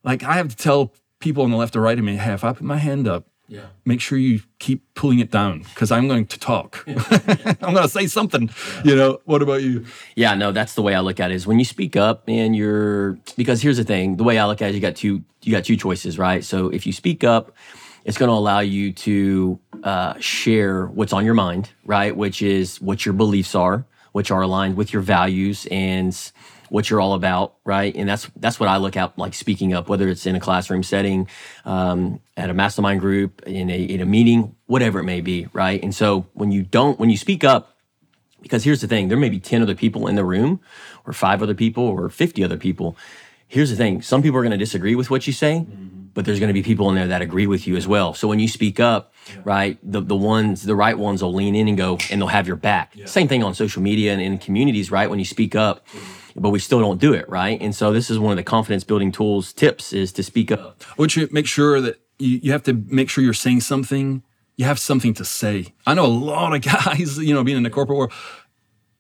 like, 0.03 0.23
I 0.23 0.33
have 0.33 0.49
to 0.49 0.55
tell 0.55 0.93
people 1.19 1.43
on 1.43 1.51
the 1.51 1.57
left 1.57 1.75
or 1.75 1.81
right 1.81 1.99
of 1.99 2.03
me, 2.03 2.15
hey, 2.15 2.33
if 2.33 2.43
I 2.43 2.53
put 2.53 2.63
my 2.63 2.77
hand 2.77 3.07
up, 3.07 3.27
Yeah. 3.49 3.65
make 3.83 3.99
sure 3.99 4.19
you 4.19 4.41
keep 4.59 4.83
pulling 4.93 5.17
it 5.17 5.31
down 5.31 5.63
because 5.63 5.91
I'm 5.91 6.07
going 6.07 6.27
to 6.27 6.39
talk. 6.39 6.83
I'm 6.87 7.73
going 7.73 7.81
to 7.81 7.89
say 7.89 8.05
something. 8.05 8.51
You 8.85 8.95
know, 8.95 9.19
what 9.25 9.41
about 9.41 9.63
you? 9.63 9.85
Yeah, 10.15 10.35
no, 10.35 10.51
that's 10.51 10.75
the 10.75 10.83
way 10.83 10.93
I 10.93 10.99
look 10.99 11.19
at 11.19 11.31
it. 11.31 11.35
Is 11.35 11.47
when 11.47 11.57
you 11.57 11.65
speak 11.65 11.95
up 11.95 12.23
and 12.27 12.55
you're 12.55 13.17
because 13.37 13.61
here's 13.63 13.77
the 13.77 13.83
thing. 13.83 14.17
The 14.17 14.23
way 14.23 14.37
I 14.37 14.45
look 14.45 14.61
at 14.61 14.69
it, 14.69 14.75
you 14.75 14.81
got 14.81 14.95
two 14.95 15.23
you 15.41 15.51
got 15.51 15.65
two 15.65 15.75
choices, 15.75 16.19
right? 16.19 16.43
So 16.43 16.69
if 16.69 16.85
you 16.85 16.93
speak 16.93 17.23
up, 17.23 17.51
it's 18.05 18.17
going 18.19 18.29
to 18.29 18.33
allow 18.35 18.59
you 18.59 18.93
to 18.93 19.59
uh, 19.83 20.13
share 20.19 20.85
what's 20.87 21.13
on 21.13 21.25
your 21.25 21.33
mind, 21.33 21.71
right? 21.85 22.15
Which 22.15 22.41
is 22.43 22.79
what 22.79 23.03
your 23.05 23.13
beliefs 23.13 23.55
are, 23.55 23.85
which 24.11 24.29
are 24.31 24.41
aligned 24.41 24.77
with 24.77 24.93
your 24.93 25.01
values 25.01 25.67
and 25.71 26.15
what 26.69 26.89
you're 26.89 27.01
all 27.01 27.13
about, 27.13 27.55
right? 27.65 27.95
And 27.95 28.07
that's 28.07 28.29
that's 28.35 28.59
what 28.59 28.69
I 28.69 28.77
look 28.77 28.97
at 28.97 29.17
like 29.17 29.33
speaking 29.33 29.73
up, 29.73 29.89
whether 29.89 30.07
it's 30.07 30.25
in 30.25 30.35
a 30.35 30.39
classroom 30.39 30.83
setting, 30.83 31.27
um, 31.65 32.19
at 32.37 32.49
a 32.49 32.53
mastermind 32.53 32.99
group, 32.99 33.41
in 33.43 33.69
a 33.69 33.81
in 33.81 34.01
a 34.01 34.05
meeting, 34.05 34.55
whatever 34.67 34.99
it 34.99 35.03
may 35.03 35.21
be, 35.21 35.47
right? 35.53 35.81
And 35.81 35.93
so 35.93 36.27
when 36.33 36.51
you 36.51 36.63
don't 36.63 36.99
when 36.99 37.09
you 37.09 37.17
speak 37.17 37.43
up, 37.43 37.77
because 38.41 38.63
here's 38.63 38.81
the 38.81 38.87
thing 38.87 39.07
there 39.07 39.17
may 39.17 39.29
be 39.29 39.39
10 39.39 39.61
other 39.61 39.75
people 39.75 40.07
in 40.07 40.15
the 40.15 40.25
room, 40.25 40.59
or 41.05 41.13
five 41.13 41.41
other 41.41 41.55
people, 41.55 41.83
or 41.83 42.09
50 42.09 42.43
other 42.43 42.57
people. 42.57 42.95
Here's 43.47 43.69
the 43.69 43.75
thing 43.75 44.01
some 44.01 44.21
people 44.21 44.37
are 44.37 44.43
going 44.43 44.51
to 44.51 44.57
disagree 44.57 44.95
with 44.95 45.09
what 45.09 45.27
you 45.27 45.33
say, 45.33 45.65
but 46.13 46.25
there's 46.25 46.39
going 46.39 46.49
to 46.49 46.53
be 46.53 46.63
people 46.63 46.89
in 46.89 46.95
there 46.95 47.07
that 47.07 47.21
agree 47.21 47.47
with 47.47 47.67
you 47.67 47.75
as 47.75 47.87
well. 47.87 48.13
So 48.13 48.27
when 48.27 48.39
you 48.39 48.47
speak 48.47 48.79
up, 48.79 49.13
right, 49.43 49.77
the, 49.83 50.01
the 50.01 50.15
ones, 50.15 50.63
the 50.63 50.75
right 50.75 50.97
ones 50.97 51.21
will 51.21 51.33
lean 51.33 51.55
in 51.55 51.67
and 51.67 51.77
go, 51.77 51.97
and 52.09 52.21
they'll 52.21 52.27
have 52.27 52.47
your 52.47 52.55
back. 52.55 52.93
Same 53.05 53.27
thing 53.27 53.43
on 53.43 53.53
social 53.53 53.81
media 53.81 54.13
and 54.13 54.21
in 54.21 54.37
communities, 54.37 54.91
right? 54.91 55.09
When 55.09 55.19
you 55.19 55.25
speak 55.25 55.55
up, 55.55 55.87
mm-hmm. 55.87 56.41
but 56.41 56.49
we 56.49 56.59
still 56.59 56.79
don't 56.79 56.99
do 56.99 57.13
it, 57.13 57.27
right? 57.29 57.59
And 57.61 57.75
so 57.75 57.91
this 57.91 58.09
is 58.09 58.19
one 58.19 58.31
of 58.31 58.37
the 58.37 58.43
confidence 58.43 58.83
building 58.83 59.11
tools 59.11 59.53
tips 59.53 59.93
is 59.93 60.11
to 60.13 60.23
speak 60.23 60.51
up. 60.51 60.83
Which 60.95 61.15
you 61.15 61.27
make 61.31 61.47
sure 61.47 61.81
that 61.81 61.99
you, 62.17 62.39
you 62.43 62.51
have 62.51 62.63
to 62.63 62.73
make 62.73 63.09
sure 63.09 63.23
you're 63.23 63.33
saying 63.33 63.61
something. 63.61 64.23
You 64.57 64.65
have 64.65 64.79
something 64.79 65.13
to 65.15 65.25
say. 65.25 65.73
I 65.87 65.93
know 65.93 66.05
a 66.05 66.07
lot 66.07 66.53
of 66.53 66.61
guys, 66.85 67.17
you 67.17 67.33
know, 67.33 67.43
being 67.43 67.57
in 67.57 67.63
the 67.63 67.69
corporate 67.69 67.97
world, 67.97 68.13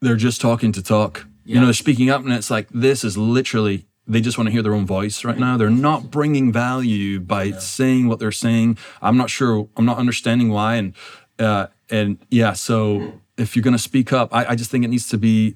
they're 0.01 0.15
just 0.15 0.41
talking 0.41 0.71
to 0.73 0.83
talk. 0.83 1.25
You 1.45 1.55
know, 1.55 1.65
they're 1.65 1.73
speaking 1.73 2.11
up, 2.11 2.21
and 2.23 2.31
it's 2.31 2.51
like 2.51 2.69
this 2.69 3.03
is 3.03 3.17
literally 3.17 3.87
they 4.09 4.21
just 4.21 4.37
want 4.37 4.47
to 4.47 4.51
hear 4.51 4.61
their 4.61 4.73
own 4.73 4.85
voice 4.85 5.23
right 5.23 5.37
now. 5.37 5.55
They're 5.55 5.69
not 5.69 6.09
bringing 6.09 6.51
value 6.51 7.19
by 7.19 7.51
saying 7.51 8.07
what 8.07 8.19
they're 8.19 8.31
saying. 8.31 8.77
I'm 9.01 9.17
not 9.17 9.29
sure. 9.29 9.69
I'm 9.77 9.85
not 9.85 9.97
understanding 9.97 10.49
why. 10.49 10.75
And 10.75 10.93
uh, 11.37 11.67
and 11.89 12.17
yeah, 12.29 12.53
so 12.53 13.21
if 13.37 13.55
you're 13.55 13.63
going 13.63 13.75
to 13.75 13.79
speak 13.81 14.11
up, 14.11 14.33
I, 14.33 14.47
I 14.47 14.55
just 14.55 14.69
think 14.69 14.83
it 14.83 14.89
needs 14.89 15.07
to 15.09 15.17
be 15.17 15.55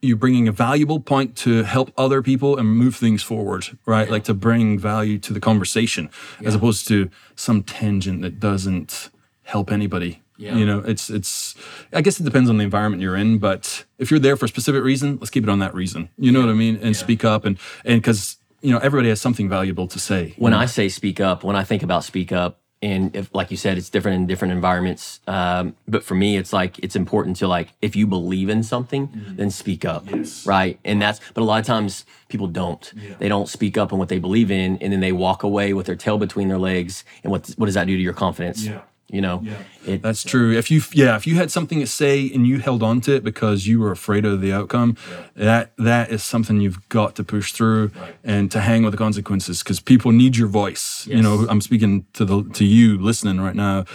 you 0.00 0.16
bringing 0.16 0.46
a 0.46 0.52
valuable 0.52 1.00
point 1.00 1.36
to 1.36 1.64
help 1.64 1.92
other 1.98 2.22
people 2.22 2.56
and 2.56 2.68
move 2.68 2.94
things 2.94 3.22
forward, 3.22 3.76
right? 3.84 4.08
Like 4.08 4.24
to 4.24 4.34
bring 4.34 4.78
value 4.78 5.18
to 5.18 5.32
the 5.32 5.40
conversation 5.40 6.08
as 6.44 6.54
opposed 6.54 6.86
to 6.88 7.10
some 7.34 7.64
tangent 7.64 8.22
that 8.22 8.38
doesn't 8.38 9.10
help 9.42 9.72
anybody. 9.72 10.22
Yeah. 10.38 10.54
You 10.54 10.64
know, 10.64 10.78
it's 10.78 11.10
it's 11.10 11.54
I 11.92 12.00
guess 12.00 12.18
it 12.20 12.24
depends 12.24 12.48
on 12.48 12.56
the 12.56 12.64
environment 12.64 13.02
you're 13.02 13.16
in, 13.16 13.38
but 13.38 13.84
if 13.98 14.10
you're 14.10 14.20
there 14.20 14.36
for 14.36 14.46
a 14.46 14.48
specific 14.48 14.82
reason, 14.82 15.18
let's 15.18 15.30
keep 15.30 15.42
it 15.42 15.50
on 15.50 15.58
that 15.58 15.74
reason. 15.74 16.08
You 16.16 16.32
know 16.32 16.40
what 16.40 16.48
I 16.48 16.54
mean? 16.54 16.78
And 16.80 16.96
speak 16.96 17.24
up 17.24 17.44
and 17.44 17.58
and 17.84 18.02
cuz 18.02 18.36
you 18.60 18.72
know, 18.72 18.78
everybody 18.78 19.08
has 19.08 19.20
something 19.20 19.48
valuable 19.48 19.86
to 19.88 19.98
say. 19.98 20.34
When 20.36 20.54
I 20.54 20.66
say 20.66 20.88
speak 20.88 21.20
up, 21.20 21.44
when 21.44 21.56
I 21.56 21.64
think 21.64 21.82
about 21.82 22.04
speak 22.04 22.32
up, 22.32 22.60
and 22.80 23.14
if, 23.16 23.28
like 23.34 23.50
you 23.50 23.56
said, 23.56 23.76
it's 23.76 23.90
different 23.90 24.16
in 24.16 24.26
different 24.28 24.52
environments. 24.52 25.18
Um, 25.26 25.74
but 25.88 26.04
for 26.04 26.14
me, 26.14 26.36
it's 26.36 26.52
like 26.52 26.78
it's 26.78 26.94
important 26.94 27.36
to 27.38 27.48
like 27.48 27.68
if 27.82 27.96
you 27.96 28.06
believe 28.06 28.48
in 28.48 28.62
something, 28.62 29.08
then 29.36 29.50
speak 29.50 29.84
up, 29.84 30.06
right? 30.46 30.78
And 30.84 31.02
that's. 31.02 31.20
But 31.34 31.40
a 31.42 31.44
lot 31.44 31.58
of 31.58 31.66
times 31.66 32.04
people 32.28 32.46
don't. 32.46 32.92
They 33.18 33.28
don't 33.28 33.48
speak 33.48 33.76
up 33.76 33.92
on 33.92 33.98
what 33.98 34.08
they 34.08 34.20
believe 34.20 34.50
in, 34.52 34.76
and 34.78 34.92
then 34.92 35.00
they 35.00 35.10
walk 35.10 35.42
away 35.42 35.72
with 35.72 35.86
their 35.86 35.96
tail 35.96 36.18
between 36.18 36.46
their 36.48 36.58
legs. 36.58 37.04
And 37.24 37.32
what 37.32 37.48
what 37.56 37.66
does 37.66 37.74
that 37.74 37.88
do 37.88 37.96
to 37.96 38.02
your 38.02 38.12
confidence? 38.12 38.64
Yeah. 38.64 38.82
You 39.10 39.22
know, 39.22 39.42
it, 39.86 40.02
That's 40.02 40.22
true. 40.22 40.52
If 40.52 40.70
you 40.70 40.82
yeah, 40.92 41.16
if 41.16 41.26
you 41.26 41.36
had 41.36 41.50
something 41.50 41.80
to 41.80 41.86
say 41.86 42.30
and 42.30 42.46
you 42.46 42.58
held 42.58 42.82
on 42.82 43.00
to 43.02 43.14
it 43.14 43.24
because 43.24 43.66
you 43.66 43.80
were 43.80 43.90
afraid 43.90 44.26
of 44.26 44.42
the 44.42 44.52
outcome, 44.52 44.98
that 45.34 45.72
that 45.78 46.10
is 46.10 46.22
something 46.22 46.60
you've 46.60 46.86
got 46.90 47.16
to 47.16 47.24
push 47.24 47.52
through 47.52 47.90
and 48.22 48.50
to 48.50 48.60
hang 48.60 48.82
with 48.82 48.92
the 48.92 48.98
consequences 48.98 49.62
because 49.62 49.80
people 49.80 50.12
need 50.12 50.36
your 50.36 50.48
voice. 50.48 51.06
You 51.06 51.22
know, 51.22 51.46
I'm 51.48 51.62
speaking 51.62 52.04
to 52.12 52.26
the 52.26 52.42
to 52.52 52.66
you 52.66 52.98
listening 52.98 53.40
right 53.40 53.56
now. 53.56 53.86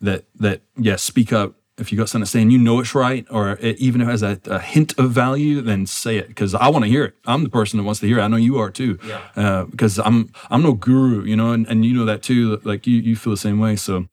That 0.00 0.24
that 0.36 0.62
yeah, 0.78 0.96
speak 0.96 1.30
up. 1.30 1.54
If 1.76 1.92
you 1.92 1.98
got 1.98 2.08
something 2.08 2.24
to 2.24 2.30
say 2.30 2.42
and 2.42 2.50
you 2.50 2.58
know 2.58 2.80
it's 2.80 2.94
right, 2.94 3.26
or 3.30 3.50
it, 3.60 3.76
even 3.78 4.00
if 4.00 4.08
it 4.08 4.10
has 4.10 4.22
a, 4.22 4.40
a 4.46 4.58
hint 4.58 4.98
of 4.98 5.12
value, 5.12 5.60
then 5.60 5.86
say 5.86 6.16
it 6.16 6.26
because 6.26 6.54
I 6.54 6.68
want 6.68 6.84
to 6.86 6.90
hear 6.90 7.04
it. 7.04 7.14
I'm 7.26 7.44
the 7.44 7.50
person 7.50 7.76
that 7.76 7.84
wants 7.84 8.00
to 8.00 8.06
hear 8.06 8.18
it. 8.18 8.22
I 8.22 8.28
know 8.28 8.36
you 8.36 8.58
are 8.58 8.70
too. 8.70 8.98
Uh, 9.36 9.64
because 9.64 9.98
I'm 9.98 10.32
I'm 10.50 10.62
no 10.62 10.72
guru, 10.72 11.22
you 11.24 11.36
know, 11.36 11.52
and, 11.52 11.66
and 11.68 11.84
you 11.84 11.92
know 11.92 12.06
that 12.06 12.22
too. 12.22 12.60
Like 12.64 12.86
you 12.86 12.96
you 12.96 13.14
feel 13.14 13.30
the 13.30 13.36
same 13.36 13.60
way. 13.60 13.76
So 13.76 14.08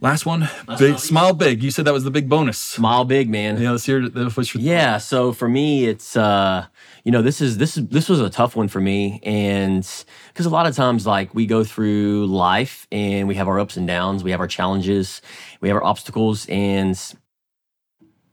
last 0.00 0.26
one, 0.26 0.48
big 0.78 0.98
smile 0.98 1.34
big. 1.34 1.62
You 1.62 1.70
said 1.70 1.84
that 1.84 1.92
was 1.92 2.04
the 2.04 2.10
big 2.10 2.28
bonus. 2.28 2.58
smile 2.58 3.04
big, 3.04 3.28
man. 3.28 3.60
Yeah, 3.60 3.72
let's 3.72 3.84
hear 3.84 4.04
it. 4.04 4.14
What's 4.14 4.54
your 4.54 4.62
Yeah, 4.62 4.98
so 4.98 5.32
for 5.32 5.48
me, 5.48 5.86
it's 5.86 6.16
uh, 6.16 6.66
you 7.04 7.12
know, 7.12 7.22
this 7.22 7.40
is 7.40 7.58
this 7.58 7.76
is 7.76 7.86
this 7.88 8.08
was 8.08 8.20
a 8.20 8.30
tough 8.30 8.56
one 8.56 8.68
for 8.68 8.80
me, 8.80 9.20
and 9.22 9.86
because 10.28 10.46
a 10.46 10.50
lot 10.50 10.66
of 10.66 10.74
times, 10.74 11.06
like 11.06 11.34
we 11.34 11.46
go 11.46 11.64
through 11.64 12.26
life 12.26 12.86
and 12.90 13.28
we 13.28 13.34
have 13.34 13.48
our 13.48 13.58
ups 13.58 13.76
and 13.76 13.86
downs, 13.86 14.24
we 14.24 14.30
have 14.30 14.40
our 14.40 14.48
challenges, 14.48 15.22
we 15.60 15.68
have 15.68 15.76
our 15.76 15.84
obstacles, 15.84 16.46
and 16.48 16.98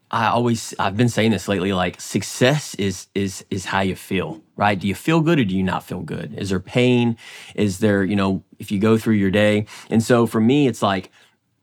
I 0.10 0.28
always 0.28 0.74
I've 0.80 0.96
been 0.96 1.10
saying 1.10 1.32
this 1.32 1.48
lately, 1.48 1.74
like 1.74 2.00
success 2.00 2.76
is 2.76 3.08
is 3.14 3.46
is 3.50 3.66
how 3.66 3.82
you 3.82 3.96
feel, 3.96 4.42
right? 4.56 4.80
Do 4.80 4.88
you 4.88 4.96
feel 4.96 5.20
good 5.20 5.38
or 5.38 5.44
do 5.44 5.56
you 5.56 5.64
not 5.64 5.84
feel 5.84 6.02
good? 6.02 6.34
Is 6.38 6.50
there 6.50 6.62
pain? 6.62 7.18
Is 7.56 7.80
there 7.80 8.04
you 8.04 8.16
know 8.16 8.44
if 8.58 8.72
you 8.72 8.80
go 8.80 8.98
through 8.98 9.16
your 9.16 9.32
day? 9.32 9.66
And 9.90 10.02
so 10.02 10.26
for 10.26 10.40
me, 10.40 10.68
it's 10.68 10.82
like 10.82 11.12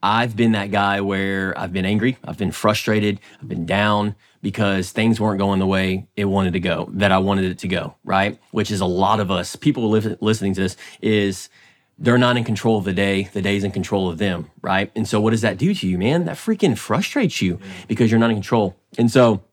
I've 0.05 0.35
been 0.35 0.51
that 0.51 0.69
guy 0.69 1.01
where 1.01 1.57
I've 1.57 1.73
been 1.73 1.83
angry, 1.83 2.19
I've 2.23 2.37
been 2.37 2.51
frustrated, 2.51 3.19
I've 3.41 3.49
been 3.49 3.65
down 3.65 4.13
because 4.43 4.91
things 4.91 5.19
weren't 5.19 5.39
going 5.39 5.57
the 5.57 5.65
way 5.65 6.05
it 6.15 6.25
wanted 6.25 6.53
to 6.53 6.59
go, 6.59 6.87
that 6.93 7.11
I 7.11 7.17
wanted 7.17 7.45
it 7.45 7.57
to 7.59 7.67
go, 7.67 7.95
right? 8.03 8.39
Which 8.51 8.69
is 8.69 8.81
a 8.81 8.85
lot 8.85 9.19
of 9.19 9.31
us, 9.31 9.55
people 9.55 9.89
li- 9.89 10.15
listening 10.21 10.53
to 10.53 10.61
this, 10.61 10.77
is 11.01 11.49
they're 11.97 12.19
not 12.19 12.37
in 12.37 12.43
control 12.43 12.77
of 12.77 12.83
the 12.83 12.93
day, 12.93 13.31
the 13.33 13.41
day's 13.41 13.63
in 13.63 13.71
control 13.71 14.07
of 14.07 14.19
them, 14.19 14.51
right? 14.61 14.91
And 14.95 15.07
so 15.07 15.19
what 15.19 15.31
does 15.31 15.41
that 15.41 15.57
do 15.57 15.73
to 15.73 15.87
you, 15.87 15.97
man? 15.97 16.25
That 16.25 16.37
freaking 16.37 16.77
frustrates 16.77 17.41
you 17.41 17.59
because 17.87 18.11
you're 18.11 18.19
not 18.19 18.29
in 18.29 18.35
control. 18.35 18.75
And 18.99 19.09
so 19.09 19.43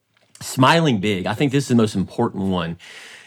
smiling 0.43 1.01
big, 1.01 1.25
I 1.25 1.33
think 1.33 1.53
this 1.53 1.65
is 1.65 1.69
the 1.69 1.77
most 1.77 1.95
important 1.95 2.49
one. 2.49 2.77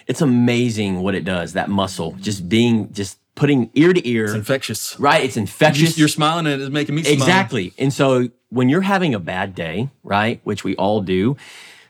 It's 0.05 0.21
amazing 0.21 1.01
what 1.01 1.15
it 1.15 1.25
does, 1.25 1.53
that 1.53 1.69
muscle, 1.69 2.11
just 2.19 2.47
being, 2.47 2.93
just 2.93 3.17
putting 3.35 3.69
ear 3.73 3.93
to 3.93 4.07
ear. 4.07 4.25
It's 4.25 4.33
infectious? 4.33 4.99
Right, 4.99 5.23
it's 5.23 5.37
infectious. 5.37 5.97
You're 5.97 6.07
smiling 6.07 6.47
and 6.47 6.61
it's 6.61 6.71
making 6.71 6.95
me 6.95 7.03
smile. 7.03 7.13
Exactly. 7.13 7.73
And 7.77 7.91
so 7.93 8.29
when 8.49 8.69
you're 8.69 8.81
having 8.81 9.13
a 9.13 9.19
bad 9.19 9.53
day, 9.55 9.89
right, 10.03 10.39
which 10.43 10.63
we 10.63 10.75
all 10.77 11.01
do, 11.01 11.35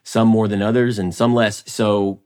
some 0.03 0.27
more 0.27 0.47
than 0.47 0.61
others 0.61 0.99
and 0.99 1.13
some 1.13 1.33
less. 1.33 1.63
So 1.67 2.19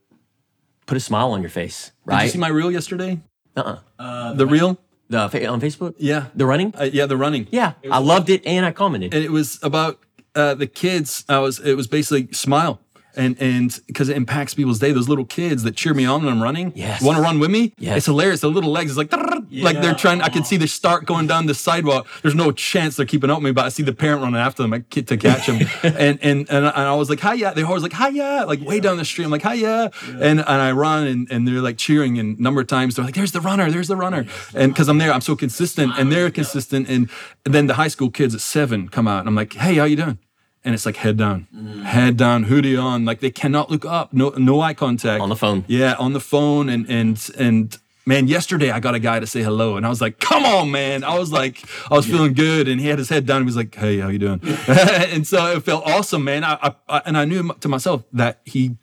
put 0.85 0.97
a 0.97 0.99
smile 0.99 1.31
on 1.31 1.41
your 1.41 1.49
face, 1.49 1.91
Did 2.07 2.11
you 2.13 2.17
right? 2.17 2.31
see 2.31 2.37
my 2.37 2.47
reel 2.49 2.71
yesterday? 2.71 3.19
uh-uh. 3.55 4.33
The 4.33 4.47
reel? 4.47 4.77
The 5.09 5.27
fa- 5.29 5.45
on 5.47 5.59
Facebook? 5.59 5.95
Yeah. 5.97 6.27
The 6.35 6.45
running? 6.45 6.73
Uh, 6.79 6.83
yeah, 6.91 7.05
the 7.05 7.17
running. 7.17 7.47
Yeah. 7.51 7.73
I 7.91 7.97
loved 7.99 8.29
it 8.29 8.45
and 8.45 8.65
I 8.65 8.71
commented. 8.71 9.13
and 9.13 9.23
it 9.23 9.31
was 9.31 9.59
about 9.63 9.99
uh, 10.35 10.53
the 10.53 10.67
kids. 10.67 11.25
I 11.27 11.39
was. 11.39 11.59
It 11.59 11.73
was 11.75 11.87
basically 11.87 12.31
smile. 12.31 12.79
And 13.15 13.35
and 13.41 13.77
because 13.87 14.07
it 14.09 14.15
impacts 14.15 14.53
people's 14.53 14.79
day, 14.79 14.91
those 14.91 15.09
little 15.09 15.25
kids 15.25 15.63
that 15.63 15.75
cheer 15.75 15.93
me 15.93 16.05
on 16.05 16.23
when 16.23 16.31
I'm 16.31 16.41
running, 16.43 16.71
Yes. 16.75 17.01
want 17.01 17.17
to 17.17 17.21
run 17.23 17.39
with 17.39 17.49
me. 17.49 17.73
Yes. 17.77 17.97
It's 17.97 18.05
hilarious. 18.05 18.41
The 18.41 18.49
little 18.49 18.71
legs 18.71 18.91
is 18.91 18.97
like, 18.97 19.11
like 19.51 19.81
they're 19.81 19.95
trying. 19.95 20.21
I 20.21 20.29
can 20.29 20.43
see 20.43 20.57
the 20.57 20.67
start 20.67 21.05
going 21.05 21.25
down 21.27 21.47
the 21.47 21.55
sidewalk. 21.55 22.07
There's 22.21 22.35
no 22.35 22.51
chance 22.51 22.95
they're 22.95 23.05
keeping 23.07 23.29
up 23.29 23.37
with 23.39 23.45
me, 23.45 23.51
but 23.51 23.65
I 23.65 23.69
see 23.69 23.83
the 23.83 23.93
parent 23.93 24.21
running 24.21 24.39
after 24.39 24.61
them 24.61 24.71
like, 24.71 24.89
to 24.91 25.17
catch 25.17 25.47
them. 25.47 25.59
and 25.83 26.19
and 26.21 26.49
and 26.49 26.67
I, 26.67 26.69
and 26.69 26.87
I 26.87 26.93
was 26.95 27.09
like, 27.09 27.19
hiya. 27.19 27.53
They're 27.55 27.65
always 27.65 27.83
like, 27.83 27.93
hiya, 27.93 28.45
like 28.47 28.61
way 28.61 28.79
down 28.79 28.97
the 28.97 29.05
street. 29.05 29.25
I'm 29.25 29.31
like, 29.31 29.43
hiya. 29.43 29.91
And 30.07 30.39
and 30.39 30.41
I 30.41 30.71
run 30.71 31.07
and, 31.07 31.31
and 31.31 31.47
they're 31.47 31.61
like 31.61 31.77
cheering. 31.77 32.19
And 32.19 32.37
a 32.37 32.41
number 32.41 32.61
of 32.61 32.67
times 32.67 32.95
they're 32.95 33.05
like, 33.05 33.15
there's 33.15 33.31
the 33.31 33.41
runner, 33.41 33.71
there's 33.71 33.87
the 33.87 33.95
runner. 33.97 34.25
And 34.53 34.71
because 34.71 34.87
I'm 34.87 34.99
there, 34.99 35.11
I'm 35.11 35.21
so 35.21 35.35
consistent, 35.35 35.93
and 35.97 36.11
they're 36.11 36.29
consistent. 36.31 36.87
And, 36.89 37.09
and 37.45 37.53
then 37.55 37.67
the 37.67 37.73
high 37.73 37.87
school 37.87 38.11
kids 38.11 38.35
at 38.35 38.41
seven 38.41 38.87
come 38.87 39.07
out, 39.07 39.19
and 39.21 39.27
I'm 39.27 39.35
like, 39.35 39.53
hey, 39.53 39.75
how 39.75 39.85
you 39.85 39.95
doing? 39.95 40.19
And 40.63 40.75
it's 40.75 40.85
like 40.85 40.97
head 40.97 41.17
down, 41.17 41.47
mm. 41.55 41.83
head 41.83 42.17
down, 42.17 42.43
hoodie 42.43 42.77
on. 42.77 43.05
Like 43.05 43.19
they 43.19 43.31
cannot 43.31 43.71
look 43.71 43.85
up, 43.85 44.13
no 44.13 44.29
no 44.29 44.61
eye 44.61 44.73
contact 44.73 45.21
On 45.21 45.29
the 45.29 45.35
phone. 45.35 45.65
Yeah, 45.67 45.95
on 45.99 46.13
the 46.13 46.19
phone, 46.19 46.69
and 46.69 46.89
and 46.89 47.29
and 47.37 47.77
man, 48.05 48.27
yesterday 48.27 48.71
I 48.71 48.79
got 48.79 48.95
a 48.95 48.99
guy 48.99 49.19
to 49.19 49.27
say 49.27 49.41
hello, 49.41 49.77
and 49.77 49.85
I 49.85 49.89
was 49.89 50.01
like, 50.01 50.19
come 50.19 50.43
on, 50.43 50.71
man. 50.71 51.03
I 51.03 51.17
was 51.17 51.31
like, 51.31 51.63
I 51.89 51.93
was 51.93 52.05
feeling 52.05 52.33
good, 52.33 52.67
and 52.67 52.81
he 52.81 52.87
had 52.87 52.97
his 52.97 53.07
head 53.07 53.25
down. 53.25 53.41
He 53.41 53.45
was 53.45 53.55
like, 53.55 53.73
hey, 53.75 53.99
how 53.99 54.09
you 54.09 54.19
doing? 54.19 54.41
and 54.67 55.25
so 55.25 55.55
it 55.55 55.63
felt 55.63 55.85
awesome, 55.85 56.23
man. 56.23 56.43
I, 56.43 56.57
I, 56.61 56.75
I 56.89 57.01
and 57.05 57.17
I 57.17 57.25
knew 57.25 57.53
to 57.53 57.69
myself 57.69 58.03
that 58.13 58.41
he. 58.43 58.75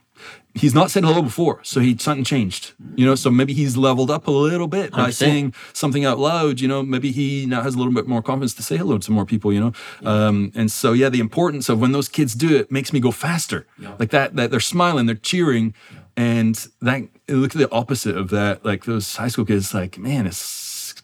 He's 0.57 0.75
not 0.75 0.91
said 0.91 1.05
hello 1.05 1.21
before, 1.23 1.61
so 1.63 1.81
he 1.81 1.97
something 1.99 2.25
changed, 2.25 2.73
you 2.97 3.05
know. 3.05 3.15
So 3.15 3.31
maybe 3.31 3.53
he's 3.53 3.77
leveled 3.77 4.11
up 4.11 4.27
a 4.27 4.31
little 4.31 4.69
bit 4.69 4.91
by 4.91 5.11
saying 5.11 5.55
something 5.75 6.05
out 6.05 6.19
loud, 6.19 6.61
you 6.61 6.69
know. 6.69 6.83
Maybe 6.83 7.13
he 7.13 7.45
now 7.47 7.61
has 7.63 7.75
a 7.75 7.79
little 7.79 7.93
bit 7.93 8.09
more 8.09 8.23
confidence 8.23 8.55
to 8.55 8.63
say 8.63 8.77
hello 8.77 8.99
to 8.99 9.13
more 9.13 9.27
people, 9.27 9.53
you 9.53 9.61
know. 9.61 9.73
Um, 10.05 10.53
and 10.55 10.71
so, 10.71 10.95
yeah, 10.95 11.11
the 11.11 11.21
importance 11.21 11.69
of 11.69 11.79
when 11.81 11.93
those 11.93 12.09
kids 12.09 12.35
do 12.35 12.57
it 12.57 12.73
makes 12.73 12.93
me 12.93 13.01
go 13.01 13.11
faster, 13.11 13.67
like 13.99 14.11
that. 14.11 14.35
That 14.37 14.51
they're 14.51 14.61
smiling, 14.61 15.07
they're 15.07 15.15
cheering, 15.15 15.75
and 16.17 16.55
that 16.81 17.03
look 17.29 17.55
at 17.55 17.59
the 17.59 17.71
opposite 17.71 18.17
of 18.17 18.31
that. 18.31 18.65
Like 18.65 18.85
those 18.85 19.15
high 19.17 19.29
school 19.29 19.45
kids, 19.45 19.75
like 19.75 19.99
man, 19.99 20.27
it's 20.27 20.39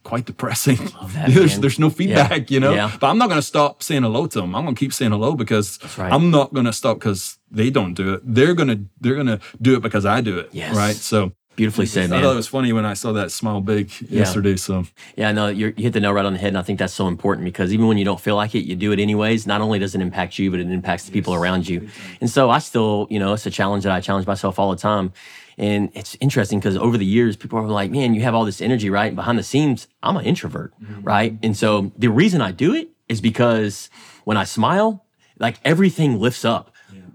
quite 0.02 0.26
depressing. 0.26 0.76
that, 1.08 1.30
there's 1.30 1.58
there's 1.58 1.78
no 1.78 1.90
feedback, 1.90 2.50
you 2.50 2.60
know. 2.60 2.74
Yeah. 2.74 2.90
But 3.00 3.08
I'm 3.08 3.18
not 3.18 3.28
gonna 3.28 3.42
stop 3.42 3.82
saying 3.82 4.02
hello 4.02 4.26
to 4.26 4.40
them. 4.40 4.54
I'm 4.54 4.64
gonna 4.64 4.76
keep 4.76 4.92
saying 4.92 5.12
hello 5.12 5.34
because 5.34 5.78
right. 5.98 6.12
I'm 6.12 6.30
not 6.30 6.52
gonna 6.52 6.72
stop 6.72 6.98
because 6.98 7.38
they 7.50 7.70
don't 7.70 7.94
do 7.94 8.14
it. 8.14 8.22
They're 8.24 8.54
gonna 8.54 8.84
they're 9.00 9.16
gonna 9.16 9.40
do 9.60 9.76
it 9.76 9.82
because 9.82 10.06
I 10.06 10.20
do 10.20 10.38
it. 10.38 10.50
Yes. 10.52 10.76
Right. 10.76 10.96
So. 10.96 11.32
Beautifully 11.54 11.86
said, 11.86 12.08
man. 12.08 12.18
I 12.18 12.22
thought 12.22 12.32
it 12.32 12.36
was 12.36 12.48
funny 12.48 12.72
when 12.72 12.86
I 12.86 12.94
saw 12.94 13.12
that 13.12 13.30
smile 13.30 13.60
big 13.60 13.90
yesterday. 14.08 14.56
So 14.56 14.84
Yeah, 15.16 15.32
no, 15.32 15.48
you 15.48 15.74
hit 15.76 15.92
the 15.92 16.00
nail 16.00 16.12
right 16.12 16.24
on 16.24 16.32
the 16.32 16.38
head, 16.38 16.48
and 16.48 16.58
I 16.58 16.62
think 16.62 16.78
that's 16.78 16.94
so 16.94 17.08
important 17.08 17.44
because 17.44 17.72
even 17.72 17.88
when 17.88 17.98
you 17.98 18.04
don't 18.04 18.20
feel 18.20 18.36
like 18.36 18.54
it, 18.54 18.60
you 18.60 18.74
do 18.74 18.90
it 18.92 18.98
anyways. 18.98 19.46
Not 19.46 19.60
only 19.60 19.78
does 19.78 19.94
it 19.94 20.00
impact 20.00 20.38
you, 20.38 20.50
but 20.50 20.60
it 20.60 20.70
impacts 20.70 21.04
the 21.04 21.12
people 21.12 21.34
around 21.34 21.68
you. 21.68 21.88
And 22.20 22.30
so 22.30 22.48
I 22.50 22.58
still, 22.58 23.06
you 23.10 23.18
know, 23.18 23.34
it's 23.34 23.44
a 23.44 23.50
challenge 23.50 23.84
that 23.84 23.92
I 23.92 24.00
challenge 24.00 24.26
myself 24.26 24.58
all 24.58 24.70
the 24.70 24.76
time. 24.76 25.12
And 25.58 25.90
it's 25.94 26.16
interesting 26.20 26.58
because 26.58 26.76
over 26.76 26.96
the 26.96 27.04
years, 27.04 27.36
people 27.36 27.58
are 27.58 27.66
like, 27.66 27.90
man, 27.90 28.14
you 28.14 28.22
have 28.22 28.34
all 28.34 28.46
this 28.46 28.62
energy, 28.62 28.88
right? 28.88 29.14
Behind 29.14 29.38
the 29.38 29.42
scenes, 29.42 29.88
I'm 30.02 30.16
an 30.16 30.24
introvert, 30.24 30.72
mm-hmm. 30.82 31.02
right? 31.02 31.38
And 31.42 31.54
so 31.56 31.92
the 31.98 32.08
reason 32.08 32.40
I 32.40 32.52
do 32.52 32.74
it 32.74 32.88
is 33.08 33.20
because 33.20 33.90
when 34.24 34.38
I 34.38 34.44
smile, 34.44 35.04
like 35.38 35.56
everything 35.64 36.18
lifts 36.18 36.44
up. 36.44 36.70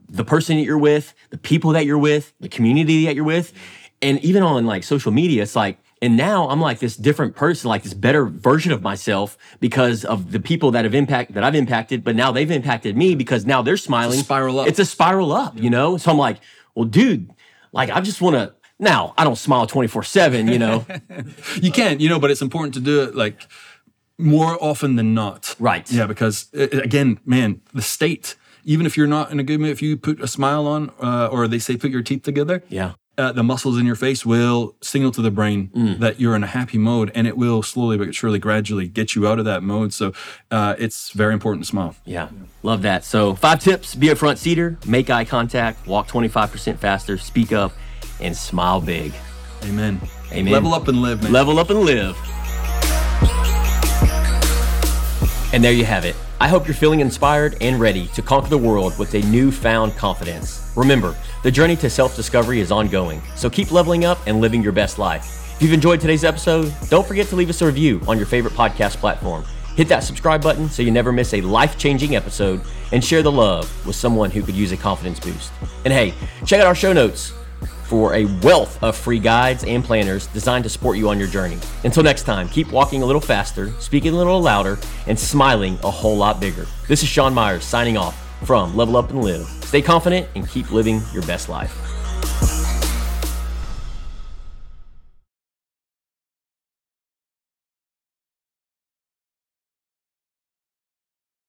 The 0.09 0.23
person 0.23 0.55
that 0.55 0.63
you're 0.63 0.77
with, 0.77 1.13
the 1.31 1.37
people 1.37 1.71
that 1.71 1.85
you're 1.85 1.97
with, 1.97 2.33
the 2.39 2.47
community 2.47 3.05
that 3.05 3.15
you're 3.15 3.25
with. 3.25 3.51
And 4.01 4.19
even 4.23 4.43
on 4.43 4.65
like 4.65 4.83
social 4.83 5.11
media, 5.11 5.43
it's 5.43 5.55
like 5.55 5.79
And 6.01 6.15
now 6.15 6.49
I'm 6.49 6.61
like 6.61 6.79
this 6.79 6.95
different 6.95 7.35
person, 7.35 7.69
like 7.69 7.83
this 7.83 7.93
better 7.93 8.25
version 8.25 8.71
of 8.71 8.81
myself 8.81 9.37
because 9.59 10.05
of 10.05 10.31
the 10.31 10.39
people 10.39 10.71
that 10.71 10.85
have 10.85 10.93
impact 10.93 11.33
that 11.33 11.43
I've 11.43 11.55
impacted, 11.55 12.03
but 12.03 12.15
now 12.15 12.31
they've 12.31 12.51
impacted 12.51 12.95
me 12.95 13.15
because 13.15 13.45
now 13.45 13.61
they're 13.63 13.77
smiling. 13.77 14.19
spiral 14.19 14.59
up. 14.59 14.67
It's 14.67 14.79
a 14.79 14.85
spiral 14.85 15.31
up, 15.31 15.57
you 15.59 15.69
know? 15.69 15.97
So 15.97 16.11
I'm 16.11 16.17
like, 16.17 16.37
well, 16.75 16.85
dude, 16.85 17.31
like 17.71 17.89
I 17.89 18.01
just 18.01 18.21
want 18.21 18.35
to 18.35 18.53
now 18.79 19.13
I 19.17 19.23
don't 19.23 19.37
smile 19.37 19.65
24 19.65 20.03
seven, 20.03 20.47
you 20.47 20.59
know? 20.59 20.85
You 21.61 21.71
can't, 21.71 21.99
you 21.99 22.09
know, 22.09 22.19
but 22.19 22.29
it's 22.29 22.41
important 22.43 22.75
to 22.75 22.79
do 22.79 23.01
it 23.03 23.15
like 23.15 23.41
more 24.19 24.57
often 24.63 24.95
than 24.95 25.13
not. 25.13 25.55
Right. 25.59 25.89
Yeah, 25.91 26.05
because 26.05 26.47
uh, 26.55 26.67
again, 26.83 27.19
man, 27.25 27.61
the 27.73 27.81
state. 27.81 28.35
Even 28.63 28.85
if 28.85 28.97
you're 28.97 29.07
not 29.07 29.31
in 29.31 29.39
a 29.39 29.43
good 29.43 29.59
mood, 29.61 29.69
if 29.69 29.81
you 29.81 29.95
put 29.95 30.19
a 30.21 30.27
smile 30.27 30.67
on, 30.67 30.91
uh, 31.01 31.27
or 31.31 31.47
they 31.47 31.57
say 31.59 31.77
put 31.77 31.89
your 31.89 32.01
teeth 32.03 32.23
together, 32.23 32.63
yeah. 32.67 32.93
Uh, 33.17 33.31
the 33.31 33.43
muscles 33.43 33.77
in 33.79 33.85
your 33.85 33.95
face 33.95 34.25
will 34.25 34.75
signal 34.81 35.11
to 35.11 35.21
the 35.21 35.31
brain 35.31 35.69
Mm. 35.75 35.99
that 35.99 36.19
you're 36.19 36.35
in 36.35 36.43
a 36.43 36.47
happy 36.47 36.77
mode, 36.77 37.11
and 37.15 37.25
it 37.27 37.35
will 37.37 37.63
slowly 37.63 37.97
but 37.97 38.13
surely, 38.13 38.39
gradually 38.39 38.87
get 38.87 39.15
you 39.15 39.27
out 39.27 39.39
of 39.39 39.45
that 39.45 39.63
mode. 39.63 39.91
So 39.93 40.13
uh, 40.51 40.75
it's 40.77 41.11
very 41.11 41.33
important 41.33 41.63
to 41.65 41.67
smile. 41.69 41.95
Yeah, 42.05 42.29
love 42.63 42.81
that. 42.83 43.03
So, 43.03 43.33
five 43.35 43.59
tips 43.59 43.95
be 43.95 44.09
a 44.09 44.15
front 44.15 44.37
seater, 44.39 44.77
make 44.85 45.09
eye 45.09 45.25
contact, 45.25 45.87
walk 45.87 46.07
25% 46.07 46.77
faster, 46.77 47.17
speak 47.17 47.51
up, 47.51 47.71
and 48.21 48.35
smile 48.35 48.81
big. 48.81 49.13
Amen. 49.63 49.99
Amen. 50.31 50.51
Level 50.53 50.73
up 50.73 50.87
and 50.87 51.01
live, 51.01 51.23
man. 51.23 51.31
Level 51.31 51.57
up 51.59 51.69
and 51.69 51.79
live. 51.79 52.15
And 55.53 55.63
there 55.63 55.71
you 55.71 55.85
have 55.85 56.03
it. 56.05 56.15
I 56.39 56.47
hope 56.47 56.67
you're 56.67 56.75
feeling 56.75 56.99
inspired 56.99 57.57
and 57.61 57.79
ready 57.79 58.05
to 58.09 58.21
conquer 58.21 58.49
the 58.49 58.59
world 58.59 58.95
with 58.99 59.15
a 59.15 59.21
newfound 59.23 59.95
confidence. 59.95 60.71
Remember, 60.75 61.15
the 61.41 61.49
journey 61.49 61.75
to 61.77 61.89
self 61.89 62.15
discovery 62.15 62.59
is 62.59 62.71
ongoing, 62.71 63.23
so 63.35 63.49
keep 63.49 63.71
leveling 63.71 64.05
up 64.05 64.19
and 64.27 64.39
living 64.39 64.61
your 64.61 64.71
best 64.71 64.99
life. 64.99 65.55
If 65.55 65.63
you've 65.63 65.73
enjoyed 65.73 65.99
today's 65.99 66.23
episode, 66.23 66.71
don't 66.89 67.07
forget 67.07 67.25
to 67.29 67.35
leave 67.35 67.49
us 67.49 67.63
a 67.63 67.65
review 67.65 68.01
on 68.07 68.17
your 68.17 68.27
favorite 68.27 68.53
podcast 68.53 68.97
platform. 68.97 69.45
Hit 69.75 69.87
that 69.87 70.03
subscribe 70.03 70.43
button 70.43 70.69
so 70.69 70.83
you 70.83 70.91
never 70.91 71.11
miss 71.11 71.33
a 71.33 71.41
life 71.41 71.75
changing 71.75 72.15
episode 72.15 72.61
and 72.91 73.03
share 73.03 73.23
the 73.23 73.31
love 73.31 73.85
with 73.85 73.95
someone 73.95 74.29
who 74.29 74.43
could 74.43 74.55
use 74.55 74.71
a 74.71 74.77
confidence 74.77 75.19
boost. 75.19 75.51
And 75.85 75.93
hey, 75.93 76.13
check 76.45 76.61
out 76.61 76.67
our 76.67 76.75
show 76.75 76.93
notes 76.93 77.33
for 77.87 78.13
a 78.13 78.25
wealth 78.43 78.81
of 78.83 78.95
free 78.95 79.19
guides 79.19 79.63
and 79.63 79.83
planners 79.83 80.27
designed 80.27 80.65
to 80.65 80.69
support 80.69 80.97
you 80.97 81.09
on 81.09 81.17
your 81.17 81.27
journey. 81.27 81.57
Until 81.83 82.03
next 82.03 82.23
time, 82.23 82.49
keep 82.49 82.71
walking 82.71 83.01
a 83.01 83.05
little 83.05 83.21
faster, 83.21 83.71
speaking 83.79 84.13
a 84.13 84.17
little 84.17 84.41
louder, 84.41 84.77
and 85.07 85.17
smiling 85.17 85.79
a 85.83 85.91
whole 85.91 86.17
lot 86.17 86.39
bigger. 86.39 86.65
This 86.87 87.01
is 87.01 87.09
Sean 87.09 87.33
Meyers 87.33 87.63
signing 87.63 87.97
off 87.97 88.15
from 88.45 88.75
Level 88.75 88.97
Up 88.97 89.09
and 89.09 89.23
Live. 89.23 89.47
Stay 89.63 89.81
confident 89.81 90.27
and 90.35 90.47
keep 90.47 90.71
living 90.71 91.01
your 91.13 91.23
best 91.23 91.49
life. 91.49 91.96